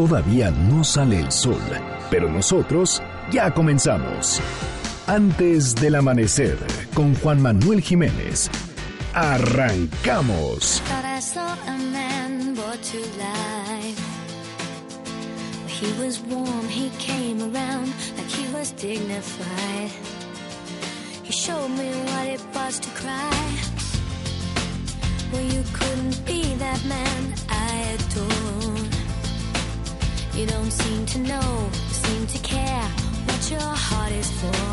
Todavía 0.00 0.50
no 0.50 0.82
sale 0.82 1.20
el 1.20 1.30
sol, 1.30 1.60
pero 2.10 2.30
nosotros 2.30 3.02
ya 3.30 3.52
comenzamos. 3.52 4.40
Antes 5.06 5.74
del 5.74 5.94
amanecer, 5.94 6.56
con 6.94 7.14
Juan 7.16 7.42
Manuel 7.42 7.82
Jiménez. 7.82 8.48
Arrancamos. 9.12 10.80
He 15.68 15.92
was 16.02 16.18
warm, 16.30 16.66
he 16.66 16.88
came 16.98 17.42
around 17.42 17.92
like 18.16 18.30
he 18.30 18.50
was 18.54 18.72
dignified. 18.72 19.90
He 21.24 21.32
showed 21.32 21.68
me 21.72 21.90
what 22.06 22.26
it 22.26 22.40
was 22.54 22.80
to 22.80 22.88
cry. 23.02 23.30
Well, 25.30 25.42
you 25.42 25.62
couldn't 25.74 26.24
be 26.24 26.54
that 26.54 26.82
man 26.86 27.34
I 27.50 27.98
adore. 27.98 28.69
You 30.40 30.46
don't 30.46 30.70
seem 30.70 31.04
to 31.04 31.18
know, 31.18 31.68
seem 31.90 32.26
to 32.26 32.38
care 32.38 32.88
what 33.26 33.50
your 33.50 33.60
heart 33.60 34.10
is 34.12 34.30
for. 34.40 34.72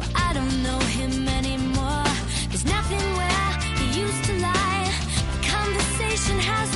Well, 0.00 0.10
I 0.16 0.32
don't 0.34 0.56
know 0.64 0.80
him 0.98 1.28
anymore. 1.28 2.02
There's 2.48 2.64
nothing 2.64 3.04
where 3.20 3.50
he 3.78 4.00
used 4.00 4.24
to 4.24 4.32
lie. 4.40 4.90
The 5.34 5.46
conversation 5.46 6.36
has 6.50 6.68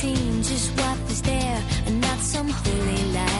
seen 0.00 0.42
just 0.42 0.70
what 0.78 0.98
was 1.08 1.20
there 1.20 1.62
and 1.84 2.00
not 2.00 2.18
some 2.20 2.48
holy 2.48 3.02
light. 3.12 3.39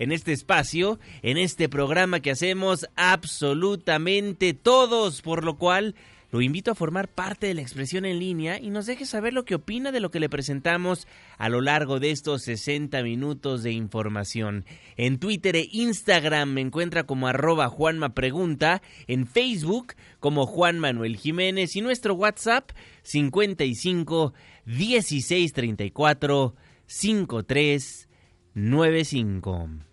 en 0.00 0.12
este 0.12 0.32
espacio, 0.32 0.98
en 1.22 1.36
este 1.36 1.68
programa 1.68 2.20
que 2.20 2.30
hacemos 2.30 2.86
absolutamente 2.96 4.54
todos, 4.54 5.20
por 5.20 5.44
lo 5.44 5.58
cual 5.58 5.94
lo 6.30 6.40
invito 6.40 6.70
a 6.70 6.74
formar 6.74 7.08
parte 7.08 7.48
de 7.48 7.54
la 7.54 7.60
expresión 7.60 8.06
en 8.06 8.18
línea 8.18 8.58
y 8.58 8.70
nos 8.70 8.86
deje 8.86 9.04
saber 9.04 9.34
lo 9.34 9.44
que 9.44 9.56
opina 9.56 9.92
de 9.92 10.00
lo 10.00 10.10
que 10.10 10.20
le 10.20 10.30
presentamos 10.30 11.06
a 11.36 11.50
lo 11.50 11.60
largo 11.60 12.00
de 12.00 12.12
estos 12.12 12.42
60 12.44 13.02
minutos 13.02 13.62
de 13.62 13.72
información. 13.72 14.64
En 14.96 15.18
Twitter 15.18 15.56
e 15.56 15.68
Instagram 15.70 16.50
me 16.50 16.62
encuentra 16.62 17.04
como 17.04 17.28
arroba 17.28 17.68
Juanma 17.68 18.14
Pregunta, 18.14 18.80
en 19.06 19.26
Facebook 19.26 19.94
como 20.18 20.46
Juan 20.46 20.78
Manuel 20.78 21.16
Jiménez 21.16 21.76
y 21.76 21.82
nuestro 21.82 22.14
WhatsApp 22.14 22.70
55 23.02 24.32
16 24.64 25.52
34 25.52 26.54
53 26.86 28.08
95. 28.54 29.89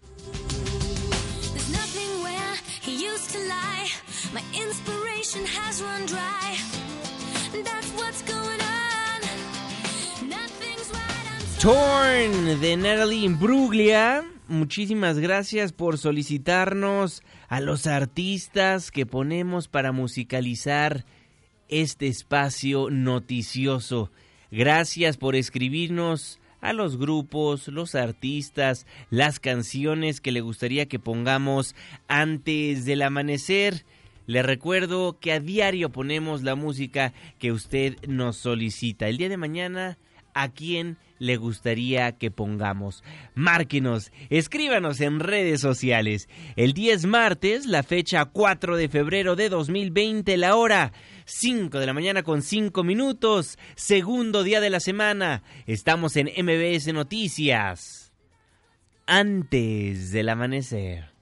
Torn 11.59 12.61
de 12.61 12.77
Natalie 12.77 13.25
Imbruglia. 13.25 14.23
Muchísimas 14.47 15.17
gracias 15.19 15.73
por 15.73 15.97
solicitarnos 15.97 17.23
a 17.49 17.59
los 17.59 17.87
artistas 17.87 18.91
que 18.91 19.05
ponemos 19.05 19.67
para 19.67 19.91
musicalizar 19.91 21.05
este 21.67 22.07
espacio 22.07 22.89
noticioso. 22.89 24.11
Gracias 24.51 25.17
por 25.17 25.35
escribirnos 25.35 26.39
a 26.62 26.73
los 26.73 26.97
grupos, 26.97 27.68
los 27.68 27.95
artistas, 27.95 28.85
las 29.09 29.40
canciones 29.40 30.22
que 30.22 30.31
le 30.31 30.41
gustaría 30.41 30.88
que 30.88 31.00
pongamos 31.00 31.75
antes 32.07 32.85
del 32.85 33.01
amanecer. 33.01 33.85
Le 34.25 34.44
recuerdo 34.44 35.19
que 35.19 35.31
a 35.31 35.40
diario 35.40 35.90
ponemos 35.90 36.44
la 36.44 36.56
música 36.56 37.13
que 37.40 37.51
usted 37.51 37.96
nos 38.07 38.38
solicita. 38.38 39.07
El 39.07 39.17
día 39.17 39.29
de 39.29 39.38
mañana, 39.38 39.97
¿a 40.34 40.50
quién 40.50 40.97
le 41.19 41.38
gustaría 41.38 42.13
que 42.13 42.31
pongamos? 42.31 43.03
Márquenos, 43.35 44.11
escríbanos 44.29 45.01
en 45.01 45.19
redes 45.19 45.61
sociales. 45.61 46.29
El 46.55 46.73
10 46.73 47.05
martes, 47.05 47.66
la 47.66 47.83
fecha 47.83 48.25
4 48.25 48.78
de 48.78 48.89
febrero 48.89 49.35
de 49.35 49.50
2020, 49.50 50.38
la 50.38 50.55
hora 50.55 50.94
5 51.25 51.79
de 51.79 51.85
la 51.85 51.94
mañana 51.94 52.23
con 52.23 52.41
5 52.41 52.83
minutos, 52.83 53.57
segundo 53.75 54.44
día 54.44 54.61
de 54.61 54.69
la 54.69 54.79
semana. 54.79 55.44
Estamos 55.66 56.16
en 56.16 56.28
MBS 56.28 56.94
Noticias. 56.94 58.13
Antes 59.05 60.11
del 60.11 60.29
amanecer. 60.29 61.16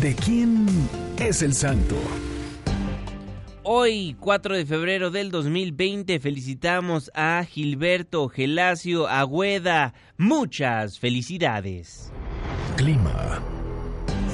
¿De 0.00 0.14
quién 0.14 0.66
es 1.18 1.42
el 1.42 1.54
santo? 1.54 1.96
Hoy, 3.64 4.14
4 4.20 4.56
de 4.56 4.64
febrero 4.64 5.10
del 5.10 5.32
2020, 5.32 6.20
felicitamos 6.20 7.10
a 7.14 7.42
Gilberto 7.42 8.28
Gelacio 8.28 9.08
Agüeda. 9.08 9.94
Muchas 10.16 11.00
felicidades. 11.00 12.12
Clima. 12.76 13.42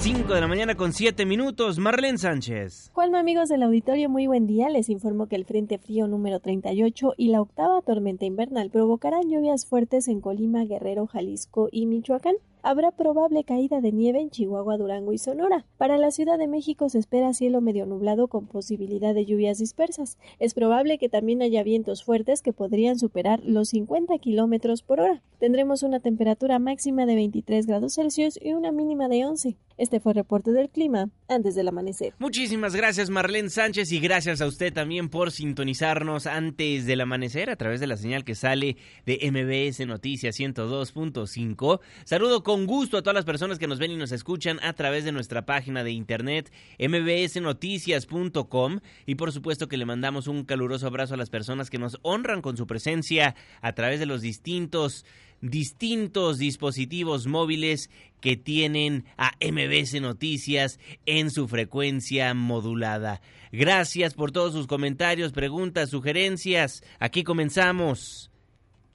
5 0.00 0.34
de 0.34 0.40
la 0.42 0.48
mañana 0.48 0.74
con 0.74 0.92
7 0.92 1.24
minutos, 1.24 1.78
Marlene 1.78 2.18
Sánchez. 2.18 2.90
Juanma, 2.92 3.20
amigos 3.20 3.48
del 3.48 3.62
auditorio, 3.62 4.10
muy 4.10 4.26
buen 4.26 4.46
día. 4.46 4.68
Les 4.68 4.90
informo 4.90 5.28
que 5.28 5.36
el 5.36 5.46
Frente 5.46 5.78
Frío 5.78 6.06
número 6.08 6.40
38 6.40 7.14
y 7.16 7.28
la 7.28 7.40
octava 7.40 7.80
tormenta 7.80 8.26
invernal 8.26 8.68
provocarán 8.68 9.30
lluvias 9.30 9.64
fuertes 9.64 10.08
en 10.08 10.20
Colima, 10.20 10.66
Guerrero, 10.66 11.06
Jalisco 11.06 11.70
y 11.72 11.86
Michoacán 11.86 12.34
habrá 12.64 12.90
probable 12.90 13.44
caída 13.44 13.80
de 13.80 13.92
nieve 13.92 14.20
en 14.20 14.30
Chihuahua, 14.30 14.78
Durango 14.78 15.12
y 15.12 15.18
Sonora. 15.18 15.66
Para 15.76 15.98
la 15.98 16.10
Ciudad 16.10 16.38
de 16.38 16.48
México 16.48 16.88
se 16.88 16.98
espera 16.98 17.34
cielo 17.34 17.60
medio 17.60 17.84
nublado 17.84 18.26
con 18.28 18.46
posibilidad 18.46 19.14
de 19.14 19.26
lluvias 19.26 19.58
dispersas. 19.58 20.18
Es 20.38 20.54
probable 20.54 20.98
que 20.98 21.10
también 21.10 21.42
haya 21.42 21.62
vientos 21.62 22.02
fuertes 22.02 22.40
que 22.40 22.54
podrían 22.54 22.98
superar 22.98 23.40
los 23.44 23.68
50 23.68 24.18
kilómetros 24.18 24.82
por 24.82 25.00
hora. 25.00 25.22
Tendremos 25.38 25.82
una 25.82 26.00
temperatura 26.00 26.58
máxima 26.58 27.04
de 27.04 27.16
23 27.16 27.66
grados 27.66 27.94
Celsius 27.94 28.38
y 28.40 28.54
una 28.54 28.72
mínima 28.72 29.08
de 29.08 29.26
11. 29.26 29.56
Este 29.76 29.98
fue 29.98 30.12
el 30.12 30.16
reporte 30.16 30.52
del 30.52 30.70
clima 30.70 31.10
antes 31.28 31.56
del 31.56 31.68
amanecer. 31.68 32.14
Muchísimas 32.18 32.76
gracias 32.76 33.10
Marlene 33.10 33.50
Sánchez 33.50 33.90
y 33.90 33.98
gracias 33.98 34.40
a 34.40 34.46
usted 34.46 34.72
también 34.72 35.08
por 35.08 35.32
sintonizarnos 35.32 36.26
antes 36.26 36.86
del 36.86 37.00
amanecer 37.00 37.50
a 37.50 37.56
través 37.56 37.80
de 37.80 37.88
la 37.88 37.96
señal 37.96 38.24
que 38.24 38.36
sale 38.36 38.76
de 39.04 39.18
MBS 39.30 39.84
Noticias 39.86 40.38
102.5. 40.38 41.80
Saludo 42.04 42.44
con 42.44 42.53
gusto 42.62 42.96
a 42.96 43.02
todas 43.02 43.16
las 43.16 43.24
personas 43.24 43.58
que 43.58 43.66
nos 43.66 43.80
ven 43.80 43.90
y 43.90 43.96
nos 43.96 44.12
escuchan 44.12 44.60
a 44.62 44.72
través 44.72 45.04
de 45.04 45.12
nuestra 45.12 45.44
página 45.44 45.82
de 45.82 45.90
internet 45.90 46.52
mbsnoticias.com 46.78 48.78
y 49.04 49.16
por 49.16 49.32
supuesto 49.32 49.66
que 49.66 49.76
le 49.76 49.84
mandamos 49.84 50.28
un 50.28 50.44
caluroso 50.44 50.86
abrazo 50.86 51.14
a 51.14 51.16
las 51.16 51.30
personas 51.30 51.70
que 51.70 51.78
nos 51.78 51.98
honran 52.02 52.40
con 52.40 52.56
su 52.56 52.68
presencia 52.68 53.34
a 53.60 53.72
través 53.72 53.98
de 53.98 54.06
los 54.06 54.22
distintos 54.22 55.04
distintos 55.40 56.38
dispositivos 56.38 57.26
móviles 57.26 57.90
que 58.20 58.36
tienen 58.36 59.04
a 59.18 59.32
MBC 59.40 60.00
Noticias 60.00 60.78
en 61.04 61.30
su 61.30 61.48
frecuencia 61.48 62.32
modulada. 62.32 63.20
Gracias 63.52 64.14
por 64.14 64.32
todos 64.32 64.52
sus 64.52 64.66
comentarios, 64.66 65.32
preguntas, 65.32 65.90
sugerencias. 65.90 66.82
Aquí 67.00 67.24
comenzamos. 67.24 68.30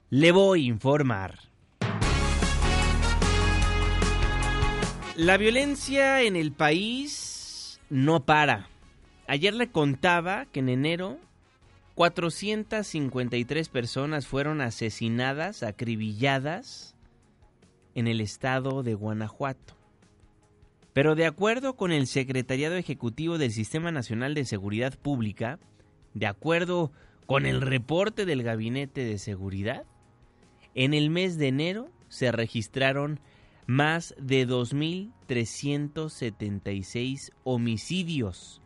Le 0.08 0.32
voy 0.32 0.64
a 0.64 0.68
informar. 0.68 1.49
La 5.16 5.36
violencia 5.36 6.22
en 6.22 6.36
el 6.36 6.52
país 6.52 7.80
no 7.90 8.24
para. 8.24 8.68
Ayer 9.26 9.54
le 9.54 9.70
contaba 9.70 10.46
que 10.46 10.60
en 10.60 10.68
enero 10.68 11.18
453 11.96 13.68
personas 13.68 14.26
fueron 14.26 14.60
asesinadas, 14.60 15.62
acribilladas 15.62 16.94
en 17.94 18.06
el 18.06 18.20
estado 18.20 18.82
de 18.82 18.94
Guanajuato. 18.94 19.74
Pero 20.92 21.14
de 21.14 21.26
acuerdo 21.26 21.76
con 21.76 21.92
el 21.92 22.06
Secretariado 22.06 22.76
Ejecutivo 22.76 23.36
del 23.36 23.52
Sistema 23.52 23.92
Nacional 23.92 24.34
de 24.34 24.44
Seguridad 24.44 24.96
Pública, 24.96 25.58
de 26.14 26.26
acuerdo 26.26 26.92
con 27.26 27.46
el 27.46 27.60
reporte 27.60 28.26
del 28.26 28.42
Gabinete 28.42 29.04
de 29.04 29.18
Seguridad, 29.18 29.84
en 30.74 30.94
el 30.94 31.10
mes 31.10 31.36
de 31.36 31.48
enero 31.48 31.90
se 32.08 32.32
registraron 32.32 33.20
más 33.70 34.14
de 34.18 34.46
2.376 34.48 37.30
homicidios, 37.44 38.60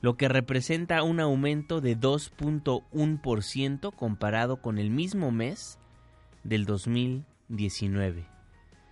lo 0.00 0.16
que 0.16 0.30
representa 0.30 1.02
un 1.02 1.20
aumento 1.20 1.82
de 1.82 1.98
2.1% 1.98 3.94
comparado 3.94 4.62
con 4.62 4.78
el 4.78 4.88
mismo 4.88 5.30
mes 5.30 5.78
del 6.42 6.64
2019. 6.64 8.26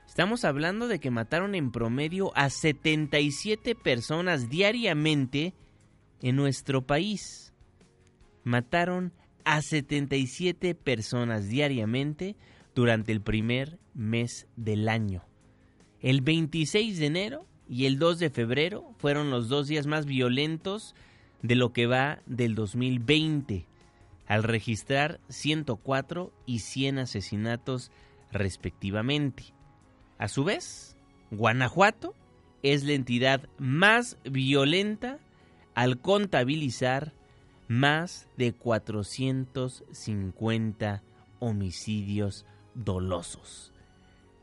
Estamos 0.07 0.45
hablando 0.45 0.87
de 0.87 1.01
que 1.01 1.11
mataron 1.11 1.55
en 1.55 1.73
promedio 1.73 2.31
a 2.37 2.51
77 2.51 3.75
personas 3.75 4.51
diariamente 4.51 5.55
en 6.21 6.37
nuestro 6.37 6.87
país. 6.87 7.55
Mataron 8.45 9.15
a 9.45 9.63
77 9.63 10.75
personas 10.75 11.49
diariamente 11.49 12.37
durante 12.75 13.13
el 13.13 13.23
primer 13.23 13.79
mes 13.95 14.47
del 14.55 14.91
año. 14.91 15.28
El 16.01 16.21
26 16.21 16.99
de 16.99 17.07
enero 17.07 17.47
y 17.69 17.87
el 17.87 17.99
2 17.99 18.19
de 18.19 18.31
febrero 18.31 18.95
fueron 18.99 19.31
los 19.31 19.49
dos 19.49 19.67
días 19.67 19.87
más 19.87 20.07
violentos 20.07 20.95
de 21.43 21.57
lo 21.57 21.73
que 21.73 21.87
va 21.87 22.21
del 22.27 22.55
2020, 22.55 23.67
al 24.27 24.43
registrar 24.43 25.21
104 25.29 26.33
y 26.47 26.61
100 26.61 26.99
asesinatos 26.99 27.91
respectivamente. 28.31 29.45
A 30.19 30.29
su 30.29 30.45
vez, 30.45 30.97
Guanajuato 31.31 32.15
es 32.63 32.85
la 32.85 32.93
entidad 32.93 33.49
más 33.59 34.19
violenta 34.25 35.19
al 35.75 36.01
contabilizar 36.01 37.13
más 37.69 38.29
de 38.37 38.53
450 38.53 41.03
homicidios 41.39 42.45
dolosos. 42.75 43.73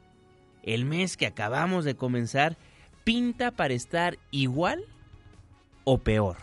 el 0.62 0.84
mes 0.84 1.16
que 1.16 1.24
acabamos 1.24 1.86
de 1.86 1.94
comenzar, 1.94 2.58
pinta 3.02 3.52
para 3.52 3.72
estar 3.72 4.18
igual 4.30 4.84
o 5.84 5.96
peor. 5.96 6.36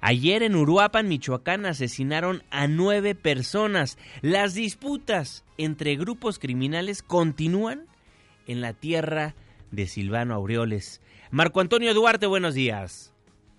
Ayer 0.00 0.44
en 0.44 0.54
Uruapan, 0.54 1.08
Michoacán, 1.08 1.66
asesinaron 1.66 2.44
a 2.50 2.68
nueve 2.68 3.16
personas. 3.16 3.98
Las 4.22 4.54
disputas 4.54 5.42
entre 5.58 5.96
grupos 5.96 6.38
criminales 6.38 7.02
continúan 7.02 7.88
en 8.46 8.60
la 8.60 8.72
tierra 8.72 9.34
de 9.72 9.88
Silvano 9.88 10.32
Aureoles. 10.32 11.00
Marco 11.32 11.60
Antonio 11.60 11.92
Duarte, 11.92 12.26
buenos 12.26 12.54
días. 12.54 13.13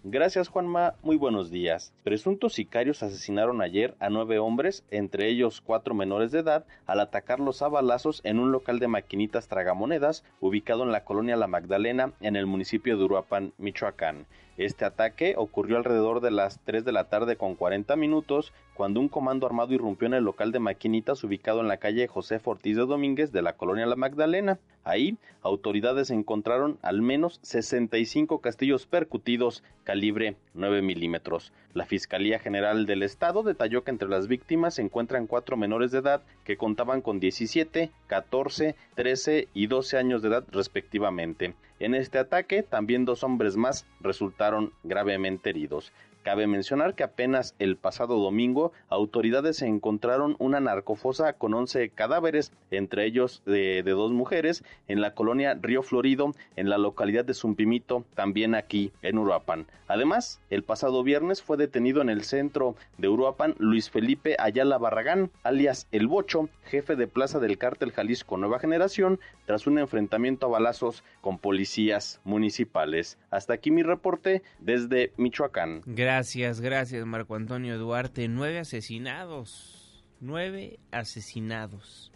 Gracias 0.08 0.50
Juanma, 0.50 0.94
muy 1.02 1.16
buenos 1.16 1.50
días. 1.50 1.92
Presuntos 2.06 2.54
sicarios 2.54 3.02
asesinaron 3.02 3.64
ayer 3.64 3.96
a 4.00 4.12
nueve 4.12 4.38
hombres, 4.38 4.86
entre 4.92 5.28
ellos 5.28 5.60
cuatro 5.60 5.96
menores 5.96 6.32
de 6.32 6.42
edad, 6.42 6.68
al 6.86 7.00
atacarlos 7.00 7.64
a 7.64 7.68
balazos 7.68 8.22
en 8.24 8.38
un 8.38 8.52
local 8.52 8.78
de 8.78 8.88
maquinitas 8.88 9.48
tragamonedas 9.48 10.24
ubicado 10.40 10.84
en 10.84 10.92
la 10.92 11.04
colonia 11.04 11.36
La 11.36 11.48
Magdalena 11.48 12.14
en 12.22 12.36
el 12.36 12.46
municipio 12.46 12.96
de 12.96 13.06
Uruapan, 13.06 13.54
Michoacán. 13.58 14.28
Este 14.58 14.86
ataque 14.86 15.34
ocurrió 15.36 15.76
alrededor 15.76 16.22
de 16.22 16.32
las 16.32 16.62
3 16.64 16.86
de 16.86 16.94
la 16.94 17.10
tarde 17.10 17.36
con 17.36 17.56
40 17.56 17.94
minutos 17.98 18.54
cuando 18.74 19.02
un 19.02 19.10
comando 19.10 19.46
armado 19.46 19.74
irrumpió 19.74 20.06
en 20.06 20.14
el 20.14 20.24
local 20.24 20.54
de 20.54 20.60
maquinitas 20.60 21.24
ubicado 21.26 21.60
en 21.60 21.68
la 21.68 21.78
calle 21.78 22.08
José 22.08 22.40
Ortiz 22.42 22.78
de 22.78 22.86
Domínguez 22.86 23.34
de 23.34 23.42
la 23.42 23.54
colonia 23.54 23.86
La 23.86 23.98
Magdalena. 23.98 24.58
Ahí, 24.86 25.18
autoridades 25.42 26.10
encontraron 26.10 26.78
al 26.82 27.02
menos 27.02 27.40
65 27.42 28.40
castillos 28.40 28.86
percutidos 28.86 29.62
calibre 29.84 30.38
9 30.54 30.82
milímetros. 30.82 31.52
La 31.74 31.86
Fiscalía 31.96 32.40
General 32.40 32.86
del 32.86 33.04
Estado 33.04 33.42
detalló 33.42 33.86
que 33.86 33.92
entre 33.92 34.10
las 34.10 34.28
víctimas 34.28 34.74
se 34.74 34.82
encuentran 34.82 35.28
cuatro 35.28 35.56
menores 35.56 35.92
de 35.92 36.00
edad 36.00 36.24
que 36.44 36.58
contaban 36.58 37.00
con 37.00 37.22
17, 37.22 37.90
14, 38.08 38.76
13 38.96 39.48
y 39.54 39.68
12 39.68 39.98
años 39.98 40.22
de 40.22 40.28
edad 40.28 40.44
respectivamente. 40.52 41.54
En 41.80 41.96
este 41.96 42.18
ataque, 42.18 42.64
también 42.64 43.06
dos 43.06 43.24
hombres 43.24 43.56
más 43.56 43.86
resultaron 44.02 44.74
gravemente 44.84 45.52
heridos. 45.52 45.94
Cabe 46.26 46.48
mencionar 46.48 46.96
que 46.96 47.04
apenas 47.04 47.54
el 47.60 47.78
pasado 47.78 48.18
domingo 48.18 48.72
autoridades 48.90 49.62
encontraron 49.62 50.36
una 50.40 50.60
narcofosa 50.60 51.34
con 51.34 51.54
11 51.54 51.90
cadáveres, 51.90 52.52
entre 52.72 53.06
ellos 53.06 53.44
de, 53.46 53.84
dos 53.84 54.12
mujeres, 54.12 54.64
en 54.88 55.02
la 55.02 55.14
colonia 55.14 55.54
Río 55.62 55.84
Florido, 55.84 56.34
en 56.56 56.68
la 56.68 56.80
localidad 56.80 57.26
de 57.26 57.36
Zumpimito, 57.36 58.06
también 58.16 58.56
aquí 58.56 58.92
en 59.04 59.20
Uruapan. 59.20 59.68
Además, 59.88 60.42
el 60.50 60.64
pasado 60.64 61.04
viernes 61.04 61.44
fue 61.44 61.58
detenido 61.58 62.02
en 62.02 62.10
el 62.10 62.24
centro 62.24 62.76
de 62.98 63.08
Uruapan 63.08 63.54
Luis 63.60 63.92
Felipe 63.92 64.36
Ayala 64.40 64.80
Barragán, 64.80 65.30
alias 65.44 65.88
El 65.92 66.08
Bocho, 66.08 66.50
jefe 66.66 66.96
de 66.96 67.06
plaza 67.06 67.40
del 67.40 67.60
cártel 67.60 67.92
Jalisco 67.92 68.38
Nueva 68.38 68.58
Generación, 68.58 69.20
tras 69.46 69.68
un 69.68 69.78
enfrentamiento 69.78 70.48
a 70.48 70.50
balazos 70.50 71.04
con 71.22 71.38
policías 71.38 72.20
municipales. 72.24 73.20
Hasta 73.30 73.54
aquí 73.54 73.70
mi 73.70 73.84
reporte 73.84 74.42
desde 74.58 75.12
Michoacán. 75.18 75.84
Gracias 76.16 77.06
Marco 77.06 77.36
Antonio 77.36 77.78
Duarte. 77.78 78.30
Nueve 78.30 78.60
asesinados, 78.60 80.02
nueve 80.22 80.80
asesinados. 80.92 82.14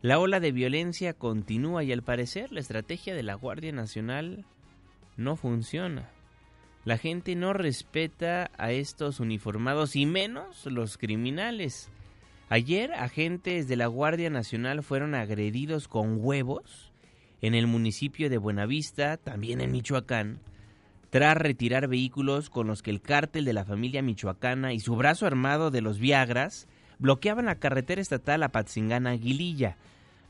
La 0.00 0.20
ola 0.20 0.38
de 0.38 0.52
violencia 0.52 1.12
continúa 1.12 1.82
y 1.82 1.90
al 1.90 2.02
parecer 2.02 2.52
la 2.52 2.60
estrategia 2.60 3.16
de 3.16 3.24
la 3.24 3.34
Guardia 3.34 3.72
Nacional 3.72 4.46
no 5.16 5.34
funciona. 5.34 6.08
La 6.84 6.98
gente 6.98 7.34
no 7.34 7.52
respeta 7.52 8.52
a 8.58 8.70
estos 8.70 9.18
uniformados 9.18 9.96
y 9.96 10.06
menos 10.06 10.64
los 10.66 10.96
criminales. 10.96 11.90
Ayer 12.48 12.92
agentes 12.92 13.66
de 13.66 13.74
la 13.74 13.88
Guardia 13.88 14.30
Nacional 14.30 14.84
fueron 14.84 15.16
agredidos 15.16 15.88
con 15.88 16.18
huevos 16.20 16.92
en 17.40 17.56
el 17.56 17.66
municipio 17.66 18.30
de 18.30 18.38
Buenavista, 18.38 19.16
también 19.16 19.60
en 19.60 19.72
Michoacán, 19.72 20.38
tras 21.12 21.36
retirar 21.36 21.88
vehículos 21.88 22.48
con 22.48 22.66
los 22.66 22.80
que 22.80 22.88
el 22.88 23.02
cártel 23.02 23.44
de 23.44 23.52
la 23.52 23.66
familia 23.66 24.00
michoacana 24.00 24.72
y 24.72 24.80
su 24.80 24.96
brazo 24.96 25.26
armado 25.26 25.70
de 25.70 25.82
los 25.82 25.98
Viagras 25.98 26.68
bloqueaban 26.98 27.44
la 27.44 27.56
carretera 27.56 28.00
estatal 28.00 28.42
a 28.42 28.48
Patzingana-Aguililla. 28.48 29.76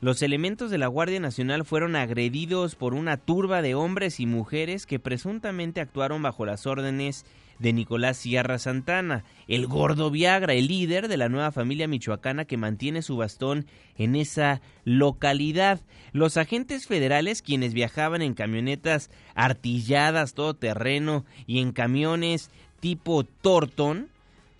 Los 0.01 0.21
elementos 0.21 0.71
de 0.71 0.77
la 0.77 0.87
Guardia 0.87 1.21
Nacional 1.21 1.63
fueron 1.63 1.95
agredidos 1.95 2.75
por 2.75 2.95
una 2.95 3.15
turba 3.15 3.61
de 3.61 3.75
hombres 3.75 4.19
y 4.19 4.25
mujeres 4.25 4.85
que 4.85 4.99
presuntamente 4.99 5.79
actuaron 5.79 6.21
bajo 6.21 6.45
las 6.45 6.67
órdenes 6.67 7.25
de 7.63 7.71
Nicolás 7.71 8.17
Sierra 8.17 8.59
Santana, 8.59 9.23
el 9.47 9.67
gordo 9.67 10.11
Viagra, 10.11 10.53
el 10.53 10.67
líder 10.67 11.07
de 11.07 11.15
la 11.15 11.29
nueva 11.29 11.53
familia 11.53 11.87
michoacana 11.87 12.43
que 12.43 12.57
mantiene 12.57 13.01
su 13.01 13.15
bastón 13.15 13.67
en 13.97 14.17
esa 14.17 14.61
localidad. 14.83 15.79
Los 16.11 16.35
agentes 16.35 16.87
federales, 16.87 17.41
quienes 17.41 17.73
viajaban 17.73 18.21
en 18.21 18.33
camionetas 18.33 19.09
artilladas, 19.33 20.33
todo 20.33 20.55
terreno 20.55 21.23
y 21.47 21.61
en 21.61 21.71
camiones 21.71 22.51
tipo 22.81 23.23
Torton, 23.23 24.09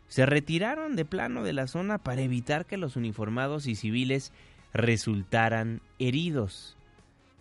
se 0.08 0.26
retiraron 0.26 0.96
de 0.96 1.04
plano 1.04 1.44
de 1.44 1.52
la 1.52 1.68
zona 1.68 1.98
para 1.98 2.22
evitar 2.22 2.66
que 2.66 2.78
los 2.78 2.96
uniformados 2.96 3.68
y 3.68 3.76
civiles 3.76 4.32
resultaran 4.72 5.82
heridos. 6.00 6.78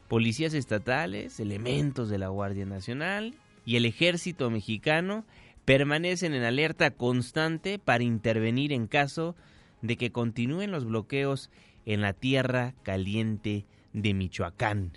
Policías 0.08 0.54
estatales, 0.54 1.38
elementos 1.38 2.08
de 2.08 2.18
la 2.18 2.28
Guardia 2.28 2.66
Nacional 2.66 3.36
y 3.64 3.76
el 3.76 3.84
ejército 3.84 4.50
mexicano 4.50 5.24
permanecen 5.64 6.34
en 6.34 6.42
alerta 6.42 6.90
constante 6.90 7.78
para 7.78 8.04
intervenir 8.04 8.72
en 8.72 8.86
caso 8.86 9.36
de 9.80 9.96
que 9.96 10.12
continúen 10.12 10.70
los 10.70 10.84
bloqueos 10.84 11.50
en 11.86 12.00
la 12.00 12.12
tierra 12.12 12.74
caliente 12.82 13.64
de 13.92 14.14
Michoacán. 14.14 14.92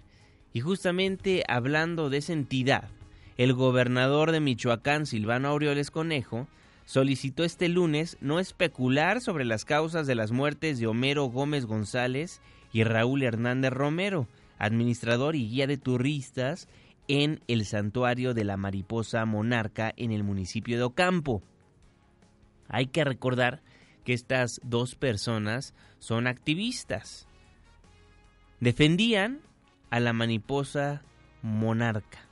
Y 0.54 0.62
justamente 0.62 1.44
hablando 1.48 2.10
de 2.10 2.18
esa 2.18 2.34
entidad, 2.34 2.90
el 3.38 3.54
gobernador 3.54 4.32
de 4.32 4.40
Michoacán, 4.40 5.06
Silvano 5.06 5.50
Aureoles 5.50 5.92
Conejo, 5.92 6.48
solicitó 6.86 7.44
este 7.44 7.68
lunes 7.68 8.18
no 8.22 8.40
especular 8.40 9.20
sobre 9.20 9.44
las 9.44 9.66
causas 9.66 10.08
de 10.08 10.16
las 10.16 10.32
muertes 10.32 10.80
de 10.80 10.88
Homero 10.88 11.26
Gómez 11.26 11.66
González 11.66 12.42
y 12.72 12.84
Raúl 12.84 13.24
Hernández 13.24 13.74
Romero, 13.74 14.28
administrador 14.60 15.36
y 15.36 15.50
guía 15.50 15.68
de 15.68 15.78
turistas 15.78 16.68
en 17.08 17.42
el 17.48 17.66
santuario 17.66 18.34
de 18.34 18.44
la 18.44 18.58
mariposa 18.58 19.26
monarca 19.26 19.94
en 19.98 20.12
el 20.12 20.24
municipio 20.24 20.78
de 20.78 20.84
Ocampo. 20.84 21.42
Hay 22.68 22.88
que 22.88 23.04
recordar 23.04 23.62
que 24.04 24.14
estas 24.14 24.60
dos 24.64 24.96
personas 24.96 25.74
son 26.00 26.28
activistas. 26.28 27.28
Defendían 28.60 29.42
a 29.90 30.00
la 30.00 30.14
mariposa 30.14 31.04
monarca. 31.42 32.28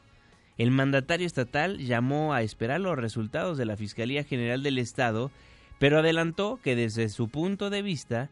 El 0.58 0.72
mandatario 0.72 1.26
estatal 1.26 1.80
llamó 1.80 2.34
a 2.34 2.42
esperar 2.42 2.80
los 2.80 2.98
resultados 2.98 3.58
de 3.58 3.66
la 3.66 3.76
Fiscalía 3.76 4.24
General 4.24 4.62
del 4.62 4.78
Estado, 4.78 5.32
pero 5.80 6.00
adelantó 6.00 6.60
que 6.62 6.76
desde 6.76 7.10
su 7.10 7.28
punto 7.28 7.70
de 7.70 7.82
vista 7.82 8.30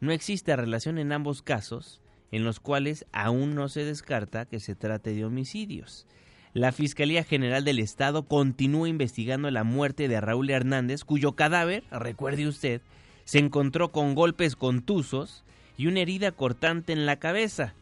no 0.00 0.12
existe 0.12 0.56
relación 0.56 0.98
en 0.98 1.12
ambos 1.12 1.42
casos, 1.42 2.00
en 2.32 2.44
los 2.44 2.60
cuales 2.60 3.06
aún 3.12 3.54
no 3.54 3.68
se 3.68 3.84
descarta 3.84 4.44
que 4.44 4.60
se 4.60 4.74
trate 4.74 5.14
de 5.14 5.24
homicidios. 5.24 6.06
La 6.54 6.72
Fiscalía 6.72 7.24
General 7.24 7.64
del 7.64 7.78
Estado 7.78 8.24
continúa 8.24 8.88
investigando 8.88 9.50
la 9.50 9.64
muerte 9.64 10.08
de 10.08 10.20
Raúl 10.20 10.50
Hernández, 10.50 11.04
cuyo 11.04 11.32
cadáver, 11.32 11.84
recuerde 11.90 12.48
usted, 12.48 12.80
se 13.24 13.38
encontró 13.38 13.92
con 13.92 14.14
golpes 14.14 14.56
contusos 14.56 15.44
y 15.76 15.86
una 15.86 16.00
herida 16.00 16.32
cortante 16.32 16.92
en 16.92 17.06
la 17.06 17.16
cabeza. 17.16 17.74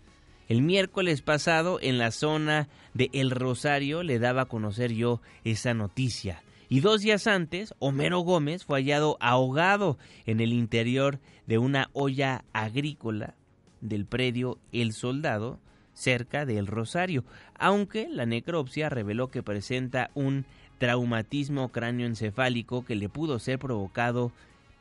El 0.49 0.63
miércoles 0.63 1.23
pasado, 1.23 1.79
en 1.81 1.99
la 1.99 2.11
zona 2.11 2.69
de 2.95 3.11
El 3.13 3.31
Rosario, 3.31 4.03
le 4.03 4.19
daba 4.19 4.43
a 4.43 4.47
conocer 4.47 4.93
yo 4.93 5.21
esa 5.45 5.73
noticia. 5.73 6.43
Y 6.69 6.81
dos 6.81 7.01
días 7.01 7.27
antes, 7.27 7.75
Homero 7.79 8.21
Gómez 8.21 8.65
fue 8.65 8.81
hallado 8.81 9.17
ahogado 9.21 9.99
en 10.27 10.41
el 10.41 10.53
interior 10.53 11.21
de 11.47 11.59
una 11.59 11.89
olla 11.93 12.45
agrícola 12.53 13.35
del 13.81 14.07
predio 14.07 14.59
El 14.73 14.93
Soldado, 14.93 15.59
cerca 15.95 16.45
de 16.45 16.59
El 16.59 16.67
Rosario, 16.67 17.25
aunque 17.59 18.09
la 18.09 18.27
necropsia 18.27 18.89
reveló 18.89 19.29
que 19.29 19.43
presenta 19.43 20.11
un 20.15 20.45
traumatismo 20.79 21.71
cráneoencefálico 21.71 22.85
que 22.85 22.97
le 22.97 23.09
pudo 23.09 23.39
ser 23.39 23.59
provocado 23.59 24.33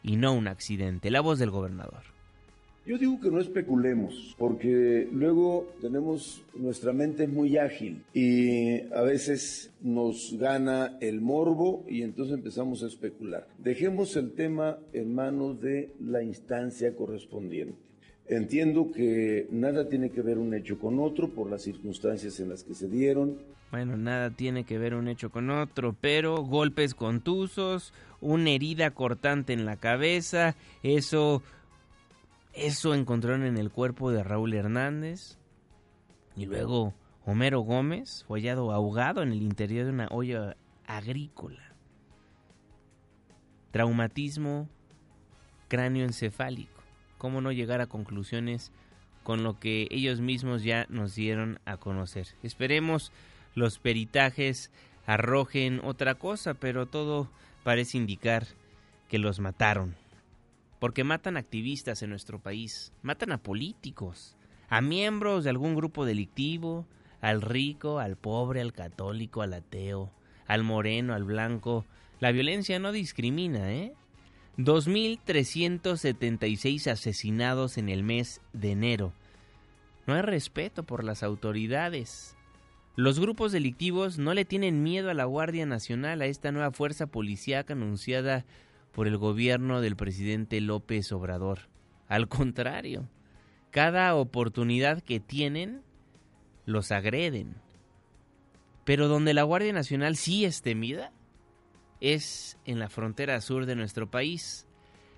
y 0.04 0.18
no 0.18 0.34
un 0.34 0.48
accidente. 0.48 1.10
La 1.10 1.22
voz 1.22 1.40
del 1.40 1.52
gobernador. 1.52 2.16
Yo 2.86 3.00
digo 3.00 3.20
que 3.20 3.32
no 3.32 3.40
especulemos, 3.40 4.36
porque 4.38 5.08
luego 5.12 5.68
tenemos, 5.82 6.44
nuestra 6.54 6.94
mente 6.94 7.24
es 7.24 7.30
muy 7.30 7.58
ágil 7.58 8.04
y 8.14 8.82
a 8.94 9.02
veces 9.02 9.74
nos 9.82 10.38
gana 10.38 10.96
el 11.02 11.20
morbo 11.20 11.84
y 11.90 12.04
entonces 12.04 12.36
empezamos 12.36 12.84
a 12.84 12.88
especular. 12.88 13.48
Dejemos 13.58 14.16
el 14.18 14.34
tema 14.34 14.78
en 14.94 15.16
manos 15.16 15.60
de 15.62 15.90
la 16.00 16.22
instancia 16.22 16.96
correspondiente. 16.96 17.85
Entiendo 18.28 18.92
que 18.92 19.48
nada 19.52 19.88
tiene 19.88 20.10
que 20.10 20.22
ver 20.22 20.38
un 20.38 20.54
hecho 20.54 20.80
con 20.80 21.00
otro 21.00 21.30
por 21.30 21.50
las 21.50 21.62
circunstancias 21.62 22.40
en 22.40 22.50
las 22.50 22.64
que 22.64 22.74
se 22.74 22.88
dieron. 22.88 23.38
Bueno, 23.72 23.98
nada 23.98 24.32
tiene 24.32 24.64
que 24.64 24.78
ver 24.78 24.96
un 24.96 25.08
hecho 25.08 25.30
con 25.30 25.50
otro, 25.50 25.96
pero 26.00 26.44
golpes 26.44 26.96
contusos, 26.96 27.94
una 28.22 28.50
herida 28.50 28.92
cortante 28.92 29.54
en 29.54 29.66
la 29.66 29.76
cabeza, 29.76 30.56
eso 30.82 31.44
eso 32.56 32.96
encontraron 32.96 33.44
en 33.44 33.58
el 33.58 33.70
cuerpo 33.70 34.12
de 34.12 34.24
Raúl 34.24 34.54
Hernández. 34.54 35.38
Y 36.38 36.46
luego 36.46 36.94
Homero 37.26 37.60
Gómez 37.60 38.24
fue 38.28 38.40
hallado 38.40 38.72
ahogado 38.72 39.22
en 39.22 39.34
el 39.34 39.42
interior 39.42 39.86
de 39.86 39.92
una 39.92 40.08
olla 40.10 40.56
agrícola. 40.86 41.76
Traumatismo 43.72 44.70
cráneoencefálico. 45.68 46.75
¿Cómo 47.26 47.42
no 47.42 47.52
llegar 47.52 47.82
a 47.82 47.88
conclusiones 47.88 48.72
con 49.24 49.42
lo 49.42 49.60
que 49.60 49.88
ellos 49.90 50.22
mismos 50.22 50.62
ya 50.62 50.86
nos 50.90 51.16
dieron 51.16 51.58
a 51.66 51.78
conocer? 51.78 52.28
Esperemos 52.44 53.12
los 53.56 53.80
peritajes 53.80 54.70
arrojen 55.08 55.82
otra 55.84 56.14
cosa, 56.14 56.54
pero 56.54 56.86
todo 56.86 57.32
parece 57.64 57.98
indicar 57.98 58.46
que 59.10 59.18
los 59.18 59.40
mataron 59.40 59.96
porque 60.78 61.04
matan 61.04 61.36
activistas 61.36 62.04
en 62.04 62.12
nuestro 62.12 62.38
país, 62.38 62.94
matan 63.02 63.32
a 63.32 63.40
políticos, 63.40 64.36
a 64.70 64.82
miembros 64.82 65.44
de 65.44 65.50
algún 65.50 65.74
grupo 65.74 66.06
delictivo, 66.06 66.86
al 67.22 67.42
rico, 67.42 67.98
al 67.98 68.18
pobre, 68.18 68.62
al 68.62 68.72
católico, 68.72 69.42
al 69.42 69.54
ateo, 69.56 70.12
al 70.46 70.62
moreno, 70.62 71.16
al 71.16 71.24
blanco. 71.24 71.88
La 72.20 72.32
violencia 72.32 72.78
no 72.78 72.92
discrimina, 72.92 73.74
¿eh? 73.74 73.96
2.376 74.58 76.90
asesinados 76.90 77.78
en 77.78 77.90
el 77.90 78.04
mes 78.04 78.40
de 78.54 78.72
enero. 78.72 79.12
No 80.08 80.14
hay 80.14 80.22
respeto 80.22 80.84
por 80.84 81.04
las 81.04 81.24
autoridades. 81.24 82.38
Los 82.96 83.20
grupos 83.20 83.52
delictivos 83.52 84.18
no 84.18 84.34
le 84.34 84.46
tienen 84.46 84.82
miedo 84.82 85.10
a 85.10 85.14
la 85.14 85.26
Guardia 85.26 85.66
Nacional, 85.66 86.22
a 86.22 86.28
esta 86.28 86.54
nueva 86.54 86.72
fuerza 86.72 87.08
policíaca 87.08 87.74
anunciada 87.74 88.46
por 88.94 89.08
el 89.08 89.18
gobierno 89.18 89.82
del 89.82 89.98
presidente 89.98 90.62
López 90.62 91.12
Obrador. 91.12 91.68
Al 92.08 92.30
contrario, 92.30 93.10
cada 93.72 94.16
oportunidad 94.16 95.02
que 95.02 95.20
tienen, 95.20 95.82
los 96.66 96.94
agreden. 96.94 97.56
Pero 98.86 99.10
donde 99.10 99.34
la 99.34 99.44
Guardia 99.44 99.74
Nacional 99.74 100.16
sí 100.16 100.46
es 100.46 100.62
temida, 100.62 101.12
es 102.02 102.58
en 102.66 102.80
la 102.80 102.90
frontera 102.90 103.40
sur 103.42 103.66
de 103.66 103.76
nuestro 103.76 104.10
país. 104.10 104.68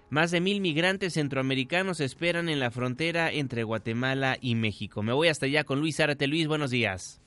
Más 0.10 0.32
de 0.32 0.40
mil 0.40 0.62
migrantes 0.62 1.14
centroamericanos 1.14 2.00
esperan 2.00 2.48
en 2.48 2.60
la 2.60 2.72
frontera 2.72 3.32
entre 3.32 3.64
Guatemala 3.64 4.38
y 4.40 4.56
México. 4.56 5.04
Me 5.04 5.14
voy 5.14 5.28
hasta 5.28 5.48
allá 5.48 5.64
con 5.66 5.80
Luis 5.80 6.00
Árate. 6.00 6.28
Luis, 6.28 6.48
buenos 6.48 6.72
días. 6.72 7.22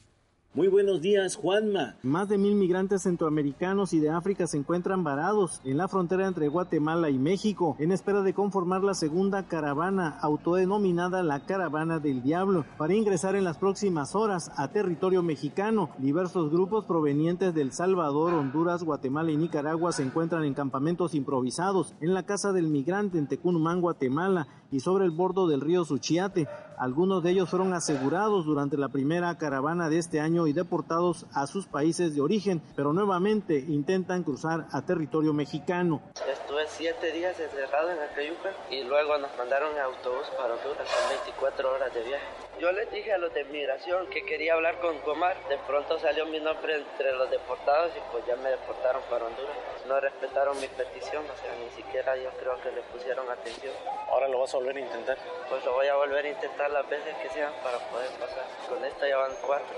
Muy 0.53 0.67
buenos 0.67 1.01
días, 1.01 1.37
Juanma. 1.37 1.95
Más 2.03 2.29
de 2.29 2.37
mil 2.37 2.57
migrantes 2.57 3.03
centroamericanos 3.03 3.93
y 3.93 4.01
de 4.01 4.11
África 4.11 4.49
se 4.49 4.57
encuentran 4.57 5.05
varados 5.05 5.61
en 5.63 5.77
la 5.77 5.87
frontera 5.87 6.27
entre 6.27 6.49
Guatemala 6.49 7.09
y 7.09 7.21
México, 7.21 7.77
en 7.79 7.93
espera 7.93 8.23
de 8.23 8.35
conformar 8.35 8.83
la 8.83 8.95
segunda 8.95 9.47
caravana, 9.47 10.19
autodenominada 10.21 11.23
la 11.23 11.47
Caravana 11.47 12.01
del 12.01 12.25
Diablo, 12.25 12.65
para 12.79 12.97
ingresar 12.97 13.37
en 13.37 13.45
las 13.45 13.59
próximas 13.59 14.17
horas 14.17 14.51
a 14.57 14.67
territorio 14.67 15.23
mexicano. 15.23 15.91
Diversos 15.99 16.51
grupos 16.51 16.85
provenientes 16.85 17.55
del 17.55 17.71
Salvador, 17.71 18.35
Honduras, 18.35 18.83
Guatemala 18.83 19.31
y 19.31 19.37
Nicaragua 19.37 19.93
se 19.93 20.03
encuentran 20.03 20.43
en 20.43 20.55
campamentos 20.55 21.15
improvisados 21.15 21.95
en 22.01 22.13
la 22.13 22.25
Casa 22.25 22.53
del 22.53 22.67
Migrante 22.67 23.19
en 23.19 23.29
Tecunumán, 23.29 23.81
Guatemala, 23.81 24.49
y 24.73 24.81
sobre 24.81 25.05
el 25.05 25.11
bordo 25.11 25.47
del 25.49 25.61
río 25.61 25.85
Suchiate. 25.85 26.49
Algunos 26.79 27.23
de 27.23 27.33
ellos 27.33 27.51
fueron 27.51 27.75
asegurados 27.75 28.45
durante 28.45 28.77
la 28.77 28.89
primera 28.89 29.37
caravana 29.37 29.89
de 29.89 29.99
este 29.99 30.21
año 30.21 30.47
y 30.47 30.53
deportados 30.53 31.27
a 31.35 31.47
sus 31.47 31.67
países 31.67 32.15
de 32.15 32.21
origen, 32.21 32.63
pero 32.77 32.93
nuevamente 32.93 33.65
intentan 33.69 34.23
cruzar 34.23 34.67
a 34.73 34.83
territorio 34.83 35.33
mexicano. 35.33 36.01
Estuve 36.31 36.67
siete 36.69 37.13
días 37.13 37.39
encerrado 37.39 37.91
en 37.91 37.99
Acayuca 37.99 38.51
y 38.71 38.85
luego 38.85 39.19
nos 39.19 39.31
mandaron 39.37 39.75
en 39.75 39.83
autobús 39.83 40.27
para 40.37 40.55
Honduras, 40.55 40.89
son 40.89 41.09
24 41.11 41.75
horas 41.75 41.95
de 41.95 42.03
viaje. 42.03 42.50
Yo 42.61 42.71
les 42.73 42.91
dije 42.91 43.11
a 43.11 43.17
los 43.17 43.33
de 43.33 43.45
migración 43.45 44.07
que 44.09 44.23
quería 44.27 44.53
hablar 44.53 44.79
con 44.81 44.99
Comar, 44.99 45.35
de 45.49 45.57
pronto 45.67 45.99
salió 45.99 46.27
mi 46.27 46.41
nombre 46.41 46.77
entre 46.77 47.11
los 47.13 47.31
deportados 47.31 47.91
y 47.97 48.01
pues 48.13 48.27
ya 48.27 48.37
me 48.37 48.51
deportaron 48.51 49.01
para 49.09 49.25
Honduras. 49.25 49.57
No 49.89 49.99
respetaron 49.99 50.61
mi 50.61 50.69
petición, 50.69 51.25
o 51.25 51.37
sea, 51.41 51.55
ni 51.55 51.71
siquiera 51.71 52.15
yo 52.17 52.29
creo 52.39 52.61
que 52.61 52.71
le 52.73 52.83
pusieron 52.83 53.31
atención. 53.31 53.73
¿Ahora 54.11 54.29
lo 54.29 54.41
vas 54.41 54.53
a 54.53 54.59
volver 54.59 54.77
a 54.77 54.81
intentar? 54.81 55.17
Pues 55.49 55.65
lo 55.65 55.73
voy 55.73 55.87
a 55.87 55.97
volver 55.97 56.27
a 56.27 56.29
intentar 56.29 56.71
las 56.71 56.87
veces 56.87 57.15
que 57.23 57.31
sean 57.31 57.51
para 57.65 57.79
poder 57.79 58.11
pasar. 58.21 58.45
Con 58.69 58.85
esta 58.85 59.09
ya 59.09 59.17
van 59.17 59.33
cuatro. 59.41 59.75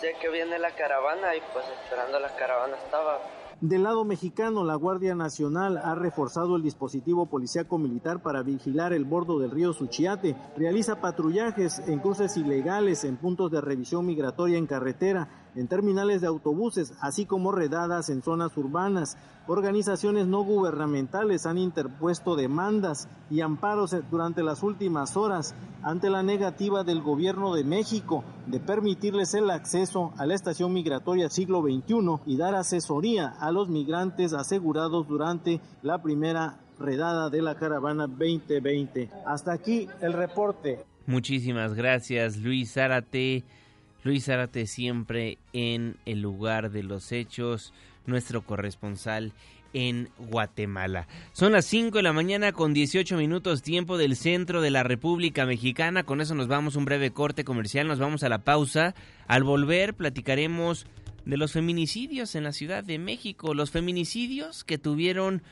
Sé 0.00 0.14
que 0.14 0.28
viene 0.28 0.58
la 0.58 0.72
caravana 0.72 1.36
y 1.36 1.40
pues 1.52 1.64
esperando 1.68 2.18
la 2.18 2.34
caravana 2.34 2.76
estaba. 2.76 3.20
Del 3.60 3.84
lado 3.84 4.04
mexicano, 4.04 4.64
la 4.64 4.74
Guardia 4.74 5.14
Nacional 5.14 5.78
ha 5.78 5.94
reforzado 5.94 6.56
el 6.56 6.62
dispositivo 6.62 7.26
policíaco 7.26 7.78
militar 7.78 8.20
para 8.20 8.42
vigilar 8.42 8.92
el 8.92 9.04
bordo 9.04 9.38
del 9.38 9.52
río 9.52 9.72
Suchiate, 9.72 10.36
realiza 10.56 11.00
patrullajes 11.00 11.78
en 11.86 12.00
cruces 12.00 12.36
ilegales, 12.36 13.04
en 13.04 13.16
puntos 13.16 13.50
de 13.50 13.60
revisión 13.60 14.06
migratoria 14.06 14.58
en 14.58 14.66
carretera, 14.66 15.28
en 15.56 15.68
terminales 15.68 16.20
de 16.20 16.26
autobuses, 16.26 16.94
así 17.00 17.26
como 17.26 17.52
redadas 17.52 18.08
en 18.10 18.22
zonas 18.22 18.56
urbanas. 18.56 19.16
Organizaciones 19.46 20.26
no 20.26 20.42
gubernamentales 20.42 21.46
han 21.46 21.58
interpuesto 21.58 22.36
demandas 22.36 23.08
y 23.30 23.40
amparos 23.40 23.94
durante 24.10 24.42
las 24.42 24.62
últimas 24.62 25.16
horas 25.16 25.54
ante 25.82 26.08
la 26.10 26.22
negativa 26.22 26.82
del 26.82 27.02
gobierno 27.02 27.54
de 27.54 27.64
México 27.64 28.24
de 28.46 28.58
permitirles 28.58 29.34
el 29.34 29.50
acceso 29.50 30.12
a 30.16 30.26
la 30.26 30.34
estación 30.34 30.72
migratoria 30.72 31.28
siglo 31.28 31.62
XXI 31.62 32.20
y 32.26 32.36
dar 32.36 32.54
asesoría 32.54 33.28
a 33.28 33.52
los 33.52 33.68
migrantes 33.68 34.32
asegurados 34.32 35.06
durante 35.06 35.60
la 35.82 36.02
primera 36.02 36.58
redada 36.78 37.30
de 37.30 37.42
la 37.42 37.54
caravana 37.54 38.06
2020. 38.06 39.10
Hasta 39.26 39.52
aquí 39.52 39.88
el 40.00 40.12
reporte. 40.12 40.84
Muchísimas 41.06 41.74
gracias 41.74 42.38
Luis 42.38 42.72
Zárate. 42.72 43.44
Luis 44.04 44.28
Arate 44.28 44.66
siempre 44.66 45.38
en 45.52 45.96
el 46.04 46.20
lugar 46.20 46.70
de 46.70 46.82
los 46.82 47.10
hechos, 47.10 47.72
nuestro 48.06 48.42
corresponsal 48.42 49.32
en 49.72 50.08
Guatemala. 50.18 51.08
Son 51.32 51.52
las 51.52 51.64
5 51.64 51.96
de 51.96 52.02
la 52.02 52.12
mañana 52.12 52.52
con 52.52 52.72
18 52.72 53.16
minutos 53.16 53.62
tiempo 53.62 53.98
del 53.98 54.14
centro 54.14 54.60
de 54.60 54.70
la 54.70 54.82
República 54.82 55.46
Mexicana. 55.46 56.04
Con 56.04 56.20
eso 56.20 56.34
nos 56.34 56.48
vamos 56.48 56.76
un 56.76 56.84
breve 56.84 57.10
corte 57.10 57.44
comercial, 57.44 57.88
nos 57.88 57.98
vamos 57.98 58.22
a 58.22 58.28
la 58.28 58.44
pausa. 58.44 58.94
Al 59.26 59.42
volver 59.42 59.94
platicaremos 59.94 60.86
de 61.24 61.36
los 61.36 61.52
feminicidios 61.52 62.34
en 62.34 62.44
la 62.44 62.52
Ciudad 62.52 62.84
de 62.84 62.98
México, 62.98 63.54
los 63.54 63.70
feminicidios 63.70 64.64
que 64.64 64.78
tuvieron 64.78 65.42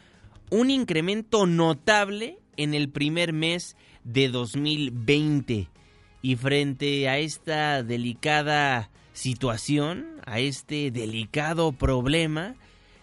un 0.50 0.70
incremento 0.70 1.46
notable 1.46 2.38
en 2.56 2.74
el 2.74 2.90
primer 2.90 3.32
mes 3.32 3.76
de 4.04 4.28
2020. 4.28 5.68
Y 6.22 6.36
frente 6.36 7.08
a 7.08 7.18
esta 7.18 7.82
delicada 7.82 8.90
situación, 9.12 10.06
a 10.24 10.38
este 10.38 10.90
delicado 10.92 11.72
problema, 11.72 12.54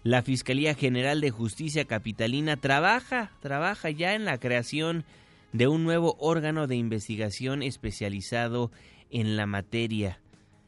la 0.04 0.22
Fiscalía 0.22 0.74
General 0.74 1.20
de 1.20 1.30
Justicia 1.30 1.86
Capitalina 1.86 2.56
trabaja, 2.56 3.32
trabaja 3.42 3.90
ya 3.90 4.16
en 4.16 4.24
la 4.24 4.38
creación 4.38 5.04
de 5.52 5.68
un 5.68 5.84
nuevo 5.84 6.16
órgano 6.20 6.68
de 6.68 6.78
investigación 6.78 7.62
especializado 7.62 8.72
en 9.12 9.36
la 9.36 9.46
materia. 9.46 10.20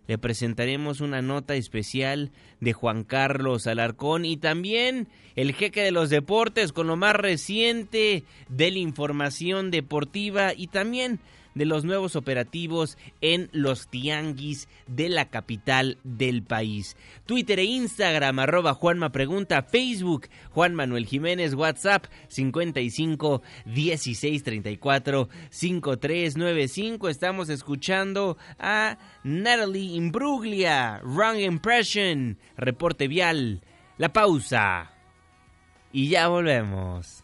Le 0.08 0.18
presentaremos 0.18 1.00
una 1.00 1.22
nota 1.22 1.56
especial 1.56 2.32
de 2.60 2.74
Juan 2.74 3.06
Carlos 3.06 3.66
Alarcón 3.66 4.26
y 4.26 4.36
también 4.36 5.08
el 5.38 5.54
jeque 5.54 5.84
de 5.84 5.92
los 5.92 6.10
deportes 6.10 6.74
con 6.74 6.88
lo 6.88 6.98
más 6.98 7.16
reciente 7.16 8.24
de 8.50 8.72
la 8.72 8.80
información 8.80 9.72
deportiva 9.72 10.54
y 10.54 10.68
también 10.68 11.20
de 11.56 11.66
los 11.66 11.84
nuevos 11.84 12.16
operativos 12.16 12.98
en 13.22 13.50
los 13.52 13.88
tianguis 13.88 14.68
de 14.88 15.10
la 15.10 15.30
capital 15.30 15.98
del 16.04 16.44
país. 16.44 16.96
Twitter 17.26 17.60
e 17.60 17.64
Instagram, 17.64 18.40
arroba 18.40 18.74
Juanma 18.74 19.12
Pregunta, 19.12 19.62
Facebook, 19.62 20.28
Juan 20.52 20.76
Manuel 20.76 21.06
Jiménez, 21.06 21.54
WhatsApp 21.54 22.06
55 22.28 23.42
16 23.66 24.44
34 24.44 25.30
5395. 25.50 27.10
Estamos 27.10 27.50
escuchando 27.50 28.38
a 28.60 28.98
Natalie 29.24 29.96
Imbruglia, 29.96 31.02
Wrong 31.04 31.38
Impression, 31.38 32.38
reporte 32.58 33.08
vial, 33.08 33.62
la 33.98 34.14
pausa. 34.14 34.92
Y 35.94 36.08
ya 36.10 36.30
volvemos. 36.30 37.24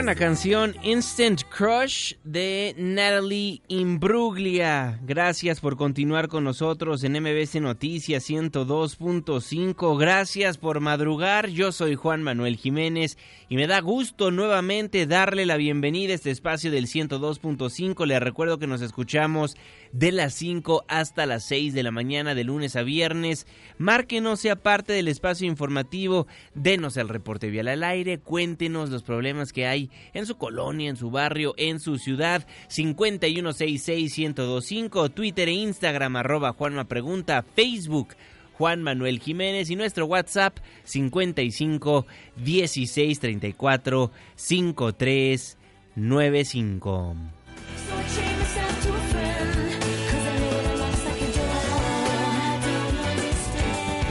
Buena 0.00 0.14
canción, 0.14 0.74
Instant 0.82 1.42
Crush 1.60 2.14
de 2.24 2.74
Natalie 2.78 3.60
Imbruglia. 3.68 4.98
Gracias 5.02 5.60
por 5.60 5.76
continuar 5.76 6.28
con 6.28 6.42
nosotros 6.42 7.04
en 7.04 7.12
MBC 7.20 7.56
Noticias 7.56 8.30
102.5. 8.30 9.98
Gracias 9.98 10.56
por 10.56 10.80
madrugar. 10.80 11.50
Yo 11.50 11.70
soy 11.70 11.96
Juan 11.96 12.22
Manuel 12.22 12.56
Jiménez 12.56 13.18
y 13.50 13.56
me 13.56 13.66
da 13.66 13.80
gusto 13.80 14.30
nuevamente 14.30 15.06
darle 15.06 15.44
la 15.44 15.58
bienvenida 15.58 16.12
a 16.12 16.14
este 16.14 16.30
espacio 16.30 16.70
del 16.70 16.86
102.5. 16.86 18.06
Le 18.06 18.18
recuerdo 18.18 18.58
que 18.58 18.66
nos 18.66 18.80
escuchamos 18.80 19.54
de 19.92 20.12
las 20.12 20.34
5 20.34 20.84
hasta 20.88 21.26
las 21.26 21.44
6 21.44 21.74
de 21.74 21.82
la 21.82 21.90
mañana 21.90 22.34
de 22.34 22.44
lunes 22.44 22.76
a 22.76 22.82
viernes. 22.82 23.46
Márquenos, 23.78 24.40
sea 24.40 24.56
parte 24.56 24.92
del 24.92 25.08
espacio 25.08 25.46
informativo, 25.46 26.26
denos 26.54 26.96
el 26.96 27.08
reporte 27.08 27.50
vial 27.50 27.68
al 27.68 27.84
aire, 27.84 28.18
cuéntenos 28.18 28.90
los 28.90 29.02
problemas 29.02 29.52
que 29.52 29.66
hay 29.66 29.90
en 30.14 30.26
su 30.26 30.36
colonia, 30.36 30.90
en 30.90 30.96
su 30.96 31.10
barrio, 31.10 31.49
en 31.56 31.80
su 31.80 31.98
ciudad. 31.98 32.46
5166125, 32.68 35.12
Twitter 35.12 35.48
e 35.48 35.52
Instagram, 35.52 36.16
arroba 36.16 36.52
Juanma 36.52 36.84
Pregunta, 36.84 37.44
Facebook. 37.54 38.14
Juan 38.60 38.82
Manuel 38.82 39.20
Jiménez 39.20 39.70
y 39.70 39.76
nuestro 39.76 40.04
WhatsApp 40.04 40.58
55 40.84 42.06
16 42.36 43.18
34 43.18 44.12
53 44.36 45.56
95. 45.96 47.16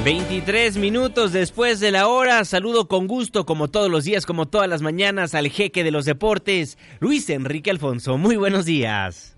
23 0.03 0.77
minutos 0.77 1.33
después 1.33 1.81
de 1.81 1.91
la 1.91 2.07
hora, 2.07 2.45
saludo 2.45 2.88
con 2.88 3.05
gusto, 3.05 3.45
como 3.45 3.67
todos 3.67 3.91
los 3.91 4.05
días, 4.05 4.25
como 4.25 4.47
todas 4.47 4.69
las 4.69 4.81
mañanas, 4.81 5.35
al 5.35 5.49
jeque 5.49 5.83
de 5.83 5.91
los 5.91 6.05
deportes, 6.05 6.77
Luis 6.99 7.29
Enrique 7.29 7.69
Alfonso. 7.69 8.17
Muy 8.17 8.38
buenos 8.38 8.65
días. 8.65 9.35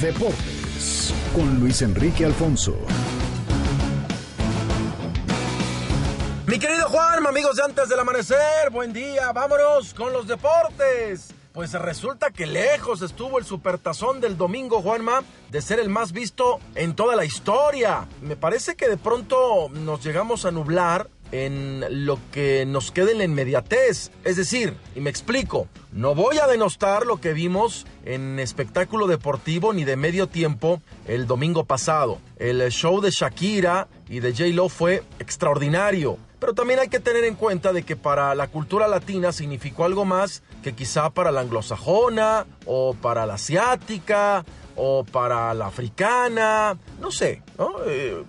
Deportes 0.00 1.12
con 1.34 1.60
Luis 1.60 1.82
Enrique 1.82 2.24
Alfonso. 2.24 2.78
Mi 6.46 6.58
querido 6.58 6.88
Juan, 6.88 7.26
amigos 7.26 7.56
de 7.56 7.62
antes 7.62 7.90
del 7.90 8.00
amanecer, 8.00 8.70
buen 8.72 8.94
día, 8.94 9.32
vámonos 9.32 9.92
con 9.92 10.14
los 10.14 10.26
deportes. 10.26 11.34
Pues 11.60 11.74
resulta 11.74 12.30
que 12.30 12.46
lejos 12.46 13.02
estuvo 13.02 13.38
el 13.38 13.44
supertazón 13.44 14.22
del 14.22 14.38
domingo, 14.38 14.80
Juanma, 14.80 15.22
de 15.50 15.60
ser 15.60 15.78
el 15.78 15.90
más 15.90 16.12
visto 16.12 16.58
en 16.74 16.96
toda 16.96 17.16
la 17.16 17.26
historia. 17.26 18.08
Me 18.22 18.34
parece 18.34 18.76
que 18.76 18.88
de 18.88 18.96
pronto 18.96 19.68
nos 19.68 20.02
llegamos 20.02 20.46
a 20.46 20.52
nublar 20.52 21.10
en 21.32 22.06
lo 22.06 22.18
que 22.32 22.64
nos 22.64 22.90
quede 22.90 23.12
en 23.12 23.18
la 23.18 23.24
inmediatez. 23.24 24.10
Es 24.24 24.38
decir, 24.38 24.74
y 24.96 25.00
me 25.00 25.10
explico, 25.10 25.68
no 25.92 26.14
voy 26.14 26.38
a 26.38 26.46
denostar 26.46 27.04
lo 27.04 27.20
que 27.20 27.34
vimos 27.34 27.86
en 28.06 28.38
espectáculo 28.38 29.06
deportivo 29.06 29.74
ni 29.74 29.84
de 29.84 29.96
medio 29.96 30.28
tiempo 30.28 30.80
el 31.06 31.26
domingo 31.26 31.64
pasado. 31.64 32.20
El 32.38 32.66
show 32.70 33.02
de 33.02 33.10
Shakira 33.10 33.86
y 34.08 34.20
de 34.20 34.32
J-Lo 34.32 34.70
fue 34.70 35.02
extraordinario. 35.18 36.16
Pero 36.40 36.54
también 36.54 36.80
hay 36.80 36.88
que 36.88 37.00
tener 37.00 37.24
en 37.24 37.34
cuenta 37.34 37.72
de 37.72 37.82
que 37.82 37.96
para 37.96 38.34
la 38.34 38.48
cultura 38.48 38.88
latina 38.88 39.30
significó 39.30 39.84
algo 39.84 40.06
más 40.06 40.42
que 40.62 40.74
quizá 40.74 41.10
para 41.10 41.30
la 41.30 41.42
anglosajona 41.42 42.46
o 42.64 42.94
para 42.94 43.26
la 43.26 43.34
asiática 43.34 44.44
o 44.74 45.04
para 45.04 45.52
la 45.52 45.66
africana, 45.66 46.78
no 47.00 47.10
sé, 47.10 47.42
eh, 47.86 48.22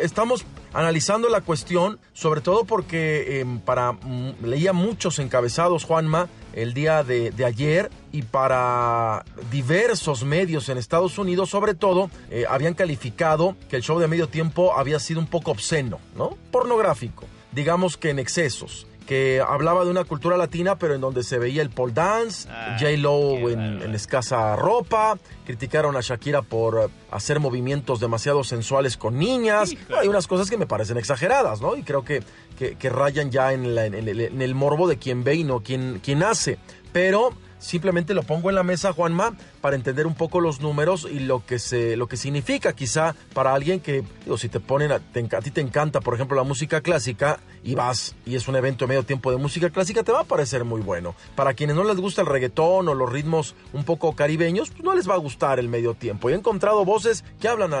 estamos 0.00 0.44
analizando 0.72 1.28
la 1.28 1.40
cuestión, 1.40 2.00
sobre 2.12 2.40
todo 2.40 2.64
porque 2.64 3.38
em, 3.38 3.60
para 3.60 3.92
mm, 3.92 4.44
leía 4.44 4.72
muchos 4.72 5.20
encabezados, 5.20 5.84
Juanma, 5.84 6.28
el 6.52 6.74
día 6.74 7.04
de, 7.04 7.32
ayer 7.44 7.90
y 8.10 8.22
para 8.22 9.24
diversos 9.52 10.24
medios 10.24 10.68
en 10.68 10.78
Estados 10.78 11.16
Unidos, 11.18 11.50
sobre 11.50 11.74
todo, 11.74 12.10
eh, 12.30 12.44
habían 12.48 12.74
calificado 12.74 13.54
que 13.68 13.76
el 13.76 13.82
show 13.82 14.00
de 14.00 14.08
medio 14.08 14.28
tiempo 14.28 14.76
había 14.76 14.98
sido 14.98 15.20
un 15.20 15.26
poco 15.28 15.52
obsceno, 15.52 16.00
¿no? 16.16 16.36
Pornográfico 16.50 17.24
digamos 17.54 17.96
que 17.96 18.10
en 18.10 18.18
excesos. 18.18 18.86
que 19.06 19.42
hablaba 19.46 19.84
de 19.84 19.90
una 19.90 20.04
cultura 20.04 20.38
latina, 20.38 20.78
pero 20.78 20.94
en 20.94 21.02
donde 21.02 21.24
se 21.24 21.38
veía 21.38 21.60
el 21.60 21.68
pole 21.68 21.92
dance, 21.92 22.48
J-Lo 22.80 23.50
en, 23.50 23.82
en, 23.82 23.94
escasa 23.94 24.56
ropa, 24.56 25.18
criticaron 25.44 25.94
a 25.94 26.00
Shakira 26.00 26.40
por 26.40 26.90
hacer 27.10 27.38
movimientos 27.38 28.00
demasiado 28.00 28.44
sensuales 28.44 28.96
con 28.96 29.18
niñas. 29.18 29.74
Hay 30.00 30.08
unas 30.08 30.26
cosas 30.26 30.48
que 30.48 30.56
me 30.56 30.66
parecen 30.66 30.96
exageradas, 30.96 31.60
¿no? 31.60 31.76
Y 31.76 31.82
creo 31.82 32.02
que, 32.02 32.22
que, 32.56 32.88
rayan 32.88 33.30
ya 33.30 33.52
en, 33.52 33.76
en, 33.76 34.40
el, 34.40 34.54
morbo 34.54 34.88
de 34.88 34.96
quien 34.96 35.22
ve 35.22 35.34
y 35.34 35.44
no 35.44 35.60
quien, 35.60 36.00
quien 36.02 36.22
hace. 36.22 36.56
Pero 36.94 37.34
simplemente 37.58 38.14
lo 38.14 38.22
pongo 38.22 38.48
en 38.48 38.56
la 38.56 38.62
mesa, 38.62 38.94
Juanma, 38.94 39.36
para 39.64 39.76
entender 39.76 40.06
un 40.06 40.14
poco 40.14 40.40
los 40.40 40.60
números 40.60 41.08
y 41.10 41.20
lo 41.20 41.46
que 41.46 41.58
se 41.58 41.96
lo 41.96 42.06
que 42.06 42.18
significa 42.18 42.74
quizá 42.74 43.14
para 43.32 43.54
alguien 43.54 43.80
que 43.80 44.04
digo, 44.26 44.36
si 44.36 44.50
te 44.50 44.60
ponen 44.60 44.92
a, 44.92 44.98
ti 44.98 45.50
te 45.50 45.62
encanta 45.62 46.02
por 46.02 46.12
ejemplo 46.12 46.36
la 46.36 46.42
música 46.42 46.82
clásica 46.82 47.40
y 47.62 47.74
vas 47.74 48.14
y 48.26 48.34
es 48.36 48.46
un 48.46 48.56
evento 48.56 48.84
de 48.84 48.90
medio 48.90 49.04
tiempo 49.04 49.30
de 49.30 49.38
música 49.38 49.70
clásica 49.70 50.02
te 50.02 50.12
va 50.12 50.20
a 50.20 50.24
parecer 50.24 50.64
muy 50.64 50.82
bueno. 50.82 51.14
Para 51.34 51.54
quienes 51.54 51.76
no 51.76 51.84
les 51.84 51.96
gusta 51.96 52.20
el 52.20 52.26
reggaetón 52.26 52.88
o 52.88 52.94
los 52.94 53.10
ritmos 53.10 53.54
un 53.72 53.84
poco 53.84 54.14
caribeños 54.14 54.68
pues 54.68 54.84
no 54.84 54.94
les 54.94 55.08
va 55.08 55.14
a 55.14 55.16
gustar 55.16 55.58
el 55.58 55.70
medio 55.70 55.94
tiempo. 55.94 56.28
Y 56.28 56.34
he 56.34 56.36
encontrado 56.36 56.84
voces 56.84 57.24
que 57.40 57.48
hablan 57.48 57.72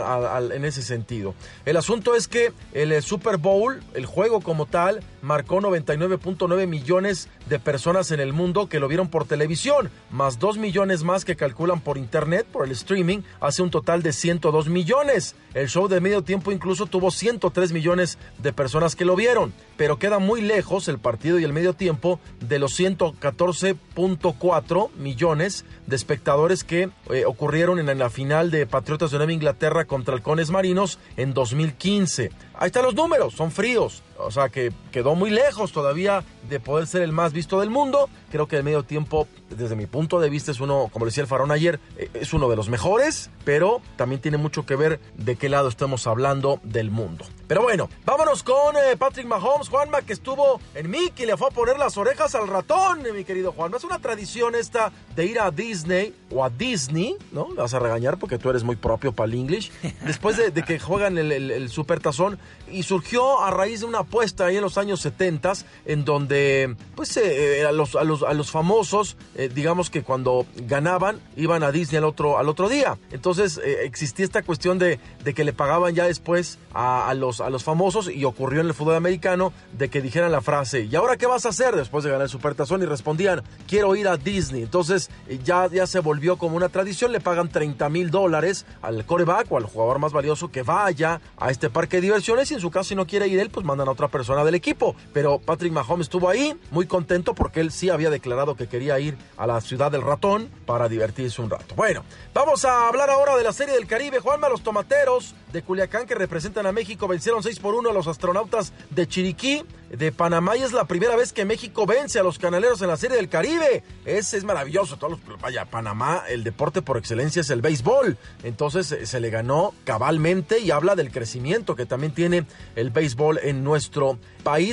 en 0.52 0.64
ese 0.64 0.80
sentido. 0.80 1.34
El 1.66 1.76
asunto 1.76 2.14
es 2.14 2.28
que 2.28 2.54
el 2.72 3.02
Super 3.02 3.36
Bowl 3.36 3.82
el 3.92 4.06
juego 4.06 4.40
como 4.40 4.64
tal 4.64 5.02
marcó 5.20 5.60
99.9 5.60 6.66
millones 6.66 7.28
de 7.46 7.58
personas 7.58 8.10
en 8.10 8.20
el 8.20 8.32
mundo 8.32 8.70
que 8.70 8.80
lo 8.80 8.88
vieron 8.88 9.08
por 9.08 9.26
televisión 9.26 9.90
más 10.10 10.38
2 10.38 10.56
millones 10.56 11.02
más 11.02 11.26
que 11.26 11.36
por 11.80 11.98
internet, 11.98 12.46
por 12.50 12.64
el 12.64 12.72
streaming, 12.72 13.20
hace 13.40 13.62
un 13.62 13.70
total 13.70 14.02
de 14.02 14.12
102 14.12 14.68
millones. 14.68 15.36
El 15.54 15.68
show 15.68 15.88
de 15.88 16.00
medio 16.00 16.22
tiempo 16.22 16.52
incluso 16.52 16.86
tuvo 16.86 17.10
103 17.10 17.72
millones 17.72 18.18
de 18.38 18.52
personas 18.52 18.94
que 18.96 19.04
lo 19.04 19.16
vieron, 19.16 19.52
pero 19.76 19.98
queda 19.98 20.18
muy 20.18 20.40
lejos 20.40 20.88
el 20.88 20.98
partido 20.98 21.38
y 21.38 21.44
el 21.44 21.52
medio 21.52 21.74
tiempo 21.74 22.18
de 22.40 22.58
los 22.58 22.78
114.4 22.78 24.90
millones 24.96 25.64
de 25.86 25.96
espectadores 25.96 26.64
que 26.64 26.90
eh, 27.10 27.24
ocurrieron 27.26 27.78
en 27.78 27.98
la 27.98 28.10
final 28.10 28.50
de 28.50 28.66
Patriotas 28.66 29.10
de 29.10 29.18
Nueva 29.18 29.32
Inglaterra 29.32 29.84
contra 29.84 30.14
Halcones 30.14 30.50
Marinos 30.50 30.98
en 31.16 31.34
2015. 31.34 32.30
Ahí 32.56 32.66
están 32.66 32.84
los 32.84 32.94
números, 32.94 33.34
son 33.34 33.50
fríos. 33.50 34.02
O 34.16 34.30
sea 34.30 34.48
que 34.48 34.72
quedó 34.92 35.14
muy 35.14 35.30
lejos 35.30 35.72
todavía 35.72 36.22
de 36.48 36.60
poder 36.60 36.86
ser 36.86 37.02
el 37.02 37.12
más 37.12 37.32
visto 37.32 37.60
del 37.60 37.70
mundo. 37.70 38.08
Creo 38.30 38.46
que 38.46 38.56
el 38.56 38.62
medio 38.62 38.84
tiempo, 38.84 39.26
desde 39.50 39.74
mi 39.74 39.86
punto 39.86 40.20
de 40.20 40.30
vista, 40.30 40.52
es 40.52 40.60
uno, 40.60 40.88
como 40.92 41.04
decía 41.04 41.22
el 41.22 41.26
Farón 41.26 41.50
ayer, 41.50 41.80
eh, 41.96 42.10
es 42.14 42.32
uno 42.32 42.48
de 42.48 42.56
los 42.56 42.68
mejores, 42.68 43.30
pero 43.44 43.80
también 43.96 44.20
tiene 44.20 44.36
mucho 44.36 44.66
que 44.66 44.76
ver 44.76 45.00
de 45.16 45.36
qué 45.36 45.48
lado 45.48 45.68
estamos 45.68 46.06
hablando 46.06 46.60
del 46.62 46.90
mundo. 46.90 47.24
Pero 47.46 47.62
bueno, 47.62 47.88
vámonos 48.04 48.42
con 48.42 48.76
eh, 48.76 48.96
Patrick 48.96 49.26
Mahomes, 49.26 49.68
Juanma, 49.68 50.02
que 50.02 50.12
estuvo 50.12 50.60
en 50.74 50.90
Mickey, 50.90 51.26
le 51.26 51.36
fue 51.36 51.48
a 51.48 51.50
poner 51.50 51.78
las 51.78 51.96
orejas 51.96 52.34
al 52.34 52.48
ratón, 52.48 53.02
mi 53.14 53.24
querido 53.24 53.52
Juanma. 53.52 53.76
Es 53.76 53.84
una 53.84 53.98
tradición 53.98 54.54
esta 54.54 54.92
de 55.14 55.26
ir 55.26 55.40
a 55.40 55.50
Disney 55.50 56.14
o 56.30 56.44
a 56.44 56.50
Disney, 56.50 57.16
¿no? 57.32 57.48
Me 57.48 57.56
vas 57.56 57.74
a 57.74 57.78
regañar 57.78 58.18
porque 58.18 58.38
tú 58.38 58.50
eres 58.50 58.64
muy 58.64 58.76
propio 58.76 59.12
para 59.12 59.26
el 59.26 59.34
English. 59.34 59.70
Después 60.02 60.36
de, 60.36 60.52
que 60.64 60.78
juegan 60.78 61.18
el, 61.18 61.32
el, 61.32 61.50
el 61.50 61.68
Supertazón, 61.68 62.38
y 62.70 62.82
surgió 62.82 63.40
a 63.40 63.50
raíz 63.50 63.80
de 63.80 63.86
una 63.86 64.00
apuesta 64.00 64.46
ahí 64.46 64.56
en 64.56 64.62
los 64.62 64.78
años 64.78 65.00
70 65.00 65.52
en 65.84 66.04
donde 66.04 66.76
pues 66.94 67.16
eh, 67.16 67.60
eh, 67.60 67.66
a, 67.66 67.72
los, 67.72 67.94
a, 67.94 68.04
los, 68.04 68.22
a 68.22 68.32
los 68.32 68.50
famosos 68.50 69.16
eh, 69.34 69.50
digamos 69.52 69.90
que 69.90 70.02
cuando 70.02 70.46
ganaban 70.56 71.20
iban 71.36 71.62
a 71.62 71.70
Disney 71.70 71.98
al 71.98 72.04
otro, 72.04 72.38
al 72.38 72.48
otro 72.48 72.68
día 72.68 72.98
entonces 73.12 73.60
existía 73.64 74.24
esta 74.24 74.42
cuestión 74.42 74.78
de, 74.78 74.98
de, 75.22 75.34
que 75.34 75.44
le 75.44 75.52
pagaban 75.52 75.94
ya 75.94 76.06
después 76.06 76.58
a, 76.72 77.08
a, 77.08 77.14
los, 77.14 77.33
a 77.40 77.50
los 77.50 77.64
famosos 77.64 78.10
y 78.10 78.24
ocurrió 78.24 78.60
en 78.60 78.68
el 78.68 78.74
fútbol 78.74 78.96
americano 78.96 79.52
de 79.72 79.88
que 79.88 80.02
dijeran 80.02 80.32
la 80.32 80.40
frase 80.40 80.88
¿y 80.90 80.96
ahora 80.96 81.16
qué 81.16 81.26
vas 81.26 81.46
a 81.46 81.50
hacer 81.50 81.76
después 81.76 82.04
de 82.04 82.10
ganar 82.10 82.24
el 82.24 82.30
Supertazón? 82.30 82.82
y 82.82 82.86
respondían 82.86 83.42
quiero 83.68 83.94
ir 83.96 84.08
a 84.08 84.16
Disney 84.16 84.62
entonces 84.62 85.10
ya, 85.44 85.68
ya 85.68 85.86
se 85.86 86.00
volvió 86.00 86.36
como 86.36 86.56
una 86.56 86.68
tradición 86.68 87.12
le 87.12 87.20
pagan 87.20 87.48
30 87.48 87.88
mil 87.88 88.10
dólares 88.10 88.66
al 88.82 89.04
coreback 89.04 89.50
o 89.50 89.56
al 89.56 89.64
jugador 89.64 89.98
más 89.98 90.12
valioso 90.12 90.50
que 90.50 90.62
vaya 90.62 91.20
a 91.36 91.50
este 91.50 91.70
parque 91.70 91.96
de 91.96 92.02
diversiones 92.02 92.50
y 92.50 92.54
en 92.54 92.60
su 92.60 92.70
caso 92.70 92.90
si 92.90 92.94
no 92.94 93.06
quiere 93.06 93.28
ir 93.28 93.38
él 93.38 93.50
pues 93.50 93.64
mandan 93.64 93.88
a 93.88 93.92
otra 93.92 94.08
persona 94.08 94.44
del 94.44 94.54
equipo. 94.54 94.94
Pero 95.12 95.38
Patrick 95.38 95.72
Mahomes 95.72 96.06
estuvo 96.06 96.28
ahí 96.28 96.56
muy 96.70 96.86
contento 96.86 97.34
porque 97.34 97.60
él 97.60 97.70
sí 97.70 97.90
había 97.90 98.10
declarado 98.10 98.56
que 98.56 98.68
quería 98.68 98.98
ir 98.98 99.16
a 99.36 99.46
la 99.46 99.60
ciudad 99.60 99.90
del 99.90 100.02
ratón 100.02 100.48
para 100.66 100.88
divertirse 100.88 101.40
un 101.40 101.50
rato. 101.50 101.74
Bueno 101.74 102.04
vamos 102.32 102.64
a 102.64 102.88
hablar 102.88 103.10
ahora 103.10 103.36
de 103.36 103.44
la 103.44 103.52
serie 103.52 103.74
del 103.74 103.86
Caribe 103.86 104.20
Juanma 104.20 104.48
los 104.48 104.62
tomateros 104.62 105.34
de 105.52 105.62
Culiacán 105.62 106.06
que 106.06 106.14
representan 106.14 106.66
a 106.66 106.72
México 106.72 107.06
6 107.42 107.58
por 107.60 107.74
1 107.74 107.90
a 107.90 107.92
los 107.92 108.06
astronautas 108.06 108.72
de 108.90 109.06
Chiriquí 109.06 109.64
de 109.90 110.12
Panamá 110.12 110.56
y 110.56 110.62
es 110.62 110.72
la 110.72 110.86
primera 110.86 111.16
vez 111.16 111.32
que 111.32 111.44
México 111.44 111.86
vence 111.86 112.18
a 112.18 112.22
los 112.22 112.38
canaleros 112.38 112.82
en 112.82 112.88
la 112.88 112.96
Serie 112.96 113.16
del 113.16 113.28
Caribe. 113.28 113.82
Es, 114.04 114.34
es 114.34 114.44
maravilloso. 114.44 114.98
Vaya, 115.40 115.64
Panamá, 115.66 116.24
el 116.28 116.44
deporte 116.44 116.82
por 116.82 116.98
excelencia 116.98 117.40
es 117.40 117.50
el 117.50 117.62
béisbol. 117.62 118.18
Entonces 118.42 118.92
eh, 118.92 119.06
se 119.06 119.20
le 119.20 119.30
ganó 119.30 119.72
cabalmente 119.84 120.58
y 120.58 120.70
habla 120.70 120.96
del 120.96 121.10
crecimiento 121.10 121.76
que 121.76 121.86
también 121.86 122.12
tiene 122.12 122.44
el 122.76 122.90
béisbol 122.90 123.38
en 123.42 123.64
nuestro 123.64 124.12
país, 124.12 124.24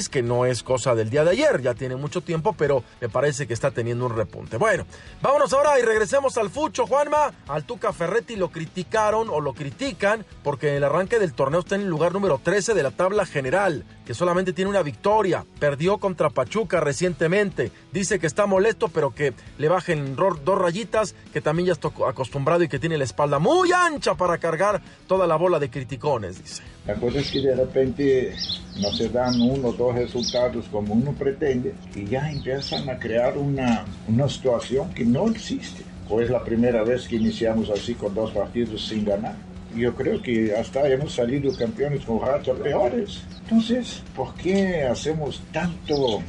que 0.10 0.22
no 0.22 0.46
es 0.46 0.64
cosa 0.64 0.96
del 0.96 1.10
día 1.10 1.24
de 1.24 1.32
ayer, 1.32 1.62
ya 1.62 1.74
tiene 1.74 1.96
mucho 1.96 2.22
tiempo, 2.22 2.54
pero 2.54 2.84
me 3.00 3.08
parece 3.08 3.48
que 3.48 3.54
está 3.54 3.72
teniendo 3.72 4.06
un 4.06 4.16
repunte. 4.16 4.58
Bueno, 4.58 4.86
vámonos 5.22 5.54
ahora 5.54 5.80
y 5.80 5.82
regresemos 5.82 6.38
al 6.38 6.50
Fucho, 6.50 6.86
Juanma. 6.86 7.32
Al 7.48 7.64
Tuca 7.64 7.94
Ferretti 7.94 8.36
lo 8.36 8.50
criticaron 8.50 9.30
o 9.30 9.40
lo 9.40 9.54
critican 9.54 10.26
porque 10.44 10.70
en 10.70 10.76
el 10.76 10.84
arranque 10.84 11.20
del 11.20 11.34
torneo 11.34 11.62
está 11.62 11.76
en 11.76 11.82
el 11.82 11.88
lugar 11.88 12.12
número 12.12 12.40
13 12.44 12.74
de 12.74 12.84
la 12.84 12.92
tabla 12.92 13.26
general, 13.26 13.86
que 14.06 14.14
solamente 14.14 14.52
tiene 14.52 14.70
una 14.70 14.84
victoria. 14.84 15.46
Perdió 15.58 16.00
contra 16.00 16.30
Pachuca 16.30 16.82
recientemente. 16.82 17.72
Dice 17.94 18.20
que 18.20 18.28
está 18.28 18.46
molesto, 18.46 18.90
pero 18.90 19.16
que 19.16 19.34
le 19.58 19.70
bajen 19.70 20.18
dos 20.18 20.58
rayitas, 20.60 21.16
que 21.32 21.40
también 21.40 21.68
ya 21.68 21.74
está 21.74 21.90
acostumbrado 22.08 22.62
y 22.64 22.68
que 22.68 22.78
tiene 22.78 22.98
la 22.98 23.06
espalda 23.06 23.40
muy 23.40 23.72
ancha 23.72 24.16
para 24.16 24.38
cargar 24.38 24.82
toda 25.08 25.26
la 25.28 25.38
bola 25.38 25.60
de 25.60 25.72
criticones, 25.72 26.44
dice. 26.44 26.71
La 26.88 26.96
cosa 26.96 27.20
es 27.20 27.30
que 27.30 27.42
de 27.42 27.56
repente 27.56 28.34
no 28.80 28.92
se 28.92 29.08
dan 29.10 29.40
uno 29.40 29.68
o 29.68 29.74
dos 29.74 29.94
resultados 29.94 30.66
como 30.72 30.96
uno 30.96 31.12
pretende 31.14 31.76
y 31.96 32.06
ya 32.06 32.32
empiezan 32.32 32.90
a 32.90 32.98
crear 32.98 33.38
una, 33.38 33.86
una 34.08 34.28
situación 34.28 34.92
que 34.92 35.06
no 35.06 35.28
existe. 35.28 35.84
O 36.10 36.20
es 36.20 36.32
la 36.32 36.44
primera 36.44 36.84
vez 36.84 37.08
que 37.08 37.18
iniciamos 37.18 37.70
así 37.70 37.94
con 37.94 38.16
dos 38.16 38.32
partidos 38.32 38.88
sin 38.88 39.06
ganar. 39.06 39.36
Yo 39.76 39.94
creo 39.96 40.22
que 40.22 40.56
hasta 40.56 40.90
hemos 40.90 41.14
salido 41.14 41.56
campeones 41.56 42.04
con 42.04 42.20
rachas 42.20 42.58
peores. 42.60 43.22
Entonces, 43.44 44.02
¿por 44.16 44.34
qué 44.34 44.82
hacemos 44.84 45.42
tanto, 45.54 46.22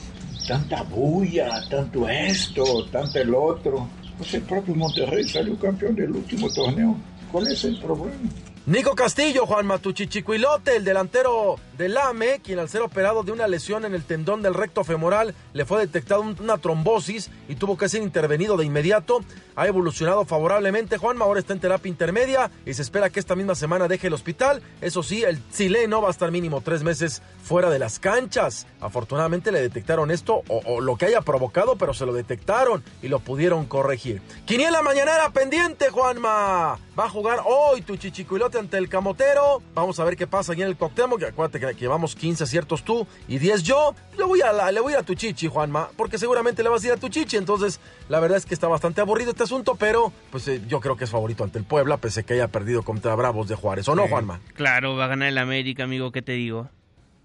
tanta 0.47 0.83
bulla, 0.83 1.65
tanto 1.71 2.07
esto, 2.09 2.85
tanto 2.93 3.19
el 3.19 3.35
otro? 3.35 3.89
Pues 4.19 4.35
el 4.35 4.43
propio 4.43 4.75
Monterrey 4.75 5.27
salió 5.27 5.59
campeón 5.59 5.97
del 5.97 6.11
último 6.11 6.53
torneo. 6.53 6.95
¿Cuál 7.33 7.49
es 7.49 7.65
el 7.65 7.81
problema? 7.81 8.29
Nico 8.65 8.95
Castillo, 8.95 9.45
Juan 9.45 9.67
Matuchichicuilote, 9.67 10.77
el 10.77 10.85
delantero 10.85 11.57
del 11.77 11.97
AME, 11.97 12.39
quien 12.45 12.61
al 12.61 12.69
ser 12.69 12.83
operado 12.83 13.25
de 13.25 13.33
una 13.33 13.49
lesión 13.49 13.85
en 13.85 13.93
el 13.93 14.05
tendón 14.05 14.41
del 14.41 14.55
recto 14.55 14.85
femoral 14.85 15.35
le 15.53 15.65
fue 15.65 15.81
detectada 15.81 16.21
una 16.21 16.59
trombosis 16.59 17.29
y 17.49 17.57
tuvo 17.57 17.77
que 17.77 17.89
ser 17.89 18.03
intervenido 18.03 18.57
de 18.57 18.65
inmediato. 18.65 19.25
Ha 19.57 19.67
evolucionado 19.67 20.25
favorablemente, 20.25 20.97
Juanma, 20.97 21.25
ahora 21.25 21.41
está 21.41 21.55
en 21.55 21.59
terapia 21.59 21.91
intermedia 21.91 22.53
y 22.65 22.75
se 22.75 22.83
espera 22.83 23.11
que 23.11 23.19
esta 23.19 23.35
misma 23.35 23.57
semana 23.57 23.89
deje 23.89 24.07
el 24.07 24.15
hospital. 24.15 24.63
Eso 24.81 25.03
sí, 25.03 25.25
el 25.25 25.41
chileno 25.51 26.01
va 26.01 26.09
a 26.09 26.13
estar 26.13 26.31
mínimo 26.31 26.61
tres 26.61 26.85
meses 26.85 27.21
fuera 27.43 27.69
de 27.69 27.81
las 27.81 27.99
canchas. 27.99 28.69
Afortunadamente 28.81 29.51
le 29.51 29.61
detectaron 29.61 30.13
esto 30.13 30.43
o, 30.47 30.81
lo 30.81 30.97
que 30.97 31.07
haya 31.07 31.21
provocado, 31.21 31.75
pero 31.75 31.95
se 31.95 32.07
lo 32.07 32.13
detectaron 32.13 32.85
y 33.03 33.09
lo 33.09 33.19
pudieron 33.19 33.67
corregir. 33.67 34.23
Quiniela 34.47 34.83
mañanera 34.83 35.31
pendiente, 35.31 35.91
Juanma. 35.91 36.79
Va 36.99 37.07
a 37.07 37.09
jugar 37.09 37.41
hoy 37.45 37.83
tu 37.83 37.97
chichicuilote 37.97 38.52
ante 38.59 38.79
el 38.79 38.89
camotero. 38.89 39.63
Vamos 39.75 39.99
a 40.01 40.05
ver 40.05 40.17
qué 40.17 40.27
pasa 40.27 40.53
aquí 40.53 40.63
en 40.63 40.69
el 40.69 40.77
Coctemo. 40.77 41.19
Que 41.19 41.27
acuérdate 41.27 41.61
que, 41.61 41.75
llevamos 41.75 42.15
15 42.15 42.45
aciertos 42.45 42.85
tú 42.85 43.07
y 43.29 43.39
10 43.39 43.63
yo. 43.63 43.95
Le 44.17 44.25
voy, 44.25 44.41
a 44.43 44.71
le 44.71 44.81
voy 44.81 44.95
a 44.95 45.03
tu 45.03 45.15
chichi, 45.15 45.49
Juanma, 45.49 45.91
porque 45.97 46.19
seguramente 46.19 46.63
le 46.63 46.69
vas 46.69 46.83
a 46.85 46.87
ir 46.89 46.93
a 46.93 46.97
tu 46.97 47.09
chichi. 47.09 47.37
Entonces, 47.37 47.81
la 48.09 48.21
verdad 48.21 48.39
es 48.39 48.47
que 48.47 48.55
está 48.55 48.69
bastante 48.69 49.01
aburrido 49.01 49.31
este 49.31 49.45
asunto, 49.45 49.75
pero 49.75 50.13
pues 50.31 50.47
eh, 50.49 50.61
yo 50.69 50.81
creo 50.81 50.97
que 50.97 51.05
es 51.05 51.11
favorito 51.11 51.45
ante 51.45 51.59
el 51.59 51.65
Puebla, 51.65 51.97
pese 51.97 52.25
que 52.25 52.35
haya 52.35 52.49
perdido 52.49 52.83
contra 52.83 53.15
Bravos 53.15 53.49
de 53.49 53.55
Juárez. 53.55 53.89
¿O 53.89 53.95
no, 53.95 54.09
Juanma? 54.09 54.41
Claro, 54.55 54.97
va 54.97 55.07
a 55.07 55.09
ganar 55.09 55.29
el 55.29 55.39
América, 55.39 55.85
amigo, 55.85 56.13
¿qué 56.13 56.23
te 56.23 56.33
digo? 56.33 56.69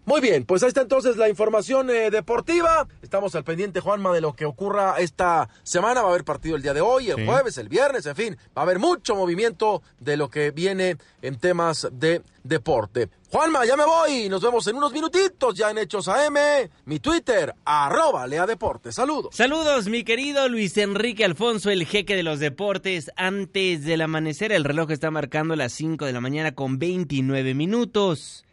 Muy 0.07 0.21
bien, 0.21 0.45
pues 0.45 0.63
ahí 0.63 0.69
está 0.69 0.79
entonces 0.79 1.17
la 1.17 1.27
información 1.27 1.89
eh, 1.89 2.09
deportiva. 2.09 2.87
Estamos 3.01 3.35
al 3.35 3.43
pendiente, 3.43 3.81
Juanma, 3.81 4.13
de 4.13 4.21
lo 4.21 4.37
que 4.37 4.45
ocurra 4.45 4.95
esta 4.99 5.49
semana. 5.63 6.01
Va 6.01 6.07
a 6.07 6.11
haber 6.11 6.23
partido 6.23 6.55
el 6.55 6.61
día 6.61 6.73
de 6.73 6.79
hoy, 6.79 7.09
el 7.09 7.25
jueves, 7.25 7.57
el 7.57 7.67
viernes, 7.67 8.05
en 8.05 8.15
fin. 8.15 8.37
Va 8.57 8.61
a 8.61 8.63
haber 8.63 8.79
mucho 8.79 9.17
movimiento 9.17 9.81
de 9.99 10.15
lo 10.15 10.29
que 10.29 10.51
viene 10.51 10.95
en 11.21 11.37
temas 11.37 11.89
de 11.91 12.21
deporte. 12.41 13.09
Juanma, 13.29 13.65
ya 13.65 13.75
me 13.75 13.83
voy. 13.83 14.29
Nos 14.29 14.41
vemos 14.41 14.65
en 14.67 14.77
unos 14.77 14.93
minutitos 14.93 15.53
ya 15.53 15.71
en 15.71 15.79
Hechos 15.79 16.07
AM. 16.07 16.37
Mi 16.85 16.99
Twitter, 16.99 17.53
arroba 17.65 18.25
Lea 18.27 18.45
Deportes. 18.45 18.95
Saludos. 18.95 19.35
Saludos, 19.35 19.89
mi 19.89 20.05
querido 20.05 20.47
Luis 20.47 20.77
Enrique 20.77 21.25
Alfonso, 21.25 21.69
el 21.69 21.85
jeque 21.85 22.15
de 22.15 22.23
los 22.23 22.39
deportes. 22.39 23.11
Antes 23.17 23.83
del 23.83 23.99
amanecer, 23.99 24.53
el 24.53 24.63
reloj 24.63 24.89
está 24.89 25.11
marcando 25.11 25.57
las 25.57 25.73
5 25.73 26.05
de 26.05 26.13
la 26.13 26.21
mañana 26.21 26.55
con 26.55 26.79
29 26.79 27.53
minutos. 27.55 28.45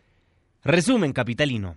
Resumen 0.64 1.12
capitalino. 1.12 1.77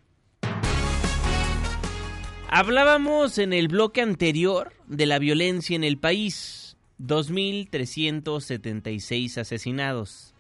Hablábamos 2.48 3.38
en 3.38 3.52
el 3.52 3.68
bloque 3.68 4.00
anterior 4.00 4.72
de 4.88 5.06
la 5.06 5.20
violencia 5.20 5.76
en 5.76 5.84
el 5.84 5.98
país. 5.98 6.78
2.376 6.98 9.40
asesinados. 9.40 10.34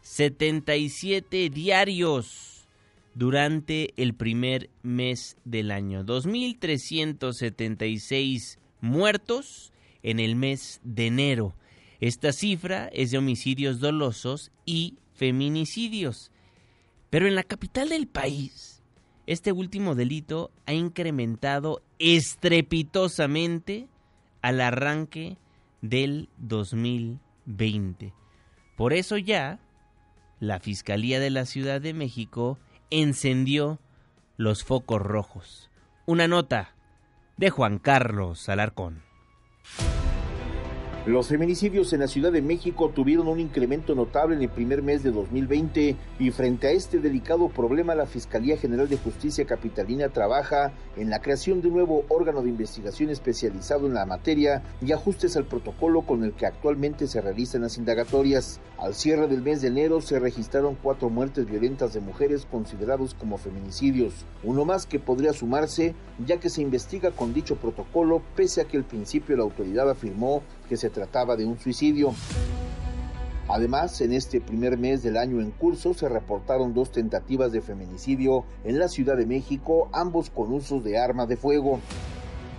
77 0.00 1.50
diarios 1.50 2.66
durante 3.14 3.92
el 4.02 4.14
primer 4.14 4.70
mes 4.82 5.36
del 5.44 5.70
año. 5.70 6.02
2.376 6.02 8.56
muertos 8.80 9.74
en 10.02 10.20
el 10.20 10.36
mes 10.36 10.80
de 10.84 11.08
enero. 11.08 11.54
Esta 12.00 12.32
cifra 12.32 12.88
es 12.94 13.10
de 13.10 13.18
homicidios 13.18 13.78
dolosos 13.78 14.52
y 14.64 14.96
feminicidios. 15.12 16.32
Pero 17.10 17.26
en 17.26 17.34
la 17.34 17.42
capital 17.42 17.88
del 17.88 18.06
país, 18.06 18.82
este 19.26 19.52
último 19.52 19.94
delito 19.94 20.50
ha 20.66 20.72
incrementado 20.72 21.82
estrepitosamente 21.98 23.88
al 24.42 24.60
arranque 24.60 25.36
del 25.82 26.28
2020. 26.38 28.12
Por 28.76 28.92
eso 28.92 29.18
ya 29.18 29.60
la 30.38 30.58
Fiscalía 30.60 31.20
de 31.20 31.30
la 31.30 31.44
Ciudad 31.44 31.80
de 31.80 31.94
México 31.94 32.58
encendió 32.90 33.78
los 34.36 34.64
focos 34.64 35.02
rojos. 35.02 35.70
Una 36.06 36.28
nota 36.28 36.74
de 37.36 37.50
Juan 37.50 37.78
Carlos 37.78 38.48
Alarcón. 38.48 39.02
Los 41.06 41.28
feminicidios 41.28 41.94
en 41.94 42.00
la 42.00 42.08
Ciudad 42.08 42.30
de 42.30 42.42
México 42.42 42.90
tuvieron 42.94 43.26
un 43.26 43.40
incremento 43.40 43.94
notable 43.94 44.36
en 44.36 44.42
el 44.42 44.50
primer 44.50 44.82
mes 44.82 45.02
de 45.02 45.10
2020 45.10 45.96
y 46.18 46.30
frente 46.30 46.66
a 46.66 46.72
este 46.72 46.98
delicado 46.98 47.48
problema 47.48 47.94
la 47.94 48.04
Fiscalía 48.04 48.58
General 48.58 48.86
de 48.86 48.98
Justicia 48.98 49.46
Capitalina 49.46 50.10
trabaja 50.10 50.74
en 50.98 51.08
la 51.08 51.22
creación 51.22 51.62
de 51.62 51.68
un 51.68 51.74
nuevo 51.74 52.04
órgano 52.10 52.42
de 52.42 52.50
investigación 52.50 53.08
especializado 53.08 53.86
en 53.86 53.94
la 53.94 54.04
materia 54.04 54.62
y 54.82 54.92
ajustes 54.92 55.38
al 55.38 55.46
protocolo 55.46 56.02
con 56.02 56.22
el 56.22 56.32
que 56.34 56.44
actualmente 56.44 57.06
se 57.06 57.22
realizan 57.22 57.62
las 57.62 57.78
indagatorias. 57.78 58.60
Al 58.76 58.94
cierre 58.94 59.26
del 59.26 59.40
mes 59.40 59.62
de 59.62 59.68
enero 59.68 60.02
se 60.02 60.18
registraron 60.18 60.76
cuatro 60.82 61.08
muertes 61.08 61.46
violentas 61.46 61.94
de 61.94 62.00
mujeres 62.00 62.46
considerados 62.50 63.14
como 63.14 63.38
feminicidios, 63.38 64.26
uno 64.42 64.66
más 64.66 64.84
que 64.84 65.00
podría 65.00 65.32
sumarse 65.32 65.94
ya 66.26 66.36
que 66.36 66.50
se 66.50 66.60
investiga 66.60 67.10
con 67.10 67.32
dicho 67.32 67.56
protocolo 67.56 68.20
pese 68.36 68.60
a 68.60 68.64
que 68.64 68.76
al 68.76 68.84
principio 68.84 69.34
la 69.38 69.44
autoridad 69.44 69.88
afirmó 69.88 70.42
que 70.70 70.76
se 70.76 70.88
trataba 70.88 71.34
de 71.34 71.44
un 71.44 71.58
suicidio. 71.58 72.14
Además, 73.48 74.00
en 74.00 74.12
este 74.12 74.40
primer 74.40 74.78
mes 74.78 75.02
del 75.02 75.16
año 75.16 75.40
en 75.40 75.50
curso 75.50 75.94
se 75.94 76.08
reportaron 76.08 76.72
dos 76.72 76.92
tentativas 76.92 77.50
de 77.50 77.60
feminicidio 77.60 78.44
en 78.62 78.78
la 78.78 78.86
Ciudad 78.86 79.16
de 79.16 79.26
México, 79.26 79.88
ambos 79.92 80.30
con 80.30 80.52
usos 80.52 80.84
de 80.84 80.96
arma 80.96 81.26
de 81.26 81.36
fuego. 81.36 81.80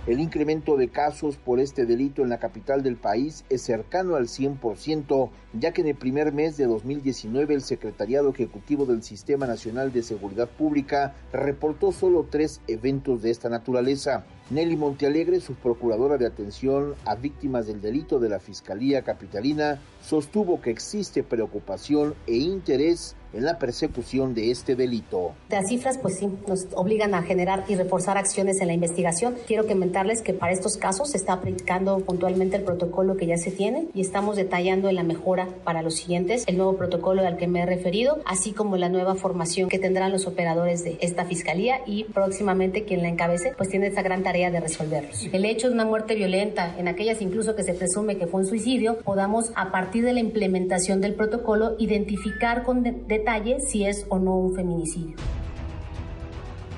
El 0.04 0.18
incremento 0.18 0.76
de 0.76 0.88
casos 0.88 1.36
por 1.36 1.60
este 1.60 1.86
delito 1.86 2.22
en 2.22 2.28
la 2.28 2.40
capital 2.40 2.82
del 2.82 2.96
país 2.96 3.44
es 3.50 3.62
cercano 3.62 4.16
al 4.16 4.26
100%, 4.26 5.30
ya 5.52 5.72
que 5.72 5.82
en 5.82 5.86
el 5.86 5.94
primer 5.94 6.32
mes 6.32 6.56
de 6.56 6.66
2019 6.66 7.54
el 7.54 7.62
Secretariado 7.62 8.30
Ejecutivo 8.30 8.84
del 8.84 9.04
Sistema 9.04 9.46
Nacional 9.46 9.92
de 9.92 10.02
Seguridad 10.02 10.48
Pública 10.48 11.14
reportó 11.32 11.92
solo 11.92 12.26
tres 12.28 12.60
eventos 12.66 13.22
de 13.22 13.30
esta 13.30 13.48
naturaleza. 13.48 14.24
Nelly 14.50 14.76
Montealegre, 14.76 15.38
subprocuradora 15.38 16.18
de 16.18 16.26
atención 16.26 16.96
a 17.04 17.14
víctimas 17.14 17.68
del 17.68 17.80
delito 17.80 18.18
de 18.18 18.28
la 18.28 18.40
Fiscalía 18.40 19.02
Capitalina, 19.02 19.80
sostuvo 20.02 20.60
que 20.60 20.70
existe 20.70 21.22
preocupación 21.22 22.14
e 22.26 22.36
interés 22.36 23.16
en 23.32 23.44
la 23.44 23.58
persecución 23.58 24.34
de 24.34 24.50
este 24.50 24.76
delito. 24.76 25.32
Las 25.48 25.68
cifras 25.68 25.98
pues 25.98 26.18
sí 26.18 26.28
nos 26.46 26.66
obligan 26.74 27.14
a 27.14 27.22
generar 27.22 27.64
y 27.68 27.76
reforzar 27.76 28.18
acciones 28.18 28.60
en 28.60 28.68
la 28.68 28.74
investigación. 28.74 29.36
Quiero 29.46 29.66
comentarles 29.66 30.22
que 30.22 30.34
para 30.34 30.52
estos 30.52 30.76
casos 30.76 31.10
se 31.10 31.16
está 31.16 31.34
aplicando 31.34 31.98
puntualmente 32.00 32.56
el 32.56 32.62
protocolo 32.62 33.16
que 33.16 33.26
ya 33.26 33.36
se 33.36 33.50
tiene 33.50 33.88
y 33.94 34.00
estamos 34.00 34.36
detallando 34.36 34.88
en 34.88 34.96
la 34.96 35.02
mejora 35.02 35.48
para 35.64 35.82
los 35.82 35.96
siguientes, 35.96 36.44
el 36.46 36.56
nuevo 36.56 36.76
protocolo 36.76 37.26
al 37.26 37.36
que 37.36 37.46
me 37.46 37.62
he 37.62 37.66
referido, 37.66 38.20
así 38.26 38.52
como 38.52 38.76
la 38.76 38.88
nueva 38.88 39.14
formación 39.14 39.68
que 39.68 39.78
tendrán 39.78 40.12
los 40.12 40.26
operadores 40.26 40.84
de 40.84 40.98
esta 41.00 41.24
fiscalía 41.24 41.80
y 41.86 42.04
próximamente 42.04 42.84
quien 42.84 43.02
la 43.02 43.08
encabece 43.08 43.54
pues 43.56 43.68
tiene 43.68 43.88
esa 43.88 44.02
gran 44.02 44.22
tarea 44.22 44.50
de 44.50 44.60
resolverlos. 44.60 45.28
El 45.32 45.44
hecho 45.44 45.68
de 45.68 45.74
una 45.74 45.84
muerte 45.84 46.14
violenta, 46.14 46.76
en 46.78 46.88
aquellas 46.88 47.22
incluso 47.22 47.54
que 47.56 47.62
se 47.62 47.74
presume 47.74 48.18
que 48.18 48.26
fue 48.26 48.40
un 48.40 48.46
suicidio, 48.46 48.98
podamos 48.98 49.52
a 49.54 49.70
partir 49.92 50.06
de 50.06 50.14
la 50.14 50.20
implementación 50.20 51.02
del 51.02 51.14
protocolo 51.14 51.76
identificar 51.78 52.62
con 52.62 52.82
detalle 52.82 53.60
si 53.60 53.84
es 53.84 54.06
o 54.08 54.18
no 54.18 54.38
un 54.38 54.54
feminicidio. 54.54 55.16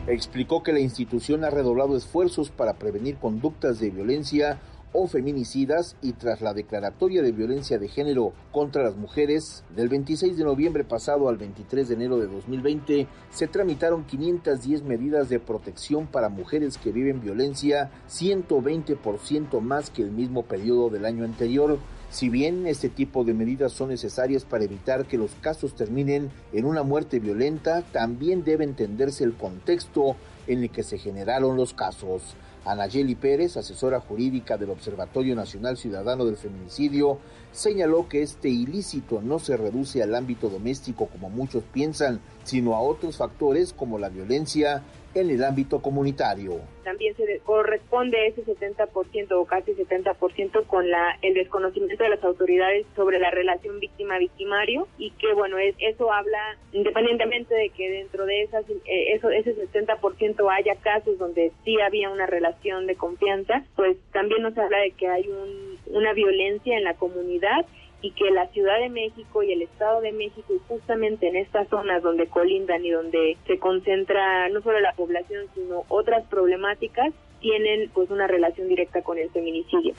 Explicó 0.08 0.64
que 0.64 0.72
la 0.72 0.80
institución 0.80 1.44
ha 1.44 1.50
redoblado 1.50 1.96
esfuerzos 1.96 2.50
para 2.50 2.74
prevenir 2.74 3.14
conductas 3.18 3.78
de 3.78 3.90
violencia 3.90 4.58
o 4.92 5.06
feminicidas 5.06 5.94
y 6.02 6.14
tras 6.14 6.40
la 6.40 6.54
declaratoria 6.54 7.22
de 7.22 7.30
violencia 7.30 7.78
de 7.78 7.86
género 7.86 8.32
contra 8.50 8.82
las 8.82 8.96
mujeres 8.96 9.62
del 9.76 9.88
26 9.88 10.36
de 10.36 10.42
noviembre 10.42 10.82
pasado 10.82 11.28
al 11.28 11.36
23 11.36 11.86
de 11.86 11.94
enero 11.94 12.18
de 12.18 12.26
2020 12.26 13.06
se 13.30 13.46
tramitaron 13.46 14.04
510 14.06 14.82
medidas 14.82 15.28
de 15.28 15.38
protección 15.38 16.08
para 16.08 16.30
mujeres 16.30 16.78
que 16.78 16.90
viven 16.90 17.20
violencia, 17.20 17.92
120% 18.08 19.60
más 19.60 19.90
que 19.90 20.02
el 20.02 20.10
mismo 20.10 20.42
periodo 20.42 20.90
del 20.90 21.04
año 21.04 21.24
anterior. 21.24 21.78
Si 22.14 22.28
bien 22.28 22.68
este 22.68 22.88
tipo 22.88 23.24
de 23.24 23.34
medidas 23.34 23.72
son 23.72 23.88
necesarias 23.88 24.44
para 24.44 24.62
evitar 24.62 25.04
que 25.04 25.18
los 25.18 25.32
casos 25.40 25.74
terminen 25.74 26.30
en 26.52 26.64
una 26.64 26.84
muerte 26.84 27.18
violenta, 27.18 27.82
también 27.90 28.44
debe 28.44 28.62
entenderse 28.62 29.24
el 29.24 29.34
contexto 29.34 30.14
en 30.46 30.62
el 30.62 30.70
que 30.70 30.84
se 30.84 30.96
generaron 30.96 31.56
los 31.56 31.74
casos. 31.74 32.36
Anayeli 32.64 33.16
Pérez, 33.16 33.56
asesora 33.56 33.98
jurídica 33.98 34.56
del 34.56 34.70
Observatorio 34.70 35.34
Nacional 35.34 35.76
Ciudadano 35.76 36.24
del 36.24 36.36
Feminicidio, 36.36 37.18
señaló 37.50 38.08
que 38.08 38.22
este 38.22 38.48
ilícito 38.48 39.20
no 39.20 39.40
se 39.40 39.56
reduce 39.56 40.00
al 40.00 40.14
ámbito 40.14 40.48
doméstico 40.48 41.06
como 41.06 41.30
muchos 41.30 41.64
piensan, 41.64 42.20
sino 42.44 42.76
a 42.76 42.80
otros 42.80 43.16
factores 43.16 43.72
como 43.72 43.98
la 43.98 44.08
violencia, 44.08 44.84
en 45.14 45.30
el 45.30 45.44
ámbito 45.44 45.80
comunitario. 45.80 46.60
También 46.82 47.16
se 47.16 47.40
corresponde 47.40 48.26
ese 48.26 48.44
70% 48.44 49.32
o 49.32 49.44
casi 49.46 49.72
70% 49.72 50.66
con 50.66 50.90
la, 50.90 51.18
el 51.22 51.34
desconocimiento 51.34 52.04
de 52.04 52.10
las 52.10 52.24
autoridades 52.24 52.86
sobre 52.94 53.18
la 53.18 53.30
relación 53.30 53.80
víctima-victimario 53.80 54.86
y 54.98 55.10
que 55.12 55.32
bueno, 55.34 55.58
es, 55.58 55.74
eso 55.78 56.12
habla 56.12 56.58
independientemente 56.72 57.54
de 57.54 57.70
que 57.70 57.90
dentro 57.90 58.26
de 58.26 58.42
esas, 58.42 58.68
eh, 58.68 59.14
eso, 59.14 59.30
ese 59.30 59.54
70% 59.56 60.52
haya 60.52 60.76
casos 60.76 61.18
donde 61.18 61.52
sí 61.64 61.80
había 61.80 62.10
una 62.10 62.26
relación 62.26 62.86
de 62.86 62.96
confianza, 62.96 63.64
pues 63.76 63.96
también 64.12 64.42
nos 64.42 64.56
habla 64.58 64.78
de 64.78 64.90
que 64.92 65.08
hay 65.08 65.28
un, 65.28 65.78
una 65.94 66.12
violencia 66.12 66.76
en 66.76 66.84
la 66.84 66.94
comunidad 66.94 67.66
y 68.04 68.10
que 68.10 68.30
la 68.30 68.46
Ciudad 68.48 68.78
de 68.80 68.90
México 68.90 69.42
y 69.42 69.50
el 69.50 69.62
Estado 69.62 70.02
de 70.02 70.12
México, 70.12 70.52
y 70.54 70.60
justamente 70.68 71.26
en 71.26 71.36
estas 71.36 71.68
zonas 71.68 72.02
donde 72.02 72.26
colindan 72.26 72.84
y 72.84 72.90
donde 72.90 73.38
se 73.46 73.58
concentra 73.58 74.50
no 74.50 74.60
solo 74.60 74.78
la 74.80 74.92
población, 74.92 75.46
sino 75.54 75.84
otras 75.88 76.22
problemáticas, 76.26 77.14
tienen 77.40 77.88
pues 77.94 78.10
una 78.10 78.26
relación 78.26 78.68
directa 78.68 79.00
con 79.00 79.16
el 79.16 79.30
feminicidio. 79.30 79.94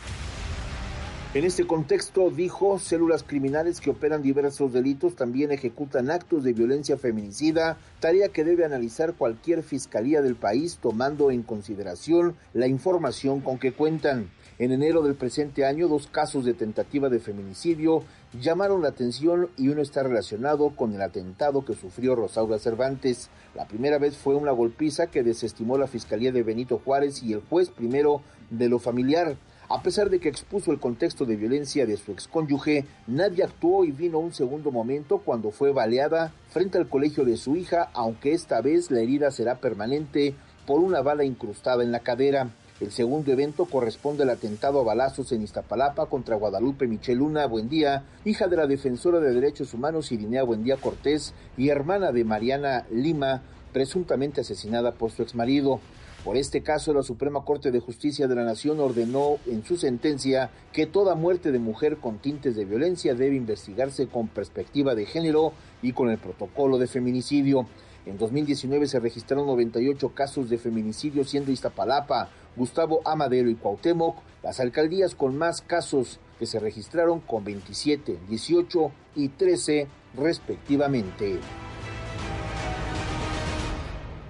En 1.34 1.46
este 1.46 1.65
contexto, 1.65 2.30
dijo, 2.30 2.78
células 2.78 3.24
criminales 3.24 3.82
que 3.82 3.89
operan 3.89 4.22
diversos 4.22 4.72
delitos 4.72 5.15
también 5.15 5.52
ejecutan 5.52 6.12
actos 6.12 6.44
de 6.44 6.54
violencia 6.54 6.98
feminicida, 6.98 7.78
tarea 8.00 8.30
que 8.30 8.44
debe 8.44 8.65
analizar 8.65 9.15
cualquier 9.15 9.63
fiscalía 9.63 10.22
del 10.22 10.36
país 10.36 10.78
tomando 10.80 11.32
en 11.32 11.41
consideración 11.41 12.36
la 12.54 12.68
información 12.68 13.41
con 13.41 13.58
que 13.58 13.72
cuentan. 13.72 14.30
En 14.58 14.72
enero 14.72 15.02
del 15.02 15.15
presente 15.15 15.65
año, 15.65 15.89
dos 15.89 16.08
casos 16.08 16.46
de 16.46 16.54
tentativa 16.54 17.10
de 17.10 17.20
feminicidio 17.20 18.04
llamaron 18.39 18.82
la 18.82 18.88
atención 18.88 19.50
y 19.58 19.68
uno 19.68 19.82
está 19.82 20.02
relacionado 20.02 20.70
con 20.70 20.94
el 20.94 21.02
atentado 21.02 21.65
que 21.65 21.74
sufrió 21.74 22.15
Rosaura 22.15 22.58
Cervantes. 22.58 23.30
La 23.54 23.68
primera 23.68 23.98
vez 23.98 24.15
fue 24.15 24.34
una 24.36 24.52
golpiza 24.52 25.08
que 25.08 25.24
desestimó 25.24 25.78
la 25.78 25.88
Fiscalía 25.88 26.32
de 26.32 26.44
Benito 26.44 26.80
Juárez 26.86 27.22
y 27.22 27.34
el 27.34 27.41
juez 27.41 27.70
primero 27.70 28.22
de 28.50 28.70
lo 28.70 28.80
familiar. 28.80 29.36
A 29.68 29.82
pesar 29.82 30.10
de 30.10 30.22
que 30.22 30.30
expuso 30.30 30.72
el 30.72 30.80
contexto 30.80 31.26
de 31.26 31.36
violencia 31.36 31.86
de 31.86 31.98
su 31.98 32.13
excónyuge, 32.13 32.86
nadie 33.08 33.44
actuó 33.44 33.84
y 33.84 33.91
vino 33.91 34.20
un 34.20 34.34
segundo 34.34 34.72
momento 34.72 35.18
cuando 35.18 35.52
fue 35.52 35.74
baleada 35.74 36.34
frente 36.48 36.78
al 36.78 36.88
colegio 36.88 37.26
de 37.26 37.36
su 37.36 37.58
hija, 37.58 37.89
aunque 37.91 38.32
esta 38.32 38.62
vez 38.62 38.89
la 38.89 39.02
herida 39.02 39.32
será 39.32 39.56
permanente 39.56 40.34
por 40.65 40.80
una 40.80 41.02
bala 41.02 41.26
incrustada 41.26 41.84
en 41.84 41.91
la 41.91 42.00
cadera. 42.00 42.52
El 42.81 42.91
segundo 42.91 43.31
evento 43.31 43.63
corresponde 43.65 44.23
al 44.23 44.31
atentado 44.31 44.81
a 44.81 44.83
balazos 44.83 45.31
en 45.31 45.41
Iztapalapa 45.41 46.07
contra 46.07 46.35
Guadalupe 46.35 46.88
Michel 46.88 47.19
Luna 47.19 47.45
Buendía, 47.47 48.03
hija 48.25 48.49
de 48.49 48.57
la 48.57 48.67
defensora 48.67 49.21
de 49.21 49.33
derechos 49.33 49.73
humanos 49.73 50.11
Irinea 50.11 50.43
Buendía 50.43 50.75
Cortés 50.75 51.33
y 51.55 51.69
hermana 51.69 52.11
de 52.11 52.25
Mariana 52.25 52.85
Lima, 52.91 53.43
presuntamente 53.71 54.41
asesinada 54.41 54.91
por 54.91 55.11
su 55.11 55.21
exmarido. 55.21 55.79
Por 56.25 56.35
este 56.35 56.63
caso, 56.63 56.93
la 56.93 57.03
Suprema 57.03 57.45
Corte 57.45 57.71
de 57.71 57.79
Justicia 57.79 58.27
de 58.27 58.35
la 58.35 58.43
Nación 58.43 58.81
ordenó 58.81 59.38
en 59.45 59.63
su 59.63 59.77
sentencia 59.77 60.49
que 60.73 60.85
toda 60.85 61.15
muerte 61.15 61.53
de 61.53 61.59
mujer 61.59 61.95
con 61.97 62.17
tintes 62.17 62.57
de 62.57 62.65
violencia 62.65 63.15
debe 63.15 63.38
investigarse 63.38 64.07
con 64.07 64.27
perspectiva 64.27 64.95
de 64.95 65.05
género 65.05 65.53
y 65.81 65.93
con 65.93 66.09
el 66.09 66.17
protocolo 66.17 66.77
de 66.77 66.88
feminicidio. 66.88 67.67
En 68.05 68.17
2019 68.17 68.85
se 68.88 68.99
registraron 68.99 69.47
98 69.47 70.09
casos 70.09 70.49
de 70.49 70.57
feminicidio, 70.57 71.23
siendo 71.23 71.51
Iztapalapa, 71.51 72.29
Gustavo 72.56 73.02
Amadero 73.06 73.50
y 73.50 73.56
Cuauhtémoc 73.56 74.18
las 74.44 74.60
alcaldías 74.60 75.15
con 75.15 75.38
más 75.38 75.62
casos 75.62 76.20
que 76.38 76.46
se 76.46 76.60
registraron 76.60 77.20
con 77.20 77.44
27, 77.44 78.20
18 78.30 78.91
y 79.15 79.30
13 79.30 79.88
respectivamente. 80.15 81.39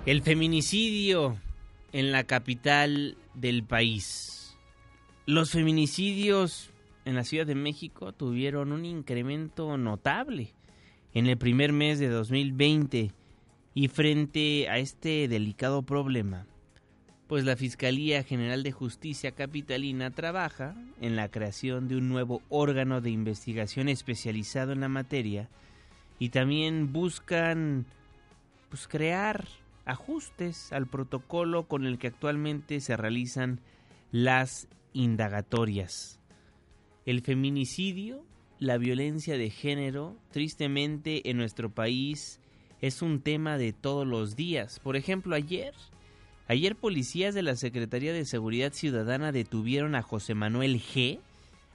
El 0.05 0.21
feminicidio 0.21 1.37
en 1.91 2.11
la 2.11 2.23
capital 2.23 3.17
del 3.33 3.63
país. 3.63 4.55
Los 5.25 5.51
feminicidios 5.51 6.69
en 7.05 7.15
la 7.15 7.23
Ciudad 7.23 7.45
de 7.45 7.55
México 7.55 8.11
tuvieron 8.11 8.71
un 8.71 8.85
incremento 8.85 9.77
notable 9.77 10.53
en 11.13 11.27
el 11.27 11.37
primer 11.37 11.71
mes 11.73 11.99
de 11.99 12.09
2020 12.09 13.11
y 13.73 13.87
frente 13.87 14.69
a 14.69 14.77
este 14.77 15.27
delicado 15.27 15.81
problema, 15.81 16.45
pues 17.27 17.43
la 17.43 17.55
Fiscalía 17.55 18.23
General 18.23 18.61
de 18.61 18.71
Justicia 18.71 19.31
Capitalina 19.31 20.11
trabaja 20.11 20.75
en 21.01 21.15
la 21.15 21.29
creación 21.29 21.87
de 21.87 21.97
un 21.97 22.07
nuevo 22.07 22.41
órgano 22.49 23.01
de 23.01 23.09
investigación 23.09 23.89
especializado 23.89 24.71
en 24.71 24.81
la 24.81 24.89
materia 24.89 25.49
y 26.19 26.29
también 26.29 26.93
buscan 26.93 27.85
pues, 28.69 28.87
crear 28.87 29.45
ajustes 29.85 30.71
al 30.71 30.87
protocolo 30.87 31.67
con 31.67 31.85
el 31.85 31.97
que 31.97 32.07
actualmente 32.07 32.79
se 32.79 32.95
realizan 32.95 33.59
las 34.11 34.67
indagatorias. 34.93 36.19
El 37.05 37.21
feminicidio, 37.21 38.23
la 38.59 38.77
violencia 38.77 39.37
de 39.37 39.49
género, 39.49 40.15
tristemente 40.31 41.29
en 41.29 41.37
nuestro 41.37 41.69
país 41.69 42.39
es 42.81 43.01
un 43.01 43.21
tema 43.21 43.57
de 43.57 43.73
todos 43.73 44.07
los 44.07 44.35
días. 44.35 44.79
Por 44.79 44.95
ejemplo, 44.95 45.35
ayer, 45.35 45.73
ayer 46.47 46.75
policías 46.75 47.33
de 47.33 47.41
la 47.41 47.55
Secretaría 47.55 48.13
de 48.13 48.25
Seguridad 48.25 48.73
Ciudadana 48.73 49.31
detuvieron 49.31 49.95
a 49.95 50.01
José 50.01 50.35
Manuel 50.35 50.81
G., 50.81 51.19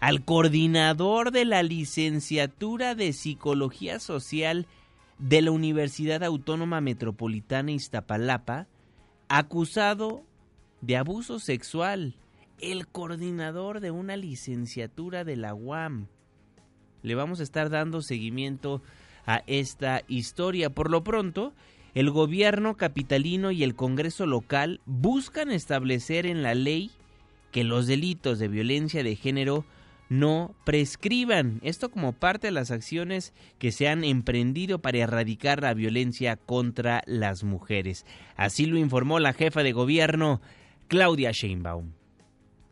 al 0.00 0.24
coordinador 0.24 1.30
de 1.30 1.44
la 1.44 1.62
licenciatura 1.62 2.94
de 2.94 3.12
Psicología 3.12 4.00
Social 4.00 4.66
de 5.18 5.42
la 5.42 5.50
Universidad 5.50 6.24
Autónoma 6.24 6.80
Metropolitana 6.80 7.72
Iztapalapa, 7.72 8.66
acusado 9.28 10.22
de 10.80 10.96
abuso 10.96 11.38
sexual, 11.38 12.14
el 12.58 12.86
coordinador 12.86 13.80
de 13.80 13.90
una 13.90 14.16
licenciatura 14.16 15.24
de 15.24 15.36
la 15.36 15.54
UAM. 15.54 16.06
Le 17.02 17.14
vamos 17.14 17.40
a 17.40 17.42
estar 17.42 17.68
dando 17.68 18.00
seguimiento 18.00 18.82
a 19.26 19.42
esta 19.46 20.02
historia. 20.08 20.70
Por 20.70 20.90
lo 20.90 21.04
pronto, 21.04 21.52
el 21.94 22.10
gobierno 22.10 22.76
capitalino 22.76 23.50
y 23.50 23.62
el 23.64 23.74
Congreso 23.74 24.26
local 24.26 24.80
buscan 24.86 25.50
establecer 25.50 26.26
en 26.26 26.42
la 26.42 26.54
ley 26.54 26.90
que 27.50 27.64
los 27.64 27.86
delitos 27.86 28.38
de 28.38 28.48
violencia 28.48 29.02
de 29.02 29.16
género 29.16 29.64
no 30.08 30.54
prescriban. 30.64 31.60
Esto 31.62 31.90
como 31.90 32.12
parte 32.12 32.48
de 32.48 32.52
las 32.52 32.70
acciones 32.70 33.32
que 33.58 33.72
se 33.72 33.88
han 33.88 34.04
emprendido 34.04 34.80
para 34.80 34.98
erradicar 34.98 35.62
la 35.62 35.74
violencia 35.74 36.36
contra 36.36 37.02
las 37.06 37.44
mujeres. 37.44 38.04
Así 38.36 38.66
lo 38.66 38.76
informó 38.76 39.20
la 39.20 39.32
jefa 39.32 39.62
de 39.62 39.72
gobierno, 39.72 40.40
Claudia 40.88 41.30
Sheinbaum. 41.32 41.99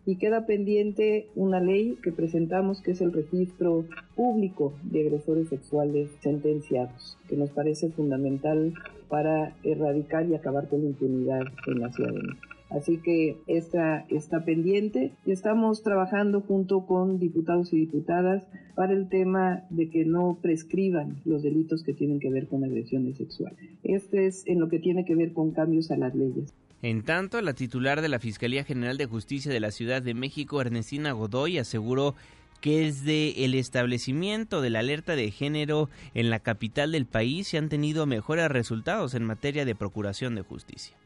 Y 0.08 0.16
queda 0.16 0.46
pendiente 0.46 1.26
una 1.34 1.60
ley 1.60 1.98
que 2.02 2.12
presentamos 2.12 2.80
que 2.80 2.92
es 2.92 3.02
el 3.02 3.12
registro 3.12 3.84
público 4.16 4.72
de 4.82 5.02
agresores 5.02 5.50
sexuales 5.50 6.08
sentenciados, 6.22 7.18
que 7.28 7.36
nos 7.36 7.50
parece 7.50 7.90
fundamental 7.90 8.72
para 9.10 9.54
erradicar 9.64 10.26
y 10.26 10.34
acabar 10.34 10.70
con 10.70 10.80
la 10.80 10.86
impunidad 10.86 11.42
en 11.66 11.80
la 11.80 11.92
ciudad 11.92 12.14
de 12.14 12.22
México. 12.22 12.48
Así 12.70 12.96
que 12.96 13.36
esta 13.48 14.06
está 14.08 14.46
pendiente 14.46 15.12
y 15.26 15.32
estamos 15.32 15.82
trabajando 15.82 16.40
junto 16.40 16.86
con 16.86 17.18
diputados 17.18 17.74
y 17.74 17.80
diputadas 17.80 18.48
para 18.76 18.94
el 18.94 19.10
tema 19.10 19.64
de 19.68 19.90
que 19.90 20.06
no 20.06 20.38
prescriban 20.40 21.16
los 21.26 21.42
delitos 21.42 21.82
que 21.84 21.92
tienen 21.92 22.18
que 22.18 22.30
ver 22.30 22.46
con 22.46 22.64
agresiones 22.64 23.18
sexuales. 23.18 23.58
Este 23.82 24.24
es 24.24 24.46
en 24.46 24.58
lo 24.58 24.70
que 24.70 24.78
tiene 24.78 25.04
que 25.04 25.14
ver 25.14 25.34
con 25.34 25.50
cambios 25.50 25.90
a 25.90 25.98
las 25.98 26.14
leyes. 26.14 26.54
En 26.80 27.02
tanto, 27.02 27.40
la 27.40 27.54
titular 27.54 28.02
de 28.02 28.08
la 28.08 28.20
Fiscalía 28.20 28.62
General 28.62 28.96
de 28.96 29.06
Justicia 29.06 29.52
de 29.52 29.58
la 29.58 29.72
Ciudad 29.72 30.00
de 30.00 30.14
México, 30.14 30.60
Ernestina 30.60 31.10
Godoy, 31.10 31.58
aseguró 31.58 32.14
que 32.60 32.80
desde 32.80 33.44
el 33.44 33.54
establecimiento 33.54 34.60
de 34.60 34.70
la 34.70 34.78
alerta 34.78 35.16
de 35.16 35.30
género 35.32 35.88
en 36.14 36.30
la 36.30 36.38
capital 36.38 36.92
del 36.92 37.06
país 37.06 37.48
se 37.48 37.58
han 37.58 37.68
tenido 37.68 38.06
mejores 38.06 38.48
resultados 38.48 39.14
en 39.14 39.24
materia 39.24 39.64
de 39.64 39.74
procuración 39.74 40.36
de 40.36 40.42
justicia. 40.42 40.96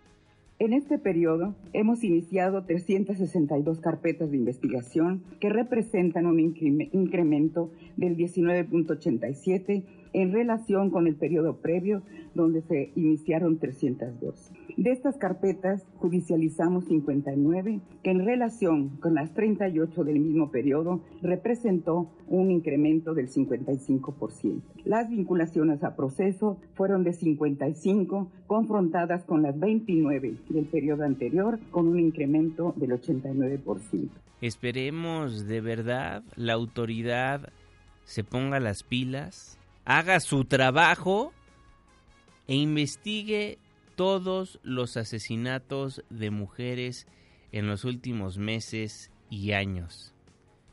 En 0.59 0.75
este 0.75 0.99
periodo 0.99 1.55
hemos 1.73 2.05
iniciado 2.05 2.65
362 2.65 3.81
carpetas 3.81 4.31
de 4.31 4.37
investigación 4.37 5.23
que 5.41 5.49
representan 5.49 6.27
un 6.27 6.39
incremento 6.39 7.71
del 7.97 8.17
19.87 8.17 9.83
en 10.13 10.33
relación 10.33 10.91
con 10.91 11.07
el 11.07 11.17
periodo 11.17 11.57
previo 11.57 12.03
donde 12.35 12.63
se 12.63 12.93
iniciaron 12.97 13.59
302. 13.59 14.53
De 14.77 14.91
estas 14.91 15.19
carpetas 15.19 15.85
judicializamos 15.97 16.87
59, 16.87 17.81
que 18.03 18.11
en 18.11 18.25
relación 18.25 18.97
con 19.01 19.15
las 19.15 19.35
38 19.35 20.05
del 20.05 20.19
mismo 20.19 20.51
periodo 20.51 21.03
representó 21.21 22.11
un 22.29 22.51
incremento 22.51 23.15
del 23.15 23.29
55%. 23.29 24.63
Las 24.85 25.11
vinculaciones 25.11 25.85
a 25.85 25.95
proceso 25.95 26.59
fueron 26.75 27.05
de 27.05 27.13
55, 27.13 28.31
confrontadas 28.47 29.25
con 29.25 29.43
las 29.43 29.59
29 29.59 30.35
del 30.49 30.65
periodo 30.65 31.05
anterior, 31.05 31.59
con 31.71 31.89
un 31.89 32.01
incremento 32.01 32.73
del 32.77 32.93
89%. 32.93 34.09
Esperemos 34.41 35.47
de 35.47 35.61
verdad 35.61 36.25
la 36.35 36.55
autoridad 36.55 37.53
se 38.05 38.25
ponga 38.25 38.59
las 38.59 38.83
pilas, 38.83 39.59
haga 39.85 40.21
su 40.21 40.45
trabajo 40.45 41.33
e 42.47 42.55
investigue 42.55 43.59
todos 43.97 44.59
los 44.63 44.97
asesinatos 44.97 46.03
de 46.11 46.31
mujeres 46.31 47.07
en 47.53 47.67
los 47.67 47.85
últimos 47.85 48.39
meses 48.39 49.11
y 49.31 49.53
años. 49.53 50.15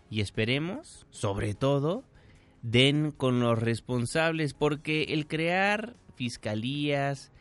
Y 0.10 0.22
esperemos, 0.22 1.06
sobre 1.12 1.54
todo, 1.54 2.04
den 2.62 3.12
con 3.12 3.40
los 3.40 3.60
responsables, 3.60 4.54
porque 4.54 5.04
el 5.10 5.28
crear 5.28 5.96
fiscalías, 6.16 7.32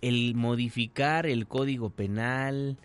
el 0.00 0.34
modificar 0.34 1.26
el 1.26 1.46
código 1.46 1.90
penal, 1.90 2.78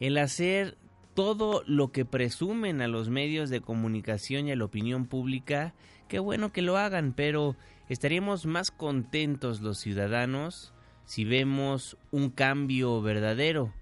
el 0.00 0.18
hacer 0.18 0.76
todo 1.14 1.64
lo 1.66 1.90
que 1.90 2.04
presumen 2.04 2.80
a 2.80 2.88
los 2.88 3.08
medios 3.08 3.50
de 3.50 3.60
comunicación 3.60 4.46
y 4.46 4.52
a 4.52 4.56
la 4.56 4.64
opinión 4.64 5.06
pública, 5.06 5.74
qué 6.08 6.18
bueno 6.18 6.52
que 6.52 6.62
lo 6.62 6.76
hagan, 6.76 7.12
pero 7.14 7.56
estaríamos 7.88 8.46
más 8.46 8.70
contentos 8.70 9.60
los 9.60 9.78
ciudadanos 9.78 10.72
si 11.04 11.24
vemos 11.24 11.96
un 12.10 12.30
cambio 12.30 13.00
verdadero, 13.00 13.72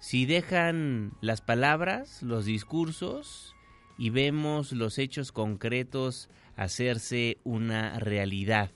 si 0.00 0.26
dejan 0.26 1.12
las 1.20 1.40
palabras, 1.40 2.22
los 2.22 2.44
discursos 2.44 3.54
y 3.98 4.10
vemos 4.10 4.72
los 4.72 4.98
hechos 4.98 5.32
concretos 5.32 6.28
hacerse 6.56 7.38
una 7.44 7.98
realidad. 7.98 8.70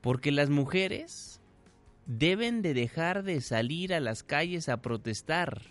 Porque 0.00 0.32
las 0.32 0.50
mujeres 0.50 1.40
deben 2.06 2.62
de 2.62 2.74
dejar 2.74 3.22
de 3.22 3.40
salir 3.40 3.94
a 3.94 4.00
las 4.00 4.22
calles 4.22 4.68
a 4.68 4.82
protestar. 4.82 5.62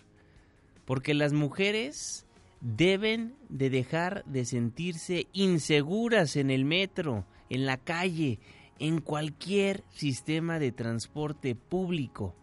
Porque 0.84 1.14
las 1.14 1.32
mujeres 1.32 2.26
deben 2.60 3.34
de 3.48 3.70
dejar 3.70 4.24
de 4.26 4.44
sentirse 4.44 5.26
inseguras 5.32 6.36
en 6.36 6.50
el 6.50 6.64
metro, 6.64 7.24
en 7.48 7.66
la 7.66 7.78
calle, 7.78 8.38
en 8.78 9.00
cualquier 9.00 9.84
sistema 9.90 10.58
de 10.58 10.72
transporte 10.72 11.54
público, 11.54 12.34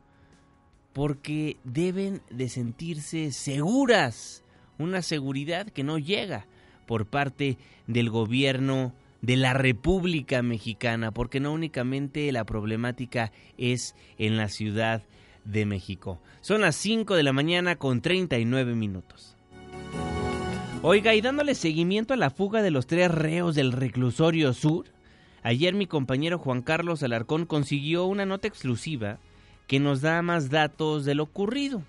porque 0.94 1.58
deben 1.64 2.22
de 2.30 2.50
sentirse 2.50 3.32
seguras, 3.32 4.44
una 4.78 5.02
seguridad 5.02 5.68
que 5.68 5.84
no 5.84 5.98
llega 5.98 6.46
por 6.86 7.06
parte 7.06 7.58
del 7.88 8.10
gobierno 8.10 8.94
de 9.22 9.36
la 9.36 9.54
República 9.54 10.42
Mexicana, 10.44 11.12
porque 11.12 11.40
no 11.40 11.52
únicamente 11.52 12.32
la 12.32 12.46
problemática 12.46 13.32
es 13.58 13.96
en 14.18 14.38
la 14.38 14.48
Ciudad 14.48 15.04
de 15.44 15.66
México. 15.66 16.20
Son 16.42 16.62
las 16.62 16.76
5 16.76 17.16
de 17.16 17.24
la 17.24 17.34
mañana 17.34 17.78
con 17.78 18.02
39 18.02 18.76
minutos. 18.76 19.37
Oiga, 20.82 21.16
y 21.16 21.22
dándole 21.22 21.56
seguimiento 21.56 22.14
a 22.14 22.18
la 22.18 22.30
fuga 22.30 22.62
de 22.62 22.72
los 22.72 22.88
tres 22.88 23.12
reos 23.12 23.56
del 23.56 23.72
reclusorio 23.72 24.54
sur, 24.54 24.86
Ayer 25.48 25.74
mi 25.74 25.88
compañero 25.88 26.40
Juan 26.40 26.62
Carlos 26.62 27.04
Alarcón 27.04 27.46
consiguió 27.46 28.06
una 28.06 28.26
nota 28.26 28.50
exclusiva 28.50 29.18
que 29.66 29.80
nos 29.80 30.02
da 30.02 30.22
más 30.22 30.50
datos 30.50 31.06
de 31.06 31.16
lo 31.16 31.24
ocurrido. 31.24 31.84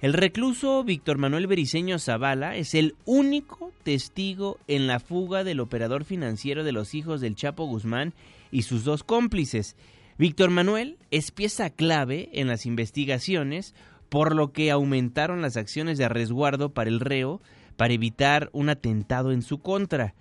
El 0.00 0.12
recluso 0.12 0.84
Víctor 0.84 1.18
Manuel 1.18 1.48
Bericeño 1.48 1.98
Zavala 1.98 2.54
es 2.54 2.72
el 2.74 2.94
único 3.04 3.72
testigo 3.82 4.60
en 4.68 4.86
la 4.86 5.00
fuga 5.00 5.42
del 5.42 5.58
operador 5.58 6.04
financiero 6.04 6.62
de 6.62 6.70
los 6.70 6.94
hijos 6.94 7.20
del 7.20 7.34
Chapo 7.34 7.64
Guzmán 7.64 8.14
y 8.52 8.62
sus 8.62 8.84
dos 8.84 9.02
cómplices. 9.02 9.74
Víctor 10.16 10.50
Manuel 10.50 10.96
es 11.10 11.32
pieza 11.32 11.70
clave 11.70 12.28
en 12.32 12.46
las 12.46 12.64
investigaciones, 12.64 13.74
por 14.08 14.36
lo 14.36 14.52
que 14.52 14.70
aumentaron 14.70 15.42
las 15.42 15.56
acciones 15.56 15.98
de 15.98 16.08
resguardo 16.08 16.72
para 16.72 16.90
el 16.90 17.00
reo 17.00 17.40
para 17.76 17.94
evitar 17.94 18.50
un 18.52 18.68
atentado 18.68 19.32
en 19.32 19.42
su 19.42 19.58
contra. 19.58 20.14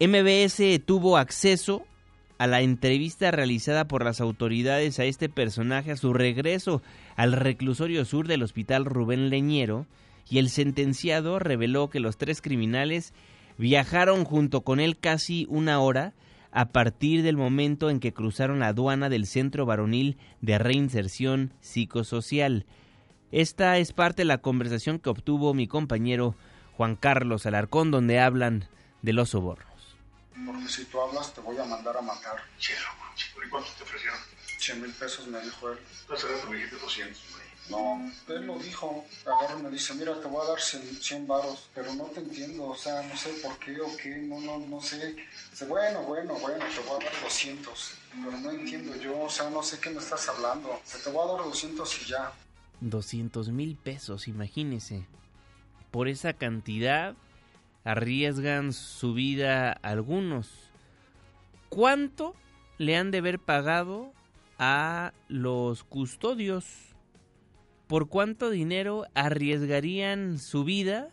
MBS 0.00 0.62
tuvo 0.84 1.16
acceso 1.16 1.84
a 2.38 2.46
la 2.46 2.60
entrevista 2.60 3.30
realizada 3.30 3.86
por 3.86 4.04
las 4.04 4.20
autoridades 4.20 4.98
a 4.98 5.04
este 5.04 5.28
personaje 5.28 5.92
a 5.92 5.96
su 5.96 6.12
regreso 6.12 6.82
al 7.14 7.32
reclusorio 7.32 8.04
sur 8.04 8.26
del 8.26 8.42
hospital 8.42 8.84
Rubén 8.84 9.30
Leñero 9.30 9.86
y 10.28 10.38
el 10.38 10.48
sentenciado 10.48 11.38
reveló 11.38 11.88
que 11.88 12.00
los 12.00 12.16
tres 12.16 12.42
criminales 12.42 13.12
viajaron 13.58 14.24
junto 14.24 14.62
con 14.62 14.80
él 14.80 14.98
casi 14.98 15.46
una 15.50 15.78
hora 15.78 16.14
a 16.50 16.70
partir 16.70 17.22
del 17.22 17.36
momento 17.36 17.90
en 17.90 18.00
que 18.00 18.12
cruzaron 18.12 18.58
la 18.58 18.68
aduana 18.68 19.08
del 19.08 19.26
Centro 19.26 19.64
Varonil 19.64 20.18
de 20.40 20.58
Reinserción 20.58 21.54
Psicosocial. 21.60 22.66
Esta 23.30 23.78
es 23.78 23.92
parte 23.92 24.22
de 24.22 24.26
la 24.26 24.38
conversación 24.38 24.98
que 24.98 25.10
obtuvo 25.10 25.54
mi 25.54 25.66
compañero 25.66 26.34
Juan 26.76 26.96
Carlos 26.96 27.46
Alarcón, 27.46 27.90
donde 27.90 28.20
hablan 28.20 28.68
de 29.02 29.12
los 29.12 29.30
sobornos. 29.30 29.96
Porque 30.46 30.68
si 30.68 30.84
tú 30.86 31.00
hablas, 31.00 31.32
te 31.34 31.40
voy 31.40 31.58
a 31.58 31.64
mandar 31.64 31.96
a 31.96 32.02
matar. 32.02 32.36
¿Y 32.58 33.48
cuánto 33.48 33.70
te 33.76 33.82
ofrecieron? 33.82 34.18
100 34.58 34.80
mil 34.80 34.92
pesos 34.92 35.26
me 35.26 35.40
dijo 35.40 35.70
él. 35.70 35.78
Rato 36.08 36.26
me 36.48 36.56
dijiste 36.56 36.76
200, 36.76 37.22
güey. 37.32 37.42
No, 37.68 38.12
él 38.28 38.46
lo 38.46 38.58
dijo. 38.58 39.04
Agarro 39.24 39.60
y 39.60 39.62
me 39.62 39.70
dice, 39.70 39.94
mira, 39.94 40.20
te 40.20 40.26
voy 40.26 40.44
a 40.44 40.50
dar 40.50 40.60
100, 40.60 41.00
100 41.00 41.26
varos, 41.26 41.68
pero 41.74 41.92
no 41.94 42.04
te 42.04 42.20
entiendo, 42.20 42.64
o 42.64 42.76
sea, 42.76 43.02
no 43.02 43.16
sé 43.16 43.30
por 43.42 43.56
qué 43.58 43.80
o 43.80 43.96
qué, 43.96 44.16
no, 44.16 44.40
no, 44.40 44.58
no 44.58 44.80
sé. 44.80 45.16
Dice, 45.50 45.66
bueno, 45.66 46.02
bueno, 46.02 46.34
bueno, 46.34 46.64
te 46.74 46.80
voy 46.88 47.00
a 47.00 47.04
dar 47.04 47.22
200, 47.22 47.94
pero 48.24 48.38
no 48.38 48.50
entiendo 48.50 48.96
yo, 48.96 49.20
o 49.20 49.30
sea, 49.30 49.48
no 49.50 49.62
sé 49.62 49.78
qué 49.78 49.90
me 49.90 49.98
estás 49.98 50.28
hablando. 50.28 50.80
Se 50.84 50.98
te 50.98 51.10
voy 51.10 51.28
a 51.28 51.32
dar 51.32 51.44
200 51.44 52.02
y 52.02 52.04
ya. 52.06 52.32
200 52.80 53.48
mil 53.50 53.76
pesos, 53.76 54.26
imagínese. 54.28 55.06
Por 55.92 56.08
esa 56.08 56.32
cantidad 56.32 57.14
arriesgan 57.84 58.72
su 58.72 59.12
vida 59.12 59.72
algunos. 59.72 60.50
¿Cuánto 61.68 62.34
le 62.78 62.96
han 62.96 63.10
de 63.10 63.18
haber 63.18 63.38
pagado 63.38 64.14
a 64.58 65.12
los 65.28 65.84
custodios? 65.84 66.64
¿Por 67.88 68.08
cuánto 68.08 68.48
dinero 68.48 69.04
arriesgarían 69.12 70.38
su 70.38 70.64
vida? 70.64 71.10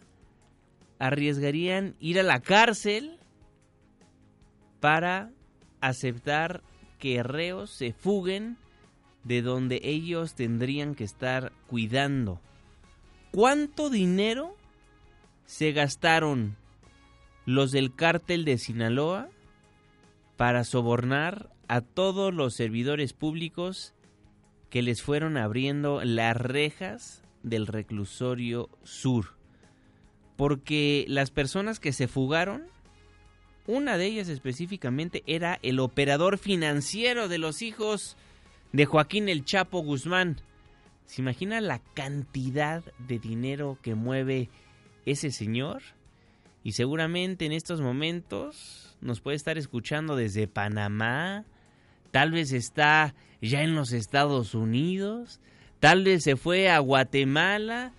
¿Arriesgarían 0.98 1.96
ir 2.00 2.18
a 2.18 2.24
la 2.24 2.40
cárcel 2.40 3.20
para 4.80 5.30
aceptar 5.82 6.62
que 7.00 7.22
reos 7.22 7.70
se 7.70 7.92
fuguen 7.92 8.56
de 9.26 9.42
donde 9.42 9.82
ellos 9.84 10.36
tendrían 10.36 10.96
que 10.96 11.04
estar 11.04 11.52
cuidando? 11.68 12.40
¿Cuánto 13.32 13.90
dinero 13.90 14.56
se 15.50 15.72
gastaron 15.72 16.56
los 17.48 17.72
del 17.72 17.96
cártel 17.96 18.46
de 18.46 18.60
Sinaloa 18.60 19.30
para 20.38 20.64
sobornar 20.64 21.50
a 21.68 21.82
todos 21.82 22.32
los 22.32 22.54
servidores 22.54 23.14
públicos 23.14 23.96
que 24.70 24.84
les 24.84 25.02
fueron 25.02 25.38
abriendo 25.38 26.04
las 26.04 26.38
rejas 26.38 27.24
del 27.42 27.66
reclusorio 27.66 28.70
sur. 28.84 29.34
Porque 30.38 31.04
las 31.08 31.32
personas 31.32 31.80
que 31.80 31.94
se 31.94 32.08
fugaron, 32.08 32.68
una 33.66 33.98
de 33.98 34.06
ellas 34.06 34.30
específicamente 34.30 35.24
era 35.26 35.58
el 35.64 35.80
operador 35.80 36.38
financiero 36.38 37.28
de 37.28 37.40
los 37.40 37.64
hijos 37.64 38.18
de 38.72 38.86
Joaquín 38.86 39.28
el 39.30 39.46
Chapo 39.46 39.80
Guzmán. 39.80 40.42
¿Se 41.06 41.24
imagina 41.24 41.60
la 41.60 41.80
cantidad 41.96 42.84
de 43.00 43.18
dinero 43.18 43.80
que 43.82 43.96
mueve 43.96 44.52
ese 45.12 45.32
señor? 45.32 45.82
Y 46.64 46.74
seguramente 46.74 47.46
en 47.46 47.52
estos 47.52 47.82
momentos 47.82 48.98
nos 49.02 49.22
puede 49.22 49.38
estar 49.38 49.58
escuchando 49.58 50.16
desde 50.16 50.48
Panamá, 50.48 51.46
tal 52.12 52.32
vez 52.32 52.52
está 52.52 53.16
ya 53.42 53.64
en 53.64 53.76
los 53.76 53.94
Estados 53.94 54.56
Unidos, 54.56 55.40
tal 55.80 56.04
vez 56.04 56.24
se 56.24 56.36
fue 56.36 56.70
a 56.70 56.80
Guatemala, 56.80 57.94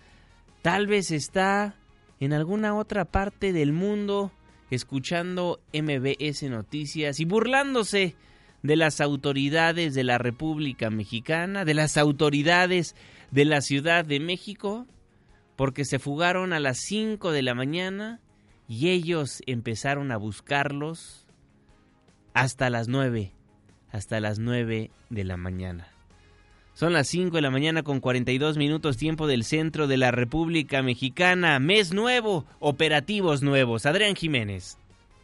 tal 0.63 0.87
vez 0.87 1.11
está 1.11 1.75
en 2.21 2.33
alguna 2.33 2.77
otra 2.77 3.07
parte 3.07 3.53
del 3.53 3.73
mundo 3.73 4.31
escuchando 4.71 5.61
MBS 5.73 6.43
Noticias 6.45 7.19
y 7.19 7.25
burlándose 7.25 8.15
de 8.63 8.77
las 8.77 9.01
autoridades 9.01 9.95
de 9.95 10.05
la 10.05 10.19
República 10.19 10.91
Mexicana, 10.91 11.65
de 11.65 11.75
las 11.75 11.97
autoridades 11.97 12.95
de 13.31 13.45
la 13.47 13.63
Ciudad 13.63 14.05
de 14.05 14.21
México, 14.21 14.87
porque 15.61 15.85
se 15.85 15.99
fugaron 15.99 16.55
a 16.55 16.59
las 16.59 16.79
5 16.79 17.33
de 17.33 17.43
la 17.43 17.55
mañana 17.55 18.19
y 18.67 18.89
ellos 18.89 19.43
empezaron 19.45 20.11
a 20.11 20.17
buscarlos 20.17 21.27
hasta 22.33 22.71
las 22.71 22.89
9, 22.89 23.35
hasta 23.93 24.21
las 24.21 24.39
9 24.39 24.91
de 25.11 25.25
la 25.25 25.37
mañana. 25.37 25.89
Son 26.73 26.95
las 26.95 27.09
5 27.09 27.37
de 27.37 27.43
la 27.43 27.51
mañana 27.51 27.83
con 27.83 28.01
42 28.01 28.57
minutos 28.57 28.97
tiempo 28.97 29.27
del 29.27 29.45
centro 29.45 29.87
de 29.87 29.99
la 29.99 30.11
República 30.11 30.83
Mexicana. 30.83 31.59
Mes 31.59 31.93
nuevo, 31.93 32.47
operativos 32.59 33.43
nuevos. 33.43 33.85
Adrián 33.85 34.15
Jiménez. 34.15 34.79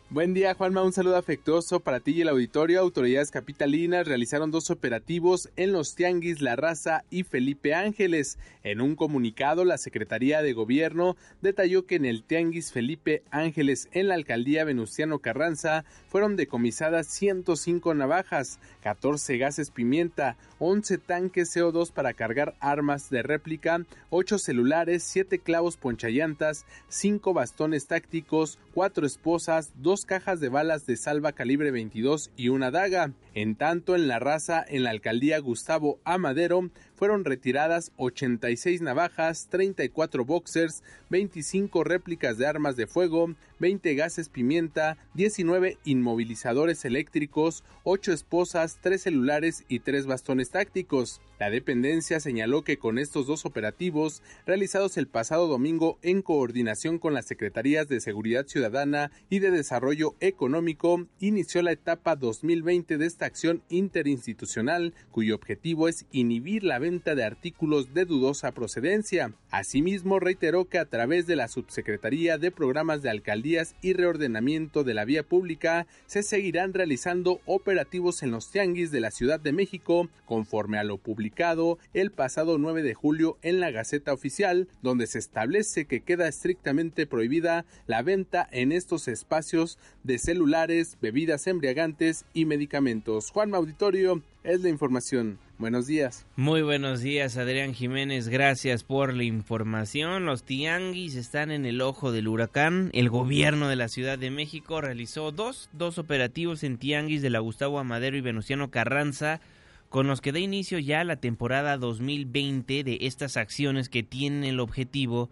Buen 0.09 0.35
día, 0.35 0.55
Juanma. 0.55 0.85
Un 0.85 0.93
saludo 0.93 1.17
afectuoso 1.17 1.81
para 1.81 1.99
ti 1.99 2.13
y 2.13 2.21
el 2.21 2.29
auditorio. 2.29 2.79
Autoridades 2.79 3.33
capitalinas 3.33 4.07
realizaron 4.07 4.53
dos 4.53 4.71
operativos 4.71 5.51
en 5.57 5.73
los 5.73 5.97
Tianguis 5.97 6.41
La 6.41 6.55
Raza 6.55 7.03
y 7.11 7.25
Felipe 7.25 7.75
Ángeles. 7.75 8.39
En 8.63 8.81
un 8.81 8.95
comunicado, 8.95 9.65
la 9.65 9.79
Secretaría 9.79 10.43
de 10.43 10.53
Gobierno 10.53 11.17
detalló 11.43 11.87
que 11.87 11.97
en 11.97 12.05
el 12.05 12.23
Tianguis 12.23 12.71
Felipe 12.71 13.25
Ángeles, 13.33 13.89
en 13.91 14.07
la 14.07 14.15
alcaldía 14.15 14.65
Venustiano 14.65 15.19
Carranza, 15.19 15.85
fueron 16.09 16.37
decomisadas 16.37 17.09
105 17.09 17.93
navajas, 17.95 18.61
14 18.83 19.39
gases 19.39 19.73
pimienta, 19.73 20.37
11 20.61 20.99
tanques 20.99 21.55
CO2 21.55 21.91
para 21.91 22.15
cargar 22.15 22.55
armas 22.61 23.11
de 23.11 23.23
réplica, 23.23 23.85
8 24.11 24.39
celulares, 24.39 25.03
7 25.03 25.41
clavos 25.41 25.77
ponchallantas, 25.77 26.65
5 26.89 27.35
bastones 27.35 27.87
tácticos, 27.87 28.59
4 28.73 29.05
esposas, 29.05 29.73
2 29.83 29.96
cajas 30.05 30.41
de 30.41 30.49
balas 30.49 30.85
de 30.85 30.97
salva 30.97 31.33
calibre 31.33 31.71
22 31.71 32.31
y 32.37 32.51
una 32.51 32.71
daga. 32.71 33.13
En 33.35 33.55
tanto, 33.55 33.95
en 33.95 34.09
la 34.09 34.19
raza, 34.19 34.65
en 34.67 34.85
la 34.85 34.91
alcaldía 34.91 35.39
Gustavo 35.39 35.99
Amadero, 36.05 36.71
fueron 36.95 37.25
retiradas 37.25 37.93
86 37.97 38.83
navajas, 38.83 39.49
34 39.51 40.25
boxers, 40.25 40.83
25 41.11 41.85
réplicas 41.85 42.37
de 42.39 42.47
armas 42.47 42.77
de 42.77 42.87
fuego, 42.87 43.35
20 43.59 43.95
gases 43.95 44.29
pimienta, 44.29 44.99
19 45.15 45.79
inmovilizadores 45.85 46.85
eléctricos, 46.85 47.65
8 47.85 48.13
esposas, 48.13 48.79
3 48.81 49.01
celulares 49.01 49.65
y 49.69 49.81
3 49.81 50.07
bastones 50.07 50.51
tácticos. 50.51 51.21
La 51.39 51.51
dependencia 51.51 52.19
señaló 52.19 52.63
que 52.63 52.79
con 52.79 52.99
estos 52.99 53.27
dos 53.27 53.45
operativos, 53.45 54.23
realizados 54.47 54.97
el 54.97 55.07
pasado 55.07 55.49
domingo 55.49 55.99
en 56.03 56.23
coordinación 56.23 56.99
con 56.99 57.13
las 57.13 57.27
Secretarías 57.27 57.89
de 57.89 58.01
Seguridad 58.01 58.47
Ciudadana 58.47 59.11
y 59.29 59.41
de 59.41 59.51
Desarrollo 59.51 60.15
Económico, 60.21 61.07
inició 61.21 61.61
la 61.61 61.73
etapa 61.73 62.17
2020 62.17 62.97
de 62.97 63.07
esta 63.07 63.27
acción 63.27 63.63
interinstitucional, 63.69 64.95
cuyo 65.11 65.35
objetivo 65.35 65.89
es 65.89 66.07
inhibir 66.11 66.65
la 66.65 66.79
venta 66.79 67.15
de 67.15 67.25
artículos 67.25 67.93
de 67.93 68.07
dudosa 68.07 68.53
procedencia. 68.53 69.35
Asimismo, 69.51 70.19
reiteró 70.21 70.65
que 70.65 70.79
a 70.79 70.87
través 70.87 71.27
de 71.27 71.37
la 71.37 71.49
Subsecretaría 71.49 72.39
de 72.39 72.51
Programas 72.51 73.03
de 73.03 73.11
Alcaldías 73.47 73.77
y 73.81 73.93
Reordenamiento 73.93 74.83
de 74.83 74.93
la 74.93 75.05
Vía 75.05 75.23
Pública 75.23 75.87
se 76.07 76.25
seguirán 76.25 76.75
realizando 76.75 77.41
operativos 77.47 78.25
en 78.25 78.33
los 78.33 78.51
tianguis 78.51 78.91
de 78.91 78.99
la 78.99 79.13
Ciudad 79.13 79.39
de 79.39 79.53
México 79.53 80.09
conforme 80.25 80.79
a 80.79 80.85
lo 80.85 80.99
publicado 80.99 81.79
el 81.95 82.11
pasado 82.11 82.59
9 82.59 82.83
de 82.83 82.95
julio 82.95 83.39
en 83.43 83.61
la 83.61 83.71
Gaceta 83.71 84.13
Oficial, 84.13 84.67
donde 84.83 85.07
se 85.07 85.21
establece 85.21 85.85
que 85.85 86.01
queda 86.01 86.27
estrictamente 86.27 87.07
prohibida 87.07 87.65
la 87.87 88.03
venta 88.03 88.49
en 88.51 88.73
estos 88.73 89.07
espacios 89.07 89.79
de 90.03 90.19
celulares, 90.19 90.99
bebidas 91.01 91.47
embriagantes 91.47 92.25
y 92.35 92.47
medicamentos. 92.47 93.31
Juan 93.31 93.55
Auditorio 93.55 94.23
es 94.43 94.63
la 94.63 94.71
información. 94.71 95.39
Buenos 95.59 95.87
días. 95.87 96.27
Muy 96.37 96.61
buenos 96.61 97.01
días, 97.01 97.39
Adrián 97.39 97.73
Jiménez. 97.73 98.29
Gracias 98.29 98.85
por 98.85 99.15
la 99.15 99.25
información. 99.25 100.27
Los 100.27 100.43
tianguis 100.43 101.15
están 101.15 101.51
en 101.51 101.65
el 101.65 101.81
ojo 101.81 102.13
del 102.13 102.29
huracán. 102.29 102.91
El 102.93 103.09
gobierno 103.09 103.69
de 103.69 103.77
la 103.77 103.89
Ciudad 103.89 104.19
de 104.19 104.31
México 104.31 104.83
realizó 104.83 105.33
dos, 105.33 105.71
dos 105.73 105.97
operativos 105.97 106.63
en 106.63 106.77
tianguis 106.77 107.23
de 107.23 107.31
la 107.31 107.39
Gustavo 107.39 107.79
Amadero 107.79 108.19
y 108.19 108.21
Venustiano 108.21 108.71
Carranza, 108.71 109.41
con 109.89 110.07
los 110.07 110.21
que 110.21 110.33
da 110.33 110.41
inicio 110.41 110.79
ya 110.79 111.05
la 111.05 111.17
temporada 111.17 111.79
2020 111.79 112.85
de 112.85 112.99
estas 113.01 113.39
acciones 113.39 113.89
que 113.89 114.03
tienen 114.03 114.45
el 114.45 114.61
objetivo 114.61 115.31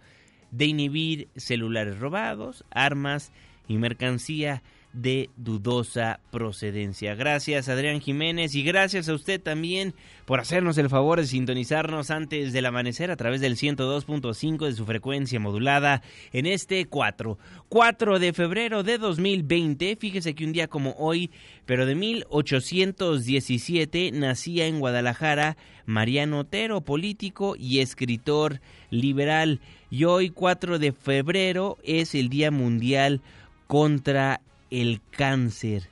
de 0.51 0.65
inhibir 0.65 1.29
celulares 1.37 1.99
robados, 1.99 2.65
armas 2.71 3.31
y 3.69 3.77
mercancía 3.77 4.63
de 4.95 5.29
dudosa 5.37 6.21
procedencia. 6.31 7.15
Gracias 7.15 7.69
Adrián 7.69 8.01
Jiménez 8.01 8.55
y 8.55 8.63
gracias 8.63 9.09
a 9.09 9.15
usted 9.15 9.41
también 9.41 9.95
por 10.25 10.41
hacernos 10.41 10.79
el 10.79 10.89
favor 10.89 11.21
de 11.21 11.27
sintonizarnos 11.27 12.11
antes 12.11 12.53
del 12.53 12.67
amanecer 12.67 13.11
a 13.11 13.17
través 13.17 13.41
del 13.41 13.57
102.5 13.57 14.67
de 14.67 14.73
su 14.73 14.87
frecuencia 14.87 15.41
modulada 15.41 16.03
en 16.33 16.47
este 16.47 16.87
4, 16.87 17.39
4 17.69 18.19
de 18.21 18.33
febrero 18.33 18.85
de 18.85 18.99
2020. 18.99 19.97
Fíjese 19.97 20.35
que 20.35 20.45
un 20.45 20.53
día 20.53 20.69
como 20.69 20.95
hoy, 20.97 21.31
pero 21.67 21.87
de 21.87 21.97
1817, 21.97 24.13
nacía 24.13 24.67
en 24.67 24.79
Guadalajara 24.79 25.57
Mariano 25.87 26.41
Otero, 26.41 26.81
político 26.81 27.57
y 27.59 27.81
escritor 27.81 28.61
liberal. 28.91 29.61
Y 29.91 30.05
hoy 30.05 30.31
4 30.31 30.79
de 30.79 30.93
febrero 30.93 31.79
es 31.83 32.15
el 32.15 32.29
Día 32.29 32.51
Mundial 32.51 33.21
contra 33.67 34.41
el 34.81 35.01
cáncer. 35.11 35.89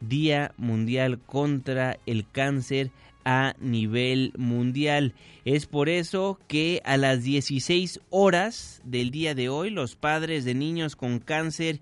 Día 0.00 0.52
Mundial 0.58 1.18
contra 1.18 1.98
el 2.06 2.28
cáncer 2.30 2.90
a 3.24 3.54
nivel 3.58 4.32
mundial. 4.36 5.14
Es 5.44 5.66
por 5.66 5.88
eso 5.88 6.38
que 6.46 6.80
a 6.84 6.96
las 6.96 7.22
16 7.24 8.00
horas 8.10 8.80
del 8.84 9.10
día 9.10 9.34
de 9.34 9.48
hoy 9.48 9.70
los 9.70 9.96
padres 9.96 10.44
de 10.44 10.54
niños 10.54 10.94
con 10.94 11.18
cáncer 11.18 11.80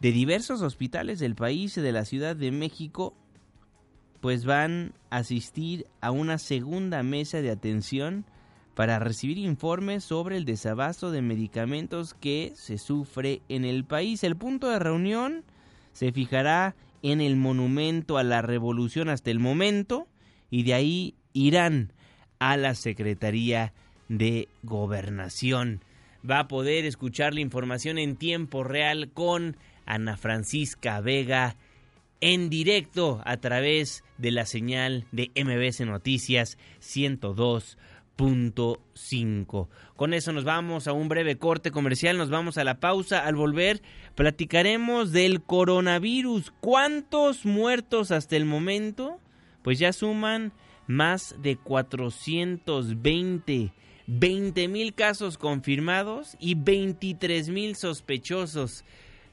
de 0.00 0.12
diversos 0.12 0.62
hospitales 0.62 1.20
del 1.20 1.36
país 1.36 1.76
de 1.76 1.92
la 1.92 2.04
Ciudad 2.04 2.36
de 2.36 2.50
México 2.50 3.14
pues 4.20 4.44
van 4.44 4.92
a 5.10 5.18
asistir 5.18 5.86
a 6.00 6.10
una 6.10 6.38
segunda 6.38 7.02
mesa 7.02 7.40
de 7.40 7.50
atención 7.50 8.24
para 8.74 8.98
recibir 8.98 9.38
informes 9.38 10.04
sobre 10.04 10.36
el 10.36 10.44
desabasto 10.44 11.10
de 11.10 11.22
medicamentos 11.22 12.14
que 12.14 12.52
se 12.56 12.78
sufre 12.78 13.42
en 13.48 13.64
el 13.64 13.84
país. 13.84 14.24
El 14.24 14.36
punto 14.36 14.68
de 14.68 14.78
reunión 14.78 15.44
se 15.92 16.12
fijará 16.12 16.74
en 17.02 17.20
el 17.20 17.36
monumento 17.36 18.18
a 18.18 18.22
la 18.22 18.42
revolución 18.42 19.08
hasta 19.08 19.30
el 19.30 19.38
momento 19.38 20.06
y 20.50 20.62
de 20.62 20.74
ahí 20.74 21.14
irán 21.32 21.92
a 22.38 22.56
la 22.56 22.74
Secretaría 22.74 23.72
de 24.08 24.48
Gobernación. 24.62 25.84
Va 26.28 26.40
a 26.40 26.48
poder 26.48 26.84
escuchar 26.84 27.34
la 27.34 27.40
información 27.40 27.98
en 27.98 28.16
tiempo 28.16 28.62
real 28.62 29.10
con 29.12 29.56
Ana 29.86 30.16
Francisca 30.16 31.00
Vega 31.00 31.56
en 32.20 32.48
directo 32.50 33.20
a 33.24 33.38
través 33.38 34.04
de 34.16 34.30
la 34.30 34.46
señal 34.46 35.06
de 35.10 35.32
MBC 35.34 35.84
Noticias 35.86 36.56
102 36.78 37.76
cinco. 38.94 39.68
Con 39.96 40.14
eso 40.14 40.32
nos 40.32 40.44
vamos 40.44 40.86
a 40.86 40.92
un 40.92 41.08
breve 41.08 41.36
corte 41.36 41.70
comercial, 41.70 42.18
nos 42.18 42.30
vamos 42.30 42.58
a 42.58 42.64
la 42.64 42.80
pausa. 42.80 43.26
Al 43.26 43.34
volver 43.34 43.82
platicaremos 44.14 45.12
del 45.12 45.42
coronavirus. 45.42 46.52
¿Cuántos 46.60 47.44
muertos 47.44 48.10
hasta 48.10 48.36
el 48.36 48.44
momento? 48.44 49.18
Pues 49.62 49.78
ya 49.78 49.92
suman 49.92 50.52
más 50.86 51.36
de 51.40 51.56
420. 51.56 53.72
20 54.08 54.68
mil 54.68 54.94
casos 54.94 55.38
confirmados 55.38 56.36
y 56.40 56.56
23 56.56 57.50
mil 57.50 57.76
sospechosos. 57.76 58.84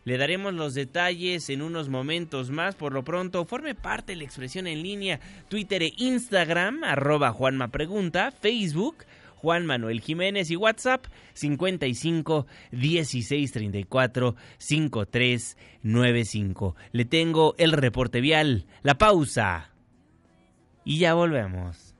Le 0.09 0.17
daremos 0.17 0.55
los 0.55 0.73
detalles 0.73 1.51
en 1.51 1.61
unos 1.61 1.87
momentos 1.87 2.49
más. 2.49 2.73
Por 2.73 2.93
lo 2.93 3.03
pronto, 3.03 3.45
forme 3.45 3.75
parte 3.75 4.13
de 4.13 4.15
la 4.15 4.23
expresión 4.23 4.65
en 4.65 4.81
línea, 4.81 5.19
Twitter 5.49 5.83
e 5.83 5.93
Instagram, 5.97 6.83
arroba 6.83 7.31
Juanma 7.31 7.67
Pregunta, 7.67 8.31
Facebook, 8.31 9.05
Juan 9.35 9.67
Manuel 9.67 10.01
Jiménez 10.01 10.49
y 10.49 10.55
WhatsApp 10.55 11.05
55 11.33 12.47
16 12.71 13.51
34 13.51 14.35
53 14.57 15.57
95. 15.83 16.75
Le 16.91 17.05
tengo 17.05 17.53
el 17.59 17.71
reporte 17.71 18.19
vial, 18.19 18.65
la 18.81 18.97
pausa 18.97 19.69
y 20.85 20.97
ya 20.97 21.13
volvemos. 21.13 21.93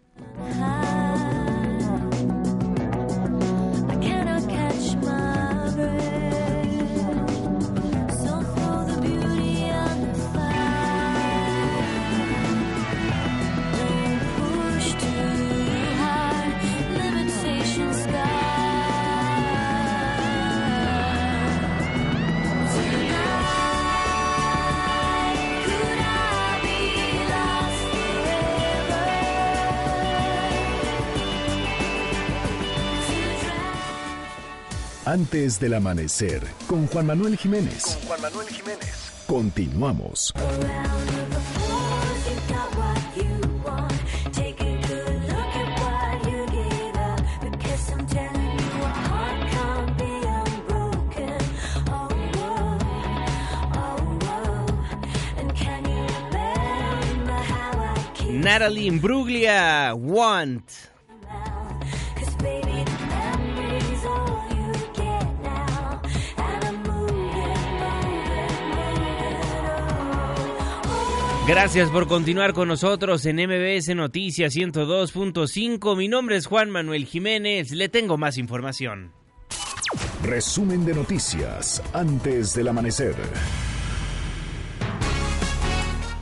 Antes 35.10 35.60
del 35.60 35.74
amanecer, 35.74 36.39
con 36.68 36.86
Juan 36.86 37.07
Manuel 37.07 37.36
Jiménez. 37.36 37.84
Con 37.84 38.07
Juan 38.10 38.22
Manuel 38.22 38.47
Jiménez. 38.47 39.12
Continuamos. 39.26 40.34
Natalie 58.30 58.86
Imbruglia, 58.86 59.95
Want. 59.95 60.99
Gracias 71.50 71.89
por 71.89 72.08
continuar 72.08 72.54
con 72.54 72.68
nosotros 72.68 73.26
en 73.26 73.38
MBS 73.38 73.95
Noticias 73.95 74.56
102.5. 74.56 75.97
Mi 75.97 76.08
nombre 76.08 76.36
es 76.36 76.45
Juan 76.45 76.70
Manuel 76.70 77.08
Jiménez. 77.08 77.72
Le 77.72 77.89
tengo 77.89 78.20
más 78.20 78.38
información. 78.38 79.12
Resumen 80.22 80.86
de 80.86 80.93
noticias 80.93 81.82
antes 81.91 82.54
del 82.54 82.68
amanecer. 82.68 83.16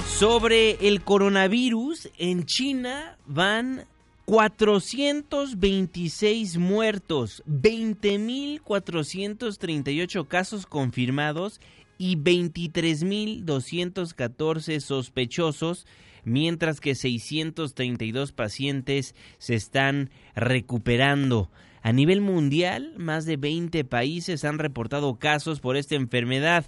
Sobre 0.07 0.88
el 0.88 1.01
coronavirus, 1.01 2.09
en 2.17 2.45
China 2.45 3.17
van 3.25 3.84
426 4.23 6.57
muertos, 6.57 7.43
20.438 7.47 10.25
casos 10.25 10.65
confirmados 10.65 11.59
y 11.97 12.17
23.214 12.17 14.79
sospechosos, 14.79 15.87
mientras 16.23 16.79
que 16.79 16.95
632 16.95 18.31
pacientes 18.31 19.15
se 19.37 19.55
están 19.55 20.09
recuperando. 20.35 21.51
A 21.81 21.91
nivel 21.93 22.21
mundial, 22.21 22.93
más 22.97 23.25
de 23.25 23.37
20 23.37 23.85
países 23.85 24.43
han 24.43 24.59
reportado 24.59 25.15
casos 25.15 25.61
por 25.61 25.77
esta 25.77 25.95
enfermedad. 25.95 26.65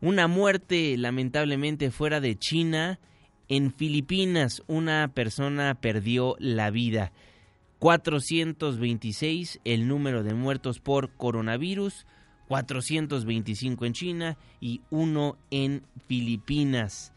Una 0.00 0.26
muerte 0.26 0.96
lamentablemente 0.96 1.90
fuera 1.90 2.20
de 2.20 2.36
China. 2.36 2.98
En 3.48 3.72
Filipinas 3.72 4.62
una 4.66 5.12
persona 5.14 5.80
perdió 5.80 6.36
la 6.38 6.70
vida. 6.70 7.12
426 7.78 9.60
el 9.64 9.88
número 9.88 10.22
de 10.22 10.34
muertos 10.34 10.80
por 10.80 11.16
coronavirus. 11.16 12.06
425 12.50 13.84
en 13.84 13.92
China 13.92 14.36
y 14.60 14.80
uno 14.90 15.36
en 15.52 15.84
Filipinas. 16.08 17.12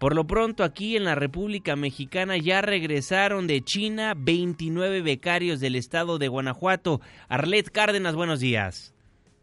Por 0.00 0.16
lo 0.16 0.26
pronto 0.26 0.64
aquí 0.64 0.96
en 0.96 1.04
la 1.04 1.14
República 1.14 1.76
Mexicana 1.76 2.36
ya 2.38 2.60
regresaron 2.60 3.46
de 3.46 3.62
China 3.62 4.14
29 4.16 5.00
becarios 5.02 5.60
del 5.60 5.76
estado 5.76 6.18
de 6.18 6.26
Guanajuato. 6.26 7.00
Arlet 7.28 7.70
Cárdenas, 7.70 8.16
buenos 8.16 8.40
días. 8.40 8.92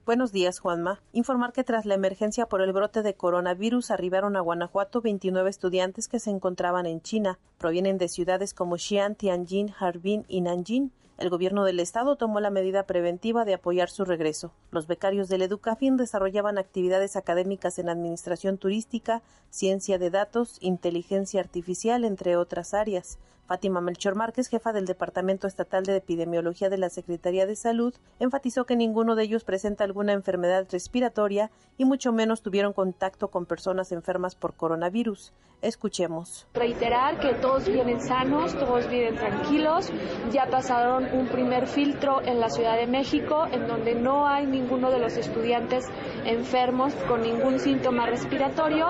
Buenos 0.06 0.34
días, 0.34 0.60
Juanma. 0.60 1.02
Informar 1.14 1.54
que 1.54 1.64
tras 1.64 1.86
la 1.86 1.94
emergencia 1.94 2.48
por 2.48 2.62
el 2.62 2.74
brote 2.74 3.02
de 3.02 3.14
coronavirus 3.14 3.92
arribaron 3.92 4.36
a 4.36 4.42
Guanajuato 4.42 5.00
29 5.00 5.50
estudiantes 5.50 6.10
que 6.10 6.20
se 6.20 6.30
encontraban 6.30 6.86
en 6.86 7.02
China. 7.02 7.40
Provienen 7.58 7.98
de 7.98 8.10
ciudades 8.10 8.54
como 8.54 8.78
Xi'an, 8.78 9.16
Tianjin, 9.16 9.74
Harbin 9.80 10.26
y 10.28 10.42
Nanjing 10.42 10.92
el 11.22 11.30
gobierno 11.30 11.64
del 11.64 11.80
estado 11.80 12.16
tomó 12.16 12.40
la 12.40 12.50
medida 12.50 12.84
preventiva 12.84 13.46
de 13.46 13.54
apoyar 13.54 13.90
su 13.90 14.06
regreso. 14.06 14.52
Los 14.72 14.88
becarios 14.88 15.30
del 15.30 15.44
Educafin 15.44 15.96
desarrollaban 15.96 16.58
actividades 16.58 17.16
académicas 17.16 17.80
en 17.80 17.90
administración 17.90 18.58
turística, 18.58 19.22
ciencia 19.50 19.98
de 20.00 20.10
datos, 20.10 20.58
inteligencia 20.62 21.40
artificial, 21.40 22.04
entre 22.06 22.38
otras 22.38 22.74
áreas 22.74 23.20
Fátima 23.52 23.82
Melchor 23.82 24.16
Márquez, 24.16 24.48
jefa 24.48 24.72
del 24.72 24.86
Departamento 24.86 25.46
Estatal 25.46 25.84
de 25.84 25.98
Epidemiología 25.98 26.70
de 26.70 26.78
la 26.78 26.90
Secretaría 26.90 27.46
de 27.46 27.58
Salud, 27.58 27.94
enfatizó 28.18 28.64
que 28.64 28.78
ninguno 28.78 29.14
de 29.16 29.24
ellos 29.24 29.44
presenta 29.44 29.84
alguna 29.84 30.14
enfermedad 30.14 30.68
respiratoria 30.72 31.52
y 31.78 31.84
mucho 31.84 32.14
menos 32.14 32.44
tuvieron 32.44 32.72
contacto 32.72 33.28
con 33.28 33.46
personas 33.46 33.92
enfermas 33.92 34.36
por 34.36 34.54
coronavirus. 34.54 35.34
Escuchemos. 35.62 36.48
Reiterar 36.54 37.20
que 37.20 37.34
todos 37.36 37.68
vienen 37.68 38.02
sanos, 38.02 38.58
todos 38.58 38.90
vienen 38.90 39.16
tranquilos. 39.16 39.92
Ya 40.32 40.48
pasaron 40.48 41.06
un 41.14 41.28
primer 41.28 41.68
filtro 41.68 42.22
en 42.22 42.40
la 42.40 42.50
Ciudad 42.50 42.78
de 42.78 42.88
México 42.88 43.46
en 43.52 43.68
donde 43.68 43.94
no 43.94 44.28
hay 44.28 44.48
ninguno 44.48 44.90
de 44.90 44.98
los 44.98 45.18
estudiantes 45.18 45.86
enfermos 46.26 46.96
con 47.08 47.22
ningún 47.22 47.60
síntoma 47.60 48.08
respiratorio. 48.08 48.88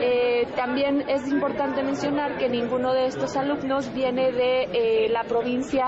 Eh, 0.00 0.46
también 0.56 1.04
es 1.10 1.28
importante 1.28 1.82
mencionar 1.82 2.38
que 2.38 2.48
ninguno 2.48 2.94
de 2.94 3.06
estos 3.06 3.36
alumnos 3.36 3.92
viene 3.92 4.03
de 4.12 4.68
eh, 4.72 5.08
la 5.08 5.24
provincia 5.24 5.86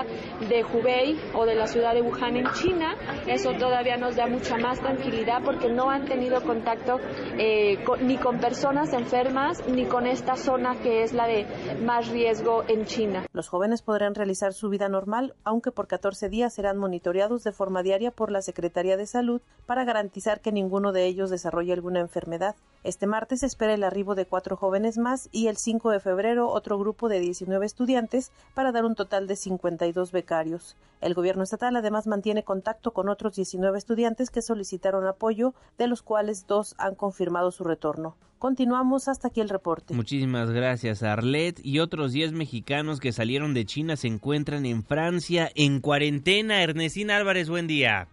de 0.48 0.64
Hubei 0.64 1.18
o 1.34 1.44
de 1.44 1.54
la 1.54 1.66
ciudad 1.66 1.92
de 1.92 2.00
Wuhan 2.00 2.36
en 2.36 2.46
China. 2.52 2.96
Eso 3.26 3.52
todavía 3.52 3.96
nos 3.98 4.16
da 4.16 4.26
mucha 4.26 4.56
más 4.56 4.80
tranquilidad 4.80 5.42
porque 5.44 5.68
no 5.68 5.90
han 5.90 6.06
tenido 6.06 6.42
contacto 6.42 6.98
eh, 7.38 7.78
ni 8.00 8.16
con 8.16 8.40
personas 8.40 8.92
enfermas 8.94 9.62
ni 9.68 9.84
con 9.84 10.06
esta 10.06 10.36
zona 10.36 10.76
que 10.76 11.02
es 11.02 11.12
la 11.12 11.26
de 11.26 11.46
más 11.84 12.08
riesgo 12.08 12.64
en 12.68 12.86
China. 12.86 13.26
Los 13.32 13.48
jóvenes 13.48 13.82
podrán 13.82 14.14
realizar 14.14 14.54
su 14.54 14.70
vida 14.70 14.88
normal, 14.88 15.34
aunque 15.44 15.70
por 15.70 15.86
14 15.86 16.30
días 16.30 16.54
serán 16.54 16.78
monitoreados 16.78 17.44
de 17.44 17.52
forma 17.52 17.82
diaria 17.82 18.10
por 18.10 18.30
la 18.30 18.40
Secretaría 18.40 18.96
de 18.96 19.06
Salud 19.06 19.42
para 19.66 19.84
garantizar 19.84 20.40
que 20.40 20.52
ninguno 20.52 20.92
de 20.92 21.04
ellos 21.04 21.28
desarrolle 21.28 21.74
alguna 21.74 22.00
enfermedad. 22.00 22.56
Este 22.82 23.06
martes 23.06 23.40
se 23.40 23.46
espera 23.46 23.74
el 23.74 23.84
arribo 23.84 24.14
de 24.14 24.26
cuatro 24.26 24.56
jóvenes 24.56 24.96
más 24.96 25.28
y 25.32 25.48
el 25.48 25.56
5 25.56 25.90
de 25.90 26.00
febrero 26.00 26.48
otro 26.48 26.78
grupo 26.78 27.08
de 27.08 27.18
19 27.18 27.66
estudiantes 27.66 28.05
para 28.54 28.72
dar 28.72 28.84
un 28.84 28.94
total 28.94 29.26
de 29.26 29.36
52 29.36 30.12
becarios. 30.12 30.76
El 31.00 31.14
gobierno 31.14 31.42
estatal 31.42 31.76
además 31.76 32.06
mantiene 32.06 32.42
contacto 32.42 32.92
con 32.92 33.08
otros 33.08 33.36
19 33.36 33.76
estudiantes 33.76 34.30
que 34.30 34.42
solicitaron 34.42 35.06
apoyo, 35.06 35.54
de 35.78 35.86
los 35.86 36.02
cuales 36.02 36.46
dos 36.46 36.74
han 36.78 36.94
confirmado 36.94 37.50
su 37.50 37.64
retorno. 37.64 38.16
Continuamos 38.38 39.08
hasta 39.08 39.28
aquí 39.28 39.40
el 39.40 39.48
reporte. 39.48 39.94
Muchísimas 39.94 40.50
gracias, 40.50 41.02
Arlet. 41.02 41.58
Y 41.64 41.80
otros 41.80 42.12
10 42.12 42.32
mexicanos 42.32 43.00
que 43.00 43.12
salieron 43.12 43.54
de 43.54 43.64
China 43.64 43.96
se 43.96 44.08
encuentran 44.08 44.66
en 44.66 44.84
Francia 44.84 45.50
en 45.54 45.80
cuarentena. 45.80 46.62
Ernestina 46.62 47.16
Álvarez, 47.16 47.48
buen 47.48 47.66
día. 47.66 48.08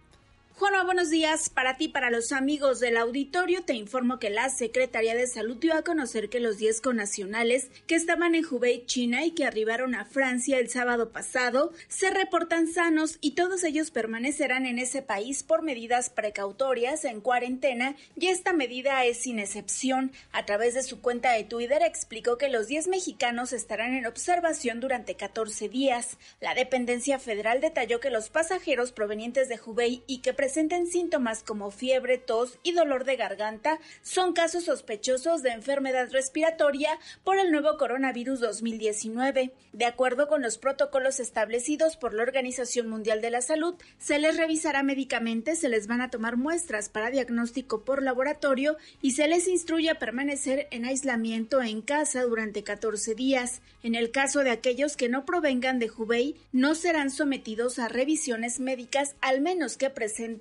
Juanma, 0.55 0.83
buenos 0.83 1.09
días. 1.09 1.49
Para 1.49 1.77
ti, 1.77 1.87
para 1.87 2.11
los 2.11 2.31
amigos 2.31 2.79
del 2.79 2.97
auditorio, 2.97 3.63
te 3.63 3.73
informo 3.73 4.19
que 4.19 4.29
la 4.29 4.49
Secretaría 4.49 5.15
de 5.15 5.25
Salud 5.25 5.57
dio 5.57 5.73
a 5.73 5.81
conocer 5.81 6.29
que 6.29 6.39
los 6.39 6.59
10 6.59 6.79
connacionales 6.79 7.71
que 7.87 7.95
estaban 7.95 8.35
en 8.35 8.45
Hubei, 8.45 8.85
China 8.85 9.25
y 9.25 9.31
que 9.31 9.45
arribaron 9.45 9.95
a 9.95 10.05
Francia 10.05 10.59
el 10.59 10.69
sábado 10.69 11.09
pasado 11.09 11.71
se 11.87 12.11
reportan 12.11 12.67
sanos 12.67 13.17
y 13.19 13.31
todos 13.31 13.63
ellos 13.63 13.89
permanecerán 13.89 14.67
en 14.67 14.77
ese 14.77 15.01
país 15.01 15.41
por 15.41 15.63
medidas 15.63 16.11
precautorias 16.11 17.03
en 17.03 17.19
cuarentena 17.19 17.95
y 18.15 18.27
esta 18.27 18.53
medida 18.53 19.03
es 19.05 19.17
sin 19.17 19.39
excepción. 19.39 20.11
A 20.31 20.45
través 20.45 20.75
de 20.75 20.83
su 20.83 21.01
cuenta 21.01 21.31
de 21.31 21.45
Twitter 21.45 21.81
explicó 21.81 22.37
que 22.37 22.49
los 22.49 22.67
10 22.67 22.89
mexicanos 22.89 23.53
estarán 23.53 23.95
en 23.95 24.05
observación 24.05 24.79
durante 24.79 25.15
14 25.15 25.67
días. 25.67 26.17
La 26.39 26.53
dependencia 26.53 27.17
federal 27.17 27.59
detalló 27.59 27.99
que 27.99 28.11
los 28.11 28.29
pasajeros 28.29 28.91
provenientes 28.91 29.49
de 29.49 29.59
Hubei 29.65 30.03
y 30.05 30.19
que 30.19 30.42
presenten 30.43 30.87
síntomas 30.87 31.41
como 31.41 31.71
fiebre, 31.71 32.17
tos 32.17 32.59
y 32.63 32.73
dolor 32.73 33.05
de 33.05 33.15
garganta 33.15 33.79
son 34.01 34.33
casos 34.33 34.65
sospechosos 34.65 35.41
de 35.41 35.51
enfermedad 35.51 36.09
respiratoria 36.11 36.99
por 37.23 37.37
el 37.37 37.49
nuevo 37.49 37.77
coronavirus 37.77 38.41
2019. 38.41 39.53
De 39.71 39.85
acuerdo 39.85 40.27
con 40.27 40.41
los 40.41 40.57
protocolos 40.57 41.21
establecidos 41.21 41.95
por 41.95 42.13
la 42.13 42.23
Organización 42.23 42.89
Mundial 42.89 43.21
de 43.21 43.31
la 43.31 43.41
Salud, 43.41 43.75
se 43.99 44.19
les 44.19 44.35
revisará 44.35 44.83
médicamente, 44.83 45.55
se 45.55 45.69
les 45.69 45.87
van 45.87 46.01
a 46.01 46.09
tomar 46.09 46.35
muestras 46.35 46.89
para 46.89 47.09
diagnóstico 47.09 47.85
por 47.85 48.03
laboratorio 48.03 48.75
y 49.01 49.11
se 49.11 49.29
les 49.29 49.47
instruye 49.47 49.91
a 49.91 49.97
permanecer 49.97 50.67
en 50.71 50.83
aislamiento 50.83 51.61
en 51.61 51.81
casa 51.81 52.23
durante 52.23 52.65
14 52.65 53.15
días. 53.15 53.61
En 53.81 53.95
el 53.95 54.11
caso 54.11 54.43
de 54.43 54.51
aquellos 54.51 54.97
que 54.97 55.07
no 55.07 55.23
provengan 55.25 55.79
de 55.79 55.89
Hubei, 55.89 56.35
no 56.51 56.75
serán 56.75 57.11
sometidos 57.11 57.79
a 57.79 57.87
revisiones 57.87 58.59
médicas 58.59 59.15
al 59.21 59.39
menos 59.39 59.77
que 59.77 59.89
presenten 59.89 60.32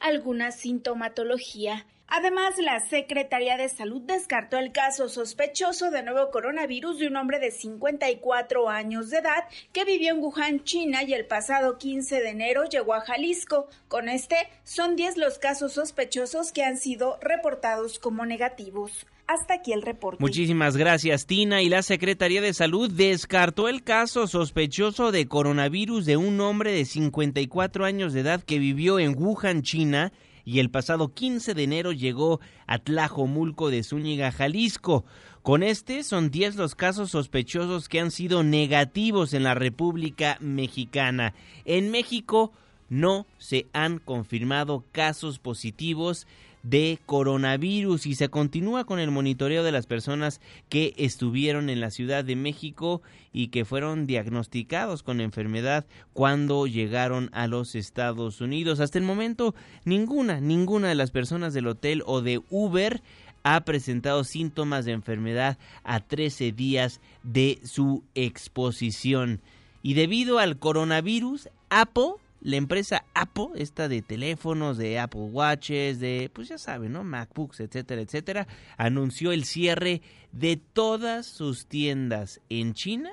alguna 0.00 0.50
sintomatología. 0.50 1.86
Además, 2.10 2.56
la 2.56 2.80
Secretaría 2.80 3.58
de 3.58 3.68
Salud 3.68 4.00
descartó 4.00 4.56
el 4.56 4.72
caso 4.72 5.10
sospechoso 5.10 5.90
de 5.90 6.02
nuevo 6.02 6.30
coronavirus 6.30 6.98
de 6.98 7.06
un 7.08 7.16
hombre 7.16 7.38
de 7.38 7.50
54 7.50 8.70
años 8.70 9.10
de 9.10 9.18
edad 9.18 9.44
que 9.74 9.84
vivió 9.84 10.14
en 10.14 10.22
Wuhan, 10.22 10.64
China 10.64 11.02
y 11.02 11.12
el 11.12 11.26
pasado 11.26 11.76
15 11.76 12.22
de 12.22 12.30
enero 12.30 12.64
llegó 12.64 12.94
a 12.94 13.02
Jalisco. 13.02 13.68
Con 13.88 14.08
este, 14.08 14.36
son 14.64 14.96
10 14.96 15.18
los 15.18 15.38
casos 15.38 15.74
sospechosos 15.74 16.50
que 16.50 16.64
han 16.64 16.78
sido 16.78 17.18
reportados 17.20 17.98
como 17.98 18.24
negativos. 18.24 19.06
Hasta 19.28 19.54
aquí 19.54 19.74
el 19.74 19.82
reporte. 19.82 20.22
Muchísimas 20.22 20.78
gracias, 20.78 21.26
Tina. 21.26 21.60
Y 21.60 21.68
la 21.68 21.82
Secretaría 21.82 22.40
de 22.40 22.54
Salud 22.54 22.90
descartó 22.90 23.68
el 23.68 23.82
caso 23.82 24.26
sospechoso 24.26 25.12
de 25.12 25.28
coronavirus 25.28 26.06
de 26.06 26.16
un 26.16 26.40
hombre 26.40 26.72
de 26.72 26.86
54 26.86 27.84
años 27.84 28.14
de 28.14 28.20
edad 28.20 28.42
que 28.42 28.58
vivió 28.58 28.98
en 28.98 29.14
Wuhan, 29.14 29.60
China, 29.60 30.12
y 30.46 30.60
el 30.60 30.70
pasado 30.70 31.12
15 31.12 31.52
de 31.52 31.62
enero 31.62 31.92
llegó 31.92 32.40
a 32.66 32.78
Tlajomulco 32.78 33.68
de 33.68 33.82
Zúñiga, 33.82 34.32
Jalisco. 34.32 35.04
Con 35.42 35.62
este 35.62 36.04
son 36.04 36.30
10 36.30 36.56
los 36.56 36.74
casos 36.74 37.10
sospechosos 37.10 37.90
que 37.90 38.00
han 38.00 38.10
sido 38.10 38.42
negativos 38.42 39.34
en 39.34 39.42
la 39.42 39.52
República 39.52 40.38
Mexicana. 40.40 41.34
En 41.66 41.90
México 41.90 42.52
no 42.88 43.26
se 43.36 43.66
han 43.74 43.98
confirmado 43.98 44.84
casos 44.90 45.38
positivos 45.38 46.26
de 46.68 46.98
coronavirus 47.06 48.06
y 48.06 48.14
se 48.14 48.28
continúa 48.28 48.84
con 48.84 48.98
el 48.98 49.10
monitoreo 49.10 49.62
de 49.62 49.72
las 49.72 49.86
personas 49.86 50.40
que 50.68 50.94
estuvieron 50.98 51.70
en 51.70 51.80
la 51.80 51.90
Ciudad 51.90 52.24
de 52.24 52.36
México 52.36 53.00
y 53.32 53.48
que 53.48 53.64
fueron 53.64 54.06
diagnosticados 54.06 55.02
con 55.02 55.20
enfermedad 55.20 55.86
cuando 56.12 56.66
llegaron 56.66 57.30
a 57.32 57.46
los 57.46 57.74
Estados 57.74 58.40
Unidos. 58.40 58.80
Hasta 58.80 58.98
el 58.98 59.04
momento, 59.04 59.54
ninguna, 59.84 60.40
ninguna 60.40 60.88
de 60.88 60.94
las 60.94 61.10
personas 61.10 61.54
del 61.54 61.68
hotel 61.68 62.02
o 62.04 62.20
de 62.20 62.42
Uber 62.50 63.02
ha 63.44 63.60
presentado 63.62 64.24
síntomas 64.24 64.84
de 64.84 64.92
enfermedad 64.92 65.56
a 65.84 66.00
13 66.00 66.52
días 66.52 67.00
de 67.22 67.60
su 67.64 68.02
exposición. 68.14 69.40
Y 69.82 69.94
debido 69.94 70.38
al 70.38 70.58
coronavirus, 70.58 71.48
Apple 71.70 72.14
la 72.40 72.56
empresa 72.56 73.04
Apple, 73.14 73.48
esta 73.56 73.88
de 73.88 74.02
teléfonos, 74.02 74.78
de 74.78 74.98
Apple 74.98 75.28
Watches, 75.32 75.98
de, 76.00 76.30
pues 76.32 76.48
ya 76.48 76.58
saben, 76.58 76.92
¿no? 76.92 77.04
MacBooks, 77.04 77.60
etcétera, 77.60 78.02
etcétera, 78.02 78.46
anunció 78.76 79.32
el 79.32 79.44
cierre 79.44 80.02
de 80.32 80.56
todas 80.56 81.26
sus 81.26 81.66
tiendas 81.66 82.40
en 82.48 82.74
China 82.74 83.10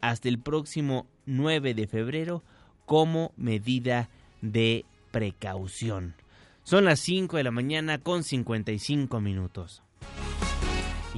hasta 0.00 0.28
el 0.28 0.38
próximo 0.38 1.06
9 1.26 1.74
de 1.74 1.86
febrero 1.86 2.42
como 2.86 3.32
medida 3.36 4.08
de 4.40 4.84
precaución. 5.10 6.14
Son 6.64 6.84
las 6.84 7.00
5 7.00 7.36
de 7.36 7.44
la 7.44 7.50
mañana 7.50 7.98
con 7.98 8.22
55 8.22 9.20
minutos. 9.20 9.82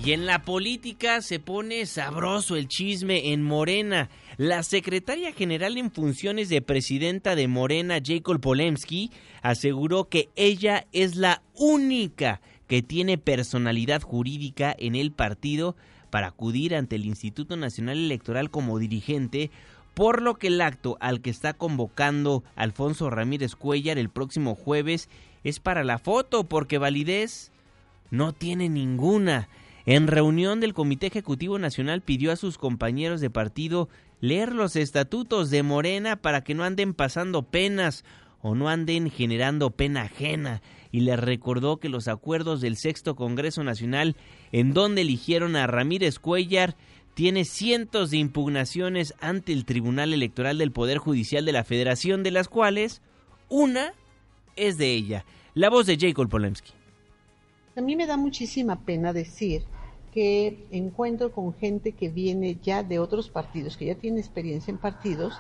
Y 0.03 0.13
en 0.13 0.27
la 0.27 0.43
política 0.43 1.21
se 1.21 1.39
pone 1.39 1.87
sabroso 1.87 2.57
el 2.57 2.67
chisme 2.67 3.33
en 3.33 3.43
Morena. 3.43 4.09
La 4.37 4.65
secretaria 4.65 5.33
general 5.33 5.77
en 5.77 5.93
funciones 5.93 6.49
de 6.49 6.61
presidenta 6.61 7.37
de 7.37 7.47
Morena, 7.47 7.99
Jacob 8.05 8.41
Polemski, 8.41 9.13
aseguró 9.43 10.09
que 10.09 10.29
ella 10.35 10.87
es 10.93 11.15
la 11.15 11.43
única 11.55 12.41
que 12.67 12.83
tiene 12.83 13.17
personalidad 13.17 14.03
jurídica 14.03 14.75
en 14.77 14.97
el 14.97 15.13
partido 15.13 15.77
para 16.11 16.29
acudir 16.29 16.75
ante 16.75 16.97
el 16.97 17.07
Instituto 17.07 17.57
Nacional 17.57 17.99
Electoral 17.99 18.51
como 18.51 18.81
dirigente, 18.81 19.53
por 19.95 20.21
lo 20.21 20.35
que 20.35 20.49
el 20.49 20.61
acto 20.61 20.97
al 20.99 21.21
que 21.21 21.31
está 21.31 21.53
convocando 21.53 22.43
Alfonso 22.57 23.11
Ramírez 23.11 23.55
Cuellar 23.55 23.99
el 23.99 24.09
próximo 24.09 24.57
jueves 24.57 25.09
es 25.45 25.61
para 25.61 25.85
la 25.85 25.99
foto, 25.99 26.43
porque 26.43 26.79
validez 26.79 27.53
no 28.11 28.33
tiene 28.33 28.69
ninguna. 28.69 29.49
En 29.87 30.07
reunión 30.07 30.61
del 30.61 30.73
Comité 30.73 31.07
Ejecutivo 31.07 31.59
Nacional 31.59 32.01
pidió 32.01 32.33
a 32.33 32.37
sus 32.37 32.59
compañeros 32.59 33.21
de 33.21 33.29
partido 33.29 33.89
leer 34.25 34.55
los 34.55 34.75
estatutos 34.75 35.51
de 35.51 35.63
Morena 35.63 36.17
para 36.17 36.43
que 36.43 36.55
no 36.55 36.65
anden 36.65 36.95
pasando 36.95 37.43
penas 37.43 38.07
o 38.41 38.55
no 38.55 38.71
anden 38.71 39.11
generando 39.11 39.71
pena 39.73 40.01
ajena 40.05 40.63
y 40.91 41.01
les 41.01 41.21
recordó 41.21 41.77
que 41.77 41.91
los 41.91 42.09
acuerdos 42.09 42.63
del 42.63 42.79
sexto 42.79 43.17
Congreso 43.17 43.63
Nacional 43.65 44.17
en 44.51 44.73
donde 44.73 45.03
eligieron 45.03 45.57
a 45.57 45.67
Ramírez 45.67 46.19
Cuellar 46.19 46.75
tiene 47.13 47.45
cientos 47.45 48.11
de 48.11 48.17
impugnaciones 48.17 49.13
ante 49.21 49.53
el 49.53 49.67
Tribunal 49.67 50.15
Electoral 50.15 50.57
del 50.57 50.73
Poder 50.73 50.97
Judicial 50.97 51.45
de 51.45 51.53
la 51.53 51.63
Federación, 51.63 52.23
de 52.23 52.31
las 52.31 52.49
cuales 52.49 53.03
una 53.51 53.93
es 54.57 54.79
de 54.79 54.95
ella. 54.95 55.27
La 55.53 55.69
voz 55.69 55.85
de 55.85 55.99
Jacob 56.01 56.31
Polemski. 56.31 56.73
A 57.77 57.83
mí 57.83 57.95
me 57.95 58.07
da 58.07 58.17
muchísima 58.17 58.81
pena 58.87 59.13
decir 59.13 59.65
que 60.15 60.69
encuentro 60.71 61.33
con 61.33 61.53
gente 61.55 61.91
que 61.91 62.09
viene 62.09 62.57
ya 62.63 62.85
de 62.85 63.01
otros 63.01 63.29
partidos, 63.29 63.77
que 63.77 63.87
ya 63.87 63.97
tiene 63.97 64.21
experiencia 64.21 64.71
en 64.71 64.79
partidos, 64.79 65.35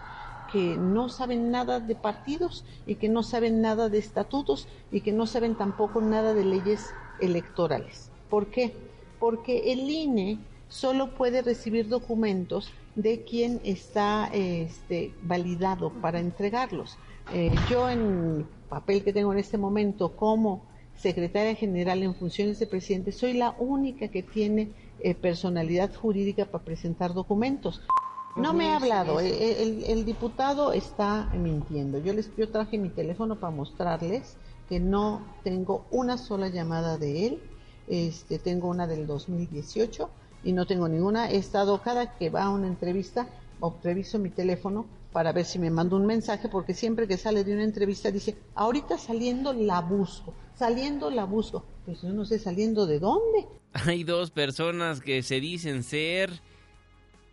que 0.50 0.76
no 0.76 1.08
saben 1.08 1.52
nada 1.52 1.78
de 1.78 1.94
partidos 1.94 2.64
y 2.84 2.96
que 2.96 3.08
no 3.08 3.22
saben 3.22 3.60
nada 3.60 3.88
de 3.88 3.98
estatutos 3.98 4.66
y 4.90 5.02
que 5.02 5.12
no 5.12 5.26
saben 5.26 5.54
tampoco 5.54 6.00
nada 6.00 6.34
de 6.34 6.44
leyes 6.44 6.92
electorales. 7.20 8.10
¿Por 8.28 8.48
qué? 8.48 8.74
Porque 9.20 9.72
el 9.72 9.88
INE 9.88 10.38
solo 10.68 11.14
puede 11.14 11.42
recibir 11.42 11.88
documentos 11.88 12.72
de 12.96 13.22
quien 13.22 13.60
está 13.62 14.28
este, 14.32 15.14
validado 15.22 15.90
para 15.90 16.18
entregarlos. 16.18 16.98
Eh, 17.32 17.54
yo 17.70 17.88
en 17.88 18.00
el 18.00 18.46
papel 18.68 19.04
que 19.04 19.12
tengo 19.12 19.32
en 19.32 19.38
este 19.38 19.56
momento 19.56 20.16
como 20.16 20.66
secretaria 20.96 21.54
general 21.54 22.02
en 22.02 22.14
funciones 22.14 22.58
de 22.58 22.66
presidente, 22.66 23.12
soy 23.12 23.34
la 23.34 23.54
única 23.58 24.08
que 24.08 24.22
tiene 24.22 24.70
eh, 25.00 25.14
personalidad 25.14 25.94
jurídica 25.94 26.46
para 26.46 26.64
presentar 26.64 27.12
documentos. 27.14 27.82
No 28.36 28.52
me 28.52 28.68
ha 28.68 28.76
hablado, 28.76 29.20
eh, 29.20 29.62
el, 29.86 30.04
diputado 30.04 30.72
está 30.72 31.30
mintiendo. 31.34 31.98
Yo 31.98 32.12
les 32.12 32.34
yo 32.36 32.48
traje 32.48 32.78
mi 32.78 32.88
teléfono 32.88 33.38
para 33.38 33.54
mostrarles 33.54 34.36
que 34.68 34.80
no 34.80 35.22
tengo 35.44 35.84
una 35.92 36.18
sola 36.18 36.48
llamada 36.48 36.98
de 36.98 37.26
él. 37.26 37.42
Este, 37.86 38.38
tengo 38.38 38.68
una 38.68 38.86
del 38.86 39.06
2018 39.06 40.10
y 40.42 40.52
no 40.52 40.66
tengo 40.66 40.88
ninguna. 40.88 41.30
He 41.30 41.36
estado 41.36 41.80
cada 41.80 42.16
que 42.16 42.30
va 42.30 42.44
a 42.44 42.50
una 42.50 42.66
entrevista, 42.66 43.28
o 43.60 43.74
reviso 43.82 44.18
mi 44.18 44.30
teléfono 44.30 44.86
para 45.14 45.30
ver 45.30 45.44
si 45.44 45.60
me 45.60 45.70
manda 45.70 45.94
un 45.94 46.06
mensaje, 46.06 46.48
porque 46.48 46.74
siempre 46.74 47.06
que 47.06 47.16
sale 47.16 47.44
de 47.44 47.54
una 47.54 47.62
entrevista 47.62 48.10
dice, 48.10 48.36
ahorita 48.56 48.98
saliendo 48.98 49.52
la 49.52 49.80
busco, 49.80 50.34
saliendo 50.58 51.08
la 51.08 51.24
busco. 51.24 51.64
Pues 51.84 52.02
yo 52.02 52.08
no 52.08 52.24
sé 52.24 52.40
saliendo 52.40 52.84
de 52.84 52.98
dónde. 52.98 53.46
Hay 53.72 54.02
dos 54.02 54.32
personas 54.32 55.00
que 55.00 55.22
se 55.22 55.38
dicen 55.38 55.84
ser 55.84 56.32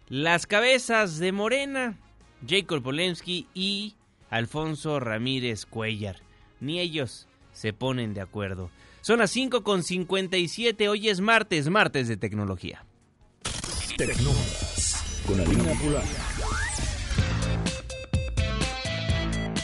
las 0.09 0.45
cabezas 0.45 1.17
de 1.17 1.31
Morena, 1.31 1.97
Jacob 2.47 2.83
Polensky 2.83 3.47
y 3.55 3.95
Alfonso 4.29 4.99
Ramírez 4.99 5.65
Cuellar. 5.65 6.17
Ni 6.59 6.79
ellos 6.79 7.27
se 7.51 7.73
ponen 7.73 8.13
de 8.13 8.21
acuerdo. 8.21 8.69
Son 9.01 9.17
las 9.17 9.31
5 9.31 9.63
con 9.63 9.81
57, 9.81 10.87
hoy 10.87 11.09
es 11.09 11.19
martes, 11.19 11.67
martes 11.69 12.07
de 12.07 12.17
tecnología. 12.17 12.85
Con 15.25 15.39
Alina 15.39 15.73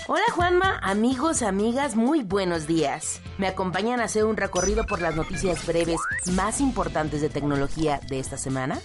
Hola 0.10 0.24
Juanma, 0.34 0.80
amigos, 0.84 1.42
amigas, 1.42 1.98
muy 1.98 2.24
buenos 2.24 2.66
días. 2.66 3.20
Me 3.38 3.46
acompañan 3.46 4.00
a 4.00 4.06
hacer 4.06 4.24
un 4.24 4.38
recorrido 4.38 4.86
por 4.86 5.02
las 5.02 5.18
noticias 5.18 5.68
breves 5.68 6.00
más 6.32 6.62
importantes 6.62 7.20
de 7.20 7.28
tecnología 7.28 8.00
de 8.08 8.20
esta 8.20 8.38
semana. 8.38 8.80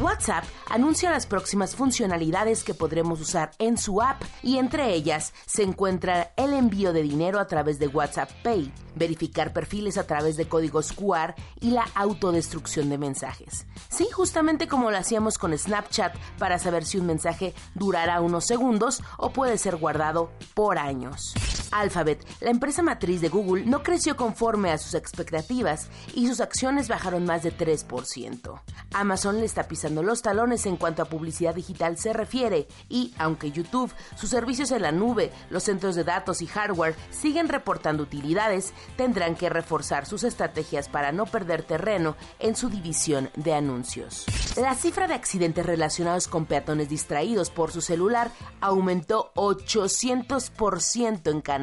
WhatsApp 0.00 0.44
anuncia 0.70 1.10
las 1.10 1.26
próximas 1.26 1.76
funcionalidades 1.76 2.64
que 2.64 2.72
podremos 2.72 3.20
usar 3.20 3.50
en 3.58 3.76
su 3.76 4.00
app 4.00 4.22
y 4.42 4.56
entre 4.56 4.94
ellas 4.94 5.34
se 5.44 5.62
encuentra 5.62 6.32
el 6.36 6.54
envío 6.54 6.94
de 6.94 7.02
dinero 7.02 7.38
a 7.38 7.46
través 7.46 7.78
de 7.78 7.88
WhatsApp 7.88 8.30
Pay, 8.42 8.72
verificar 8.94 9.52
perfiles 9.52 9.98
a 9.98 10.06
través 10.06 10.38
de 10.38 10.48
códigos 10.48 10.92
QR 10.94 11.34
y 11.60 11.72
la 11.72 11.84
autodestrucción 11.94 12.88
de 12.88 12.96
mensajes. 12.96 13.66
Sí, 13.90 14.08
justamente 14.10 14.68
como 14.68 14.90
lo 14.90 14.96
hacíamos 14.96 15.36
con 15.36 15.56
Snapchat 15.56 16.16
para 16.38 16.58
saber 16.58 16.86
si 16.86 16.96
un 16.96 17.06
mensaje 17.06 17.52
durará 17.74 18.22
unos 18.22 18.46
segundos 18.46 19.02
o 19.18 19.32
puede 19.32 19.58
ser 19.58 19.76
guardado 19.76 20.32
por 20.54 20.78
años. 20.78 21.34
Alphabet, 21.70 22.24
la 22.40 22.50
empresa 22.50 22.82
matriz 22.82 23.20
de 23.20 23.28
Google, 23.28 23.66
no 23.66 23.82
creció 23.82 24.16
conforme 24.16 24.70
a 24.70 24.78
sus 24.78 24.94
expectativas 24.94 25.88
y 26.14 26.26
sus 26.26 26.40
acciones 26.40 26.88
bajaron 26.88 27.24
más 27.24 27.42
de 27.42 27.56
3%. 27.56 28.60
Amazon 28.92 29.38
le 29.38 29.46
está 29.46 29.64
pisando 29.64 30.02
los 30.02 30.22
talones 30.22 30.66
en 30.66 30.76
cuanto 30.76 31.02
a 31.02 31.06
publicidad 31.06 31.54
digital 31.54 31.96
se 31.96 32.12
refiere 32.12 32.66
y, 32.88 33.14
aunque 33.18 33.52
YouTube, 33.52 33.92
sus 34.16 34.30
servicios 34.30 34.70
en 34.72 34.82
la 34.82 34.92
nube, 34.92 35.30
los 35.48 35.64
centros 35.64 35.94
de 35.94 36.04
datos 36.04 36.42
y 36.42 36.46
hardware 36.46 36.96
siguen 37.10 37.48
reportando 37.48 38.02
utilidades, 38.02 38.72
tendrán 38.96 39.36
que 39.36 39.48
reforzar 39.48 40.06
sus 40.06 40.24
estrategias 40.24 40.88
para 40.88 41.12
no 41.12 41.26
perder 41.26 41.62
terreno 41.62 42.16
en 42.38 42.56
su 42.56 42.68
división 42.68 43.30
de 43.36 43.54
anuncios. 43.54 44.26
La 44.56 44.74
cifra 44.74 45.06
de 45.06 45.14
accidentes 45.14 45.64
relacionados 45.64 46.26
con 46.26 46.46
peatones 46.46 46.88
distraídos 46.88 47.50
por 47.50 47.70
su 47.70 47.80
celular 47.80 48.30
aumentó 48.60 49.32
800% 49.34 51.30
en 51.30 51.40
Canadá. 51.40 51.59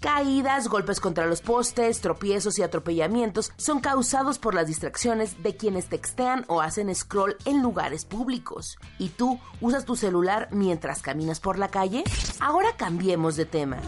Caídas, 0.00 0.68
golpes 0.68 0.98
contra 0.98 1.26
los 1.26 1.42
postes, 1.42 2.00
tropiezos 2.00 2.58
y 2.58 2.62
atropellamientos 2.62 3.52
son 3.56 3.80
causados 3.80 4.38
por 4.38 4.54
las 4.54 4.66
distracciones 4.66 5.42
de 5.42 5.56
quienes 5.56 5.88
textean 5.88 6.44
o 6.48 6.62
hacen 6.62 6.94
scroll 6.94 7.36
en 7.44 7.62
lugares 7.62 8.06
públicos. 8.06 8.78
¿Y 8.98 9.10
tú 9.10 9.38
usas 9.60 9.84
tu 9.84 9.96
celular 9.96 10.48
mientras 10.52 11.02
caminas 11.02 11.40
por 11.40 11.58
la 11.58 11.68
calle? 11.68 12.04
Ahora 12.40 12.76
cambiemos 12.76 13.36
de 13.36 13.44
tema. 13.44 13.78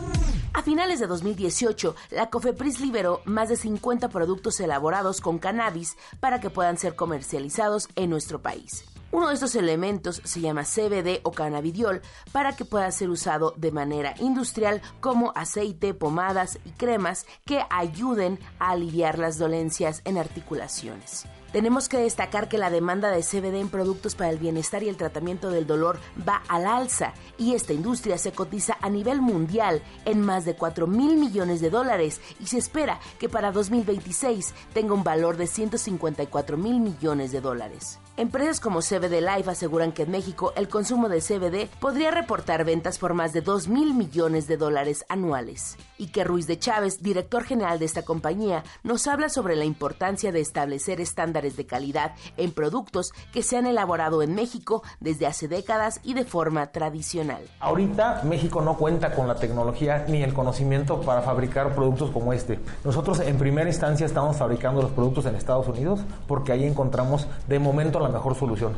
A 0.55 0.63
finales 0.63 1.01
de 1.01 1.07
2018, 1.07 1.97
la 2.11 2.29
Cofepris 2.29 2.81
liberó 2.81 3.23
más 3.25 3.49
de 3.49 3.57
50 3.57 4.11
productos 4.11 4.61
elaborados 4.61 5.23
con 5.23 5.39
cannabis 5.39 5.97
para 6.21 6.41
que 6.41 6.51
puedan 6.51 6.77
ser 6.77 6.95
comercializados 6.95 7.89
en 7.97 8.11
nuestro 8.11 8.43
país. 8.43 8.85
Uno 9.13 9.29
de 9.29 9.35
estos 9.35 9.55
elementos 9.57 10.23
se 10.25 10.41
llama 10.41 10.65
CBD 10.65 11.21
o 11.23 11.33
cannabidiol 11.33 12.01
para 12.33 12.57
que 12.57 12.65
pueda 12.65 12.91
ser 12.91 13.11
usado 13.11 13.53
de 13.59 13.71
manera 13.71 14.15
industrial 14.19 14.81
como 15.01 15.33
aceite, 15.37 15.93
pomadas 15.93 16.59
y 16.65 16.71
cremas 16.71 17.27
que 17.45 17.63
ayuden 17.69 18.39
a 18.59 18.71
aliviar 18.71 19.19
las 19.19 19.37
dolencias 19.37 20.01
en 20.07 20.17
articulaciones. 20.17 21.27
Tenemos 21.53 21.91
que 21.91 21.99
destacar 21.99 22.49
que 22.49 22.57
la 22.57 22.71
demanda 22.71 23.11
de 23.11 23.23
CBD 23.23 23.61
en 23.61 23.69
productos 23.69 24.15
para 24.15 24.31
el 24.31 24.39
bienestar 24.39 24.83
y 24.83 24.89
el 24.89 24.97
tratamiento 24.97 25.51
del 25.51 25.67
dolor 25.67 25.99
va 26.27 26.43
al 26.49 26.65
alza 26.65 27.13
y 27.37 27.55
esta 27.55 27.75
industria 27.75 28.17
se 28.17 28.33
cotiza 28.33 28.79
a 28.81 28.89
nivel 28.89 29.21
mundial 29.21 29.83
en 30.07 30.23
más 30.23 30.47
de 30.47 30.55
4 30.55 30.87
mil 30.87 31.19
millones 31.19 31.61
de 31.61 31.69
dólares 31.69 32.23
y 32.41 32.47
se 32.47 32.57
espera 32.57 33.01
que 33.19 33.29
para 33.29 33.53
2026 33.53 34.55
tenga 34.73 34.95
un 34.95 35.05
valor 35.05 35.37
de 35.37 35.47
154 35.47 36.57
mil 36.57 36.81
millones 36.81 37.33
de 37.33 37.43
dólares. 37.43 37.99
Empresas 38.17 38.59
como 38.59 38.81
CBD 38.81 39.21
Life 39.21 39.51
aseguran 39.51 39.93
que 39.93 40.05
en 40.05 40.11
México 40.11 40.55
el 40.57 40.69
consumo 40.69 41.11
de 41.11 41.21
CBD 41.21 41.69
podría 41.81 42.11
reportar 42.11 42.65
ventas 42.65 42.99
por 42.99 43.13
más 43.13 43.35
de 43.35 43.43
2 43.43 43.69
mil 43.69 43.93
millones 43.93 44.47
de 44.47 44.57
dólares 44.57 45.05
anuales. 45.11 45.77
Y 46.03 46.09
que 46.09 46.25
Ruiz 46.25 46.49
de 46.49 46.59
Chávez, 46.59 47.01
director 47.01 47.45
general 47.45 47.79
de 47.79 47.85
esta 47.85 48.03
compañía, 48.03 48.65
nos 48.83 49.07
habla 49.07 49.29
sobre 49.29 49.55
la 49.55 49.65
importancia 49.65 50.33
de 50.33 50.41
establecer 50.41 51.01
estándares 51.01 51.57
de 51.57 51.65
calidad 51.65 52.17
en 52.37 52.51
productos 52.51 53.13
que 53.33 53.45
se 53.45 53.57
han 53.57 53.67
elaborado 53.67 54.21
en 54.21 54.35
México 54.35 54.83
desde 54.99 55.29
hace 55.29 55.47
décadas 55.47 56.01
y 56.03 56.15
de 56.15 56.25
forma 56.25 56.73
tradicional. 56.73 57.45
Ahorita 57.61 58.23
México 58.25 58.61
no 58.63 58.77
cuenta 58.77 59.15
con 59.15 59.29
la 59.29 59.37
tecnología 59.37 60.05
ni 60.09 60.25
el 60.25 60.35
conocimiento 60.35 61.01
para 61.03 61.23
fabricar 61.23 61.73
productos 61.73 62.11
como 62.11 62.33
este. 62.33 62.59
Nosotros 62.83 63.21
en 63.21 63.39
primera 63.39 63.71
instancia 63.71 64.05
estamos 64.05 64.37
fabricando 64.37 64.83
los 64.83 64.91
productos 64.91 65.27
en 65.27 65.37
Estados 65.37 65.69
Unidos 65.69 66.01
porque 66.27 66.51
ahí 66.51 66.65
encontramos 66.65 67.29
de 67.47 67.61
momento 67.61 68.01
la 68.01 68.09
mejor 68.09 68.35
solución. 68.35 68.73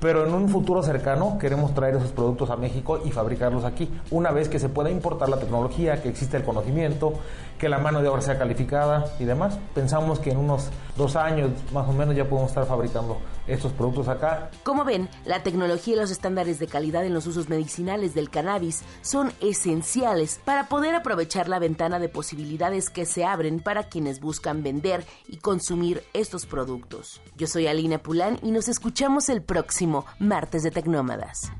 Pero 0.00 0.24
en 0.24 0.32
un 0.32 0.48
futuro 0.48 0.82
cercano 0.82 1.38
queremos 1.38 1.74
traer 1.74 1.96
esos 1.96 2.12
productos 2.12 2.50
a 2.50 2.56
México 2.56 3.00
y 3.04 3.10
fabricarlos 3.10 3.64
aquí. 3.64 3.90
Una 4.12 4.30
vez 4.30 4.48
que 4.48 4.60
se 4.60 4.68
pueda 4.68 4.90
importar 4.90 5.28
la 5.28 5.40
tecnología, 5.40 6.00
que 6.00 6.08
existe 6.08 6.36
el 6.36 6.44
conocimiento, 6.44 7.14
que 7.58 7.68
la 7.68 7.78
mano 7.78 8.00
de 8.00 8.08
obra 8.08 8.22
sea 8.22 8.38
calificada 8.38 9.06
y 9.18 9.24
demás, 9.24 9.58
pensamos 9.74 10.20
que 10.20 10.30
en 10.30 10.36
unos 10.36 10.68
dos 10.96 11.16
años 11.16 11.50
más 11.72 11.88
o 11.88 11.92
menos 11.92 12.14
ya 12.14 12.28
podemos 12.28 12.50
estar 12.50 12.64
fabricando 12.64 13.18
estos 13.48 13.72
productos 13.72 14.06
acá. 14.06 14.50
Como 14.62 14.84
ven, 14.84 15.08
la 15.24 15.42
tecnología 15.42 15.94
y 15.94 15.96
los 15.96 16.12
estándares 16.12 16.60
de 16.60 16.68
calidad 16.68 17.04
en 17.04 17.14
los 17.14 17.26
usos 17.26 17.48
medicinales 17.48 18.14
del 18.14 18.30
cannabis 18.30 18.84
son 19.00 19.32
esenciales 19.40 20.40
para 20.44 20.68
poder 20.68 20.94
aprovechar 20.94 21.48
la 21.48 21.58
ventana 21.58 21.98
de 21.98 22.08
posibilidades 22.08 22.90
que 22.90 23.04
se 23.04 23.24
abren 23.24 23.58
para 23.58 23.84
quienes 23.84 24.20
buscan 24.20 24.62
vender 24.62 25.04
y 25.26 25.38
consumir 25.38 26.04
estos 26.12 26.46
productos. 26.46 27.20
Yo 27.36 27.48
soy 27.48 27.66
Alina 27.66 27.98
Pulán 27.98 28.38
y 28.42 28.52
nos 28.52 28.68
escuchamos 28.68 29.28
el 29.28 29.42
próximo 29.42 29.87
martes 30.18 30.62
de 30.62 30.70
Tecnómadas. 30.70 31.52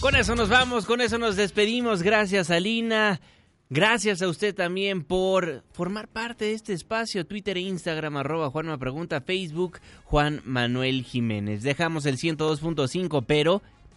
Con 0.00 0.14
eso 0.14 0.34
nos 0.34 0.48
vamos, 0.48 0.86
con 0.86 1.00
eso 1.00 1.18
nos 1.18 1.36
despedimos. 1.36 2.02
Gracias, 2.02 2.50
Alina. 2.50 3.20
Gracias 3.68 4.22
a 4.22 4.28
usted 4.28 4.54
también 4.54 5.02
por 5.02 5.64
formar 5.72 6.06
parte 6.06 6.44
de 6.44 6.52
este 6.52 6.72
espacio. 6.72 7.26
Twitter 7.26 7.56
e 7.56 7.62
Instagram, 7.62 8.16
arroba 8.16 8.50
Juan 8.50 8.66
Me 8.66 8.78
Pregunta, 8.78 9.20
Facebook, 9.20 9.80
Juan 10.04 10.40
Manuel 10.44 11.02
Jiménez. 11.02 11.64
Dejamos 11.64 12.06
el 12.06 12.16
102.5, 12.16 13.24
pero 13.26 13.62